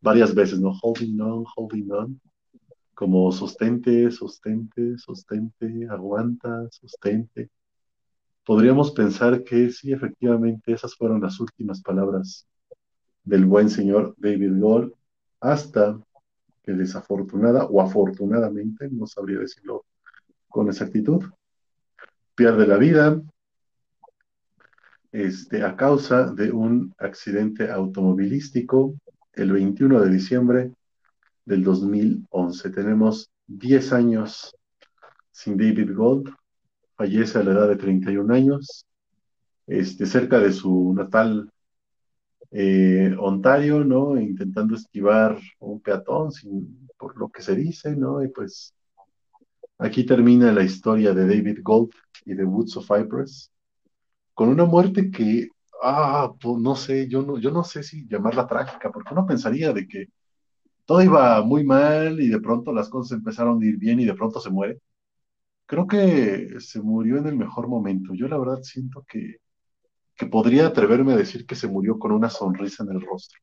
varias 0.01 0.34
veces, 0.34 0.60
¿no? 0.60 0.72
Holding 0.82 1.20
On, 1.22 1.45
Holding 1.55 1.91
On, 1.91 2.22
como 2.93 3.32
sostente, 3.32 4.12
sostente, 4.12 4.97
sostente, 4.97 5.88
aguanta, 5.89 6.68
sostente. 6.72 7.49
Podríamos 8.45 8.91
pensar 8.91 9.43
que 9.43 9.70
sí, 9.70 9.91
efectivamente, 9.91 10.74
esas 10.74 10.95
fueron 10.95 11.22
las 11.22 11.39
últimas 11.39 11.82
palabras 11.82 12.47
del 13.24 13.45
buen 13.45 13.70
señor 13.70 14.16
David 14.18 14.60
Gold 14.60 14.93
hasta 15.39 15.99
que 16.64 16.72
desafortunada 16.74 17.66
o 17.66 17.82
afortunadamente, 17.82 18.89
no 18.89 19.05
sabría 19.07 19.39
decirlo 19.39 19.86
con 20.47 20.68
exactitud, 20.68 21.24
pierde 22.40 22.66
la 22.66 22.78
vida 22.78 23.22
este, 25.12 25.62
a 25.62 25.76
causa 25.76 26.32
de 26.32 26.54
un 26.54 26.94
accidente 26.98 27.70
automovilístico 27.70 28.96
el 29.34 29.52
21 29.52 30.00
de 30.00 30.10
diciembre 30.10 30.72
del 31.44 31.66
2011. 31.66 32.70
Tenemos 32.70 33.30
10 33.46 33.92
años 33.92 34.56
sin 35.32 35.58
David 35.58 35.94
Gold, 35.94 36.34
fallece 36.96 37.40
a 37.40 37.44
la 37.44 37.52
edad 37.52 37.68
de 37.68 37.76
31 37.76 38.34
años, 38.34 38.86
este, 39.68 40.06
cerca 40.06 40.40
de 40.40 40.54
su 40.54 40.94
natal 40.94 41.52
eh, 42.52 43.14
Ontario, 43.20 43.84
¿no? 43.84 44.18
Intentando 44.18 44.76
esquivar 44.76 45.38
un 45.60 45.82
peatón, 45.82 46.32
sin, 46.32 46.88
por 46.98 47.18
lo 47.18 47.28
que 47.28 47.42
se 47.42 47.54
dice, 47.54 47.98
¿no? 47.98 48.24
Y 48.24 48.30
pues 48.30 48.74
aquí 49.80 50.06
termina 50.06 50.52
la 50.54 50.64
historia 50.64 51.14
de 51.14 51.28
David 51.28 51.60
Gold 51.64 51.92
y 52.26 52.36
de 52.36 52.46
Woods 52.46 52.78
of 52.78 52.88
Cypress, 52.88 53.52
con 54.34 54.50
una 54.50 54.66
muerte 54.66 55.12
que, 55.12 55.50
ah, 55.84 56.34
pues 56.42 56.58
no 56.60 56.76
sé, 56.76 57.08
yo 57.10 57.24
no, 57.24 57.40
yo 57.40 57.52
no 57.52 57.64
sé 57.64 57.84
si 57.84 58.08
llamarla 58.08 58.48
trágica, 58.48 58.92
porque 58.92 59.14
uno 59.14 59.26
pensaría 59.26 59.74
de 59.74 59.88
que 59.88 60.08
todo 60.86 61.02
iba 61.04 61.42
muy 61.44 61.64
mal 61.66 62.20
y 62.22 62.30
de 62.30 62.42
pronto 62.42 62.74
las 62.74 62.90
cosas 62.90 63.18
empezaron 63.18 63.62
a 63.64 63.66
ir 63.66 63.78
bien 63.78 64.00
y 64.00 64.06
de 64.06 64.16
pronto 64.16 64.40
se 64.42 64.50
muere. 64.52 64.80
Creo 65.68 65.88
que 65.88 66.60
se 66.60 66.82
murió 66.82 67.18
en 67.18 67.28
el 67.28 67.38
mejor 67.38 67.68
momento. 67.68 68.14
Yo 68.16 68.28
la 68.28 68.38
verdad 68.40 68.62
siento 68.64 69.06
que 69.08 69.38
que 70.20 70.28
podría 70.28 70.68
atreverme 70.68 71.14
a 71.14 71.18
decir 71.18 71.46
que 71.46 71.56
se 71.56 71.68
murió 71.68 71.98
con 71.98 72.12
una 72.12 72.30
sonrisa 72.30 72.84
en 72.84 72.92
el 72.92 73.02
rostro. 73.02 73.40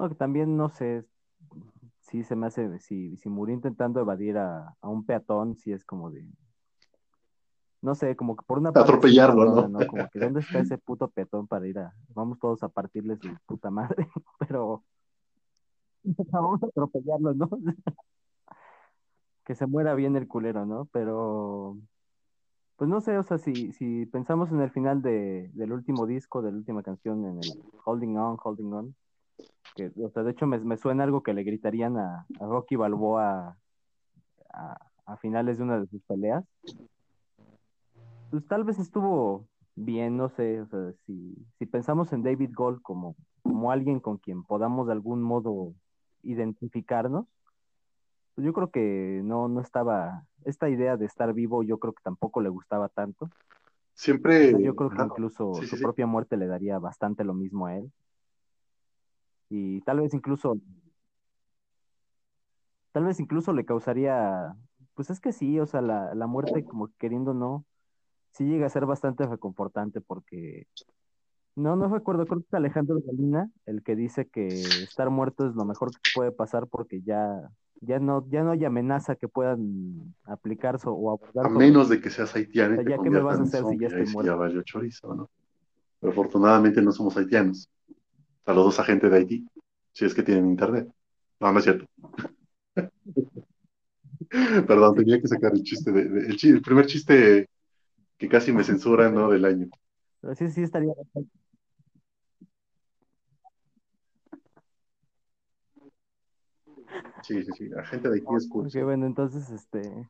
Bueno, 0.00 0.14
que 0.14 0.18
también 0.18 0.56
no 0.56 0.70
sé 0.70 1.04
si 1.98 2.24
se 2.24 2.34
me 2.34 2.46
hace, 2.46 2.78
si, 2.78 3.18
si 3.18 3.28
murió 3.28 3.54
intentando 3.54 4.00
evadir 4.00 4.38
a, 4.38 4.74
a 4.80 4.88
un 4.88 5.04
peatón, 5.04 5.56
si 5.56 5.72
es 5.72 5.84
como 5.84 6.10
de, 6.10 6.26
no 7.82 7.94
sé, 7.94 8.16
como 8.16 8.34
que 8.34 8.42
por 8.46 8.56
una 8.56 8.72
parte 8.72 8.92
Atropellarlo. 8.92 9.68
¿no? 9.68 9.86
Como 9.86 10.08
que 10.08 10.18
¿dónde 10.18 10.40
está 10.40 10.60
ese 10.60 10.78
puto 10.78 11.10
peatón 11.10 11.46
para 11.46 11.66
ir 11.66 11.78
a, 11.80 11.94
vamos 12.14 12.38
todos 12.38 12.62
a 12.62 12.70
partirle 12.70 13.18
su 13.18 13.28
puta 13.44 13.70
madre? 13.70 14.08
Pero 14.38 14.84
vamos 16.30 16.62
a 16.62 16.66
atropellarlo, 16.68 17.34
¿no? 17.34 17.50
Que 19.44 19.54
se 19.54 19.66
muera 19.66 19.94
bien 19.94 20.16
el 20.16 20.28
culero, 20.28 20.64
¿no? 20.64 20.86
Pero, 20.92 21.76
pues 22.76 22.88
no 22.88 23.02
sé, 23.02 23.18
o 23.18 23.22
sea, 23.22 23.36
si, 23.36 23.74
si 23.74 24.06
pensamos 24.06 24.50
en 24.50 24.62
el 24.62 24.70
final 24.70 25.02
de, 25.02 25.50
del 25.52 25.72
último 25.72 26.06
disco, 26.06 26.40
de 26.40 26.52
la 26.52 26.56
última 26.56 26.82
canción, 26.82 27.26
en 27.26 27.36
el 27.36 27.62
Holding 27.84 28.16
On, 28.16 28.38
Holding 28.42 28.72
On, 28.72 28.94
que, 29.74 29.92
o 30.02 30.10
sea, 30.10 30.22
de 30.22 30.32
hecho 30.32 30.46
me, 30.46 30.58
me 30.58 30.76
suena 30.76 31.04
algo 31.04 31.22
que 31.22 31.34
le 31.34 31.44
gritarían 31.44 31.96
a, 31.96 32.26
a 32.40 32.46
Rocky 32.46 32.76
Balboa 32.76 33.56
a, 34.52 34.78
a 35.06 35.16
finales 35.16 35.58
de 35.58 35.64
una 35.64 35.80
de 35.80 35.86
sus 35.86 36.02
peleas. 36.02 36.44
Pues 38.30 38.46
tal 38.46 38.64
vez 38.64 38.78
estuvo 38.78 39.46
bien, 39.74 40.16
no 40.16 40.28
sé, 40.28 40.60
o 40.60 40.66
sea, 40.66 40.92
si, 41.06 41.34
si 41.58 41.66
pensamos 41.66 42.12
en 42.12 42.22
David 42.22 42.50
Gold 42.54 42.80
como, 42.82 43.16
como 43.42 43.72
alguien 43.72 44.00
con 44.00 44.18
quien 44.18 44.44
podamos 44.44 44.86
de 44.86 44.92
algún 44.92 45.22
modo 45.22 45.72
identificarnos, 46.22 47.26
pues 48.34 48.44
yo 48.44 48.52
creo 48.52 48.70
que 48.70 49.20
no, 49.24 49.48
no 49.48 49.60
estaba, 49.60 50.24
esta 50.44 50.68
idea 50.68 50.96
de 50.96 51.06
estar 51.06 51.32
vivo 51.34 51.62
yo 51.62 51.78
creo 51.78 51.92
que 51.92 52.02
tampoco 52.02 52.40
le 52.40 52.48
gustaba 52.48 52.88
tanto. 52.88 53.24
O 53.24 53.30
Siempre, 53.94 54.50
sea, 54.50 54.60
yo 54.60 54.76
creo 54.76 54.90
que 54.90 55.02
incluso 55.02 55.54
sí, 55.54 55.62
sí, 55.62 55.66
su 55.68 55.76
sí. 55.76 55.82
propia 55.82 56.06
muerte 56.06 56.36
le 56.36 56.46
daría 56.46 56.78
bastante 56.78 57.24
lo 57.24 57.34
mismo 57.34 57.66
a 57.66 57.76
él. 57.76 57.90
Y 59.50 59.82
tal 59.82 60.00
vez 60.00 60.14
incluso, 60.14 60.56
tal 62.92 63.04
vez 63.04 63.20
incluso 63.20 63.52
le 63.52 63.64
causaría, 63.64 64.54
pues 64.94 65.10
es 65.10 65.20
que 65.20 65.32
sí, 65.32 65.58
o 65.60 65.66
sea, 65.66 65.80
la, 65.82 66.14
la 66.14 66.26
muerte 66.26 66.64
como 66.64 66.88
queriendo 66.98 67.34
no, 67.34 67.64
sí 68.32 68.44
llega 68.46 68.66
a 68.66 68.70
ser 68.70 68.86
bastante 68.86 69.26
reconfortante 69.26 70.00
porque 70.00 70.66
No, 71.56 71.76
no 71.76 71.88
recuerdo, 71.88 72.26
creo 72.26 72.40
que 72.42 72.46
es 72.48 72.54
Alejandro 72.54 73.00
Galina 73.06 73.50
el 73.66 73.82
que 73.82 73.96
dice 73.96 74.28
que 74.28 74.82
estar 74.84 75.10
muerto 75.10 75.46
es 75.48 75.54
lo 75.54 75.64
mejor 75.66 75.92
que 75.92 76.00
puede 76.12 76.32
pasar 76.32 76.68
porque 76.68 77.02
ya, 77.02 77.50
ya 77.82 77.98
no, 78.00 78.26
ya 78.30 78.42
no 78.44 78.52
hay 78.52 78.64
amenaza 78.64 79.16
que 79.16 79.28
puedan 79.28 80.14
aplicar 80.24 80.78
so- 80.80 80.92
o 80.94 81.10
A 81.10 81.12
abordar 81.14 81.52
sobre 81.52 81.66
menos 81.66 81.88
de 81.88 82.00
que 82.00 82.10
seas 82.10 82.34
haitiano 82.36 82.74
sea, 82.76 82.84
ya 82.84 82.98
qué 82.98 83.10
me 83.10 83.20
vas 83.22 83.38
a 83.40 83.42
hacer 83.44 83.64
si 83.66 83.78
ya 83.78 83.86
estoy 83.88 84.02
ya 84.02 84.12
muerto. 84.12 84.38
valió 84.38 84.62
chorizo, 84.62 85.14
¿no? 85.14 85.30
Pero 86.00 86.12
afortunadamente 86.12 86.82
no 86.82 86.92
somos 86.92 87.16
haitianos. 87.16 87.68
Saludos 88.44 88.78
a 88.80 88.84
gente 88.84 89.08
de 89.08 89.16
Haití, 89.18 89.46
si 89.92 90.04
es 90.04 90.14
que 90.14 90.22
tienen 90.22 90.46
internet. 90.50 90.88
No, 91.40 91.52
no 91.52 91.58
es 91.58 91.64
cierto. 91.64 91.86
Perdón, 94.66 94.94
tenía 94.96 95.20
que 95.20 95.28
sacar 95.28 95.52
el 95.52 95.62
chiste 95.62 95.90
de, 95.92 96.04
de- 96.08 96.26
el, 96.42 96.62
primer 96.62 96.86
chiste 96.86 97.48
que 98.18 98.28
casi 98.28 98.52
me 98.52 98.64
censuran, 98.64 99.14
¿no? 99.14 99.30
Del 99.30 99.44
año. 99.44 99.68
pero 100.20 100.34
sí, 100.34 100.48
sí 100.50 100.62
estaría 100.62 100.92
bastante. 100.96 101.30
Sí, 107.22 107.42
sí, 107.44 107.52
sí. 107.56 107.68
La 107.68 107.84
gente 107.84 108.08
de 108.08 108.14
Haití 108.16 108.34
es 108.36 108.46
Ok, 108.46 108.52
cursi. 108.52 108.82
bueno, 108.82 109.06
entonces, 109.06 109.50
este, 109.50 110.08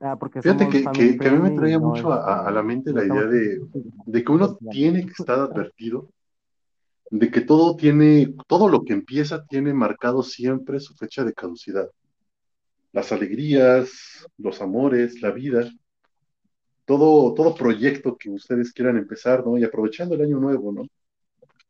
Ah, 0.00 0.16
porque 0.16 0.42
Fíjate 0.42 0.68
que, 0.68 0.82
que- 0.92 1.18
que 1.18 1.28
a 1.28 1.32
mí 1.32 1.38
me 1.38 1.50
traía 1.50 1.78
no, 1.78 1.88
mucho 1.88 2.12
a, 2.12 2.46
a- 2.46 2.50
la 2.50 2.62
mente 2.62 2.92
la 2.92 3.04
idea 3.04 3.22
de, 3.24 3.60
de 4.06 4.24
que 4.24 4.32
uno 4.32 4.56
tiene 4.70 5.04
que 5.06 5.12
estar 5.18 5.38
advertido 5.40 6.08
de 7.10 7.30
que 7.30 7.40
todo 7.40 7.76
tiene, 7.76 8.34
todo 8.46 8.68
lo 8.68 8.84
que 8.84 8.92
empieza 8.92 9.44
tiene 9.46 9.72
marcado 9.72 10.22
siempre 10.22 10.80
su 10.80 10.94
fecha 10.94 11.24
de 11.24 11.32
caducidad. 11.32 11.90
Las 12.92 13.12
alegrías, 13.12 14.26
los 14.36 14.60
amores, 14.60 15.20
la 15.22 15.30
vida, 15.30 15.70
todo, 16.84 17.34
todo 17.34 17.54
proyecto 17.54 18.16
que 18.16 18.30
ustedes 18.30 18.72
quieran 18.72 18.96
empezar, 18.96 19.44
¿no? 19.46 19.58
Y 19.58 19.64
aprovechando 19.64 20.14
el 20.14 20.22
año 20.22 20.38
nuevo, 20.38 20.72
¿no? 20.72 20.86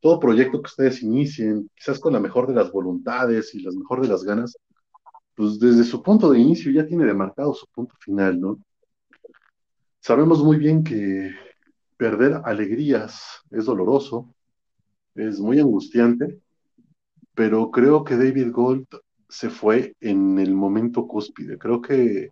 Todo 0.00 0.20
proyecto 0.20 0.62
que 0.62 0.68
ustedes 0.68 1.02
inicien, 1.02 1.68
quizás 1.74 1.98
con 1.98 2.12
la 2.12 2.20
mejor 2.20 2.46
de 2.46 2.54
las 2.54 2.70
voluntades 2.70 3.54
y 3.54 3.60
la 3.60 3.72
mejor 3.72 4.00
de 4.00 4.08
las 4.08 4.22
ganas, 4.22 4.56
pues 5.34 5.58
desde 5.58 5.84
su 5.84 6.02
punto 6.02 6.30
de 6.30 6.38
inicio 6.38 6.70
ya 6.72 6.86
tiene 6.86 7.04
demarcado 7.04 7.54
su 7.54 7.66
punto 7.68 7.94
final, 8.00 8.40
¿no? 8.40 8.58
Sabemos 10.00 10.42
muy 10.42 10.56
bien 10.56 10.84
que 10.84 11.32
perder 11.96 12.40
alegrías 12.44 13.42
es 13.50 13.64
doloroso, 13.64 14.32
es 15.18 15.40
muy 15.40 15.58
angustiante, 15.60 16.40
pero 17.34 17.70
creo 17.70 18.04
que 18.04 18.16
David 18.16 18.50
Gold 18.52 18.86
se 19.28 19.50
fue 19.50 19.94
en 20.00 20.38
el 20.38 20.54
momento 20.54 21.06
cúspide. 21.06 21.58
Creo 21.58 21.82
que, 21.82 22.30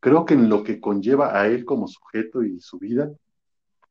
creo 0.00 0.24
que 0.24 0.34
en 0.34 0.48
lo 0.48 0.62
que 0.62 0.80
conlleva 0.80 1.38
a 1.38 1.48
él 1.48 1.64
como 1.64 1.88
sujeto 1.88 2.42
y 2.42 2.60
su 2.60 2.78
vida, 2.78 3.10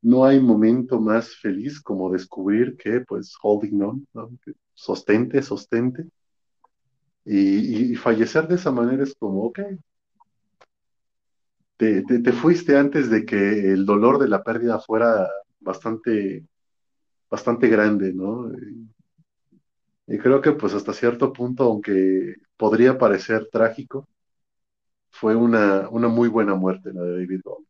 no 0.02 0.24
hay 0.24 0.40
momento 0.40 1.00
más 1.00 1.36
feliz 1.36 1.80
como 1.80 2.12
descubrir 2.12 2.76
que, 2.76 3.00
pues, 3.00 3.34
holding 3.42 3.80
on, 3.82 4.08
sostente, 4.74 5.42
sostente. 5.42 6.06
Y, 7.24 7.92
y 7.92 7.94
fallecer 7.96 8.46
de 8.48 8.56
esa 8.56 8.70
manera 8.70 9.02
es 9.02 9.14
como, 9.14 9.44
ok, 9.44 9.60
te, 11.76 12.02
te 12.02 12.32
fuiste 12.32 12.76
antes 12.76 13.10
de 13.10 13.24
que 13.24 13.72
el 13.72 13.84
dolor 13.84 14.18
de 14.18 14.28
la 14.28 14.42
pérdida 14.42 14.78
fuera 14.78 15.28
bastante, 15.60 16.44
bastante 17.34 17.66
grande, 17.68 18.12
¿no? 18.14 18.48
Y 20.06 20.18
creo 20.18 20.40
que 20.40 20.52
pues 20.52 20.72
hasta 20.72 20.92
cierto 20.92 21.32
punto, 21.32 21.64
aunque 21.64 22.36
podría 22.56 22.96
parecer 22.96 23.48
trágico, 23.50 24.06
fue 25.10 25.34
una, 25.34 25.88
una 25.88 26.06
muy 26.06 26.28
buena 26.28 26.54
muerte 26.54 26.92
la 26.92 27.02
de 27.02 27.12
David 27.12 27.40
Bowie. 27.42 27.66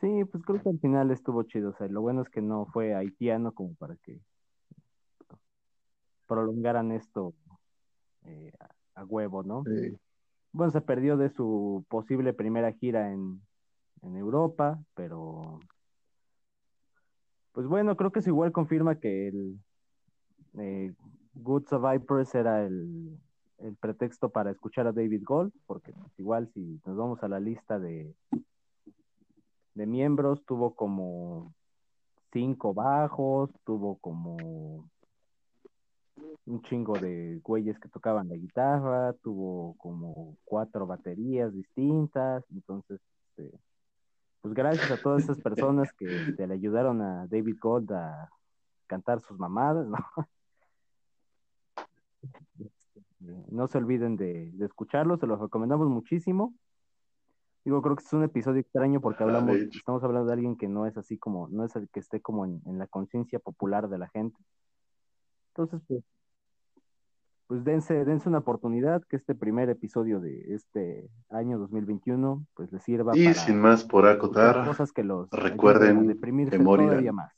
Sí, 0.00 0.24
pues 0.30 0.42
creo 0.44 0.62
que 0.62 0.70
al 0.70 0.80
final 0.80 1.10
estuvo 1.10 1.42
chido. 1.42 1.70
O 1.70 1.76
sea, 1.76 1.88
lo 1.88 2.00
bueno 2.00 2.22
es 2.22 2.30
que 2.30 2.40
no 2.40 2.64
fue 2.72 2.94
haitiano 2.94 3.52
como 3.52 3.74
para 3.74 3.96
que 3.96 4.18
prolongaran 6.26 6.92
esto 6.92 7.34
eh, 8.26 8.52
a, 8.94 9.04
huevo, 9.04 9.42
¿no? 9.42 9.64
Eh, 9.66 9.96
Bueno, 10.52 10.72
se 10.72 10.80
perdió 10.80 11.16
de 11.16 11.30
su 11.30 11.84
posible 11.88 12.32
primera 12.32 12.72
gira 12.72 13.12
en, 13.12 13.40
en 14.02 14.16
Europa, 14.16 14.78
pero 14.94 15.60
pues 17.52 17.66
bueno, 17.66 17.96
creo 17.96 18.12
que 18.12 18.18
eso 18.18 18.28
igual 18.28 18.52
confirma 18.52 19.00
que 19.00 19.28
el 19.28 19.58
eh, 20.58 20.92
Good 21.34 21.68
Survivors 21.68 22.34
era 22.34 22.64
el, 22.64 23.18
el 23.58 23.76
pretexto 23.76 24.28
para 24.28 24.50
escuchar 24.50 24.86
a 24.86 24.92
David 24.92 25.22
Gold, 25.24 25.52
porque 25.66 25.92
pues, 25.92 26.18
igual 26.18 26.50
si 26.52 26.80
nos 26.84 26.96
vamos 26.96 27.22
a 27.22 27.28
la 27.28 27.40
lista 27.40 27.78
de, 27.78 28.14
de 29.74 29.86
miembros, 29.86 30.44
tuvo 30.44 30.74
como 30.74 31.54
cinco 32.32 32.74
bajos, 32.74 33.50
tuvo 33.64 33.96
como 33.96 34.88
un 36.46 36.62
chingo 36.62 36.98
de 36.98 37.40
güeyes 37.42 37.78
que 37.78 37.88
tocaban 37.88 38.28
la 38.28 38.36
guitarra, 38.36 39.12
tuvo 39.14 39.74
como 39.78 40.36
cuatro 40.44 40.86
baterías 40.86 41.52
distintas, 41.52 42.44
entonces, 42.50 43.00
este, 43.28 43.50
pues 44.40 44.54
gracias 44.54 44.90
a 44.90 45.02
todas 45.02 45.24
esas 45.24 45.40
personas 45.40 45.92
que 45.92 46.28
este, 46.28 46.46
le 46.46 46.54
ayudaron 46.54 47.02
a 47.02 47.26
David 47.26 47.56
Gold 47.60 47.92
a 47.92 48.30
cantar 48.86 49.20
sus 49.20 49.38
mamadas, 49.38 49.86
¿no? 49.86 49.98
No 53.50 53.66
se 53.66 53.78
olviden 53.78 54.16
de, 54.16 54.52
de 54.52 54.66
escucharlo, 54.66 55.16
se 55.16 55.26
los 55.26 55.40
recomendamos 55.40 55.88
muchísimo. 55.88 56.54
Digo, 57.64 57.82
creo 57.82 57.96
que 57.96 58.04
es 58.04 58.12
un 58.12 58.22
episodio 58.22 58.60
extraño 58.60 59.00
porque 59.00 59.24
hablamos, 59.24 59.56
estamos 59.56 60.04
hablando 60.04 60.28
de 60.28 60.34
alguien 60.34 60.56
que 60.56 60.68
no 60.68 60.86
es 60.86 60.96
así 60.96 61.18
como, 61.18 61.48
no 61.48 61.64
es 61.64 61.74
el 61.74 61.88
que 61.88 61.98
esté 61.98 62.20
como 62.20 62.44
en, 62.44 62.62
en 62.66 62.78
la 62.78 62.86
conciencia 62.86 63.40
popular 63.40 63.88
de 63.88 63.98
la 63.98 64.08
gente. 64.08 64.38
Entonces, 65.56 65.80
pues, 65.88 66.04
pues 67.46 67.64
dense, 67.64 68.04
dense 68.04 68.28
una 68.28 68.38
oportunidad 68.38 69.02
que 69.08 69.16
este 69.16 69.34
primer 69.34 69.70
episodio 69.70 70.20
de 70.20 70.54
este 70.54 71.08
año 71.30 71.58
2021 71.58 72.44
pues 72.54 72.70
les 72.72 72.82
sirva 72.82 73.16
y 73.16 73.24
para 73.24 73.34
sin 73.34 73.60
más 73.60 73.84
por 73.84 74.06
acotar, 74.06 74.66
cosas 74.66 74.92
que 74.92 75.02
los 75.02 75.32
ayuden 75.32 75.46
a 75.46 75.50
recuerden 75.50 76.06
deprimirse 76.08 76.58
que 76.58 76.62
morirán. 76.62 76.90
todavía 76.90 77.12
más. 77.12 77.32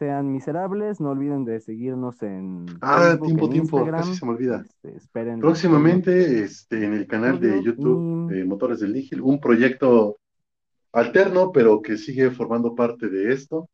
Sean 0.00 0.32
miserables, 0.32 0.98
no 0.98 1.10
olviden 1.10 1.44
de 1.44 1.60
seguirnos 1.60 2.22
en 2.22 2.64
Ah, 2.80 3.10
Facebook, 3.10 3.26
tiempo, 3.26 3.44
en 3.44 3.52
tiempo, 3.52 3.76
Instagram. 3.80 4.00
casi 4.00 4.14
se 4.16 4.24
me 4.24 4.32
olvida. 4.32 4.64
Este, 4.66 4.96
esperen 4.96 5.40
Próximamente, 5.40 6.42
este, 6.42 6.86
en 6.86 6.94
el 6.94 7.06
canal 7.06 7.38
de 7.38 7.62
YouTube 7.62 8.30
de 8.32 8.44
Motores 8.46 8.80
del 8.80 8.94
Nígil, 8.94 9.20
un 9.20 9.38
proyecto 9.38 10.16
alterno, 10.92 11.52
pero 11.52 11.82
que 11.82 11.98
sigue 11.98 12.30
formando 12.30 12.74
parte 12.74 13.10
de 13.10 13.32
esto. 13.34 13.68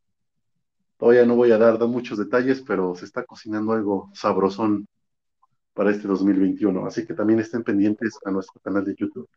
Todavía 0.98 1.24
no 1.24 1.36
voy 1.36 1.52
a 1.52 1.58
dar, 1.58 1.78
dar 1.78 1.88
muchos 1.88 2.18
detalles, 2.18 2.60
pero 2.66 2.96
se 2.96 3.04
está 3.04 3.24
cocinando 3.24 3.72
algo 3.72 4.10
sabrosón 4.12 4.88
para 5.74 5.92
este 5.92 6.08
2021. 6.08 6.86
Así 6.86 7.06
que 7.06 7.14
también 7.14 7.38
estén 7.38 7.62
pendientes 7.62 8.18
a 8.24 8.32
nuestro 8.32 8.60
canal 8.60 8.84
de 8.84 8.96
YouTube. 8.98 9.28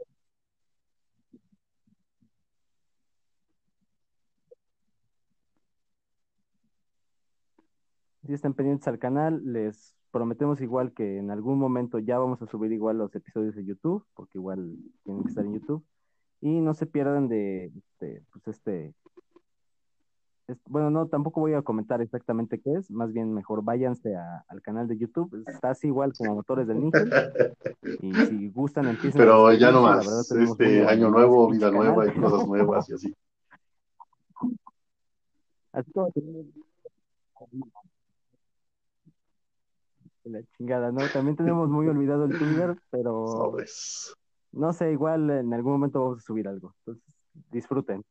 Si 8.30 8.36
están 8.36 8.54
pendientes 8.54 8.88
al 8.88 9.00
canal, 9.00 9.42
les 9.44 9.96
prometemos 10.12 10.62
igual 10.62 10.94
que 10.94 11.18
en 11.18 11.32
algún 11.32 11.58
momento 11.58 11.98
ya 11.98 12.20
vamos 12.20 12.40
a 12.44 12.46
subir 12.46 12.72
igual 12.72 13.00
los 13.00 13.16
episodios 13.16 13.56
de 13.56 13.66
YouTube, 13.66 14.06
porque 14.14 14.38
igual 14.38 14.76
tienen 15.04 15.24
que 15.24 15.30
estar 15.30 15.44
en 15.44 15.54
YouTube. 15.54 15.84
Y 16.40 16.62
no 16.62 16.76
se 16.76 16.86
pierdan 16.86 17.28
de 17.28 17.72
este, 17.76 18.22
pues 18.32 18.48
este, 18.50 18.94
es- 20.48 20.60
bueno, 20.68 20.92
no, 20.92 21.08
tampoco 21.08 21.40
voy 21.42 21.54
a 21.56 21.64
comentar 21.64 22.04
exactamente 22.04 22.60
qué 22.62 22.72
es, 22.76 22.92
más 22.92 23.12
bien 23.12 23.34
mejor 23.34 23.64
váyanse 23.64 24.16
a- 24.16 24.46
al 24.48 24.62
canal 24.62 24.88
de 24.88 25.00
YouTube, 25.00 25.44
está 25.48 25.72
así 25.72 25.88
igual 25.88 26.14
como 26.16 26.36
Motores 26.36 26.68
del 26.68 26.82
Níquel, 26.82 27.10
y 28.04 28.14
si 28.14 28.50
gustan 28.52 28.86
empiecen 28.90 29.22
a 29.22 29.24
Pero 29.24 29.54
ya 29.54 29.72
no 29.72 29.82
más. 29.82 30.32
Este 30.32 30.86
año 30.86 31.10
nuevo, 31.10 31.50
vida 31.50 31.72
nueva 31.72 32.06
y 32.06 32.12
cosas 32.14 32.48
nuevas 32.48 32.88
y 32.92 32.94
así. 32.94 33.16
Así 35.72 35.92
como 35.94 36.12
tenemos- 36.12 36.46
la 40.32 40.44
chingada, 40.58 40.92
¿no? 40.92 41.02
También 41.14 41.36
tenemos 41.36 41.70
muy 41.70 41.88
olvidado 41.88 42.26
el 42.26 42.38
Twitter, 42.38 42.76
pero 42.90 43.28
Sobres. 43.28 44.14
no 44.52 44.74
sé, 44.74 44.92
igual 44.92 45.30
en 45.30 45.54
algún 45.54 45.74
momento 45.74 46.02
vamos 46.04 46.20
a 46.20 46.22
subir 46.22 46.48
algo. 46.48 46.74
Entonces, 46.80 47.04
disfruten. 47.52 48.04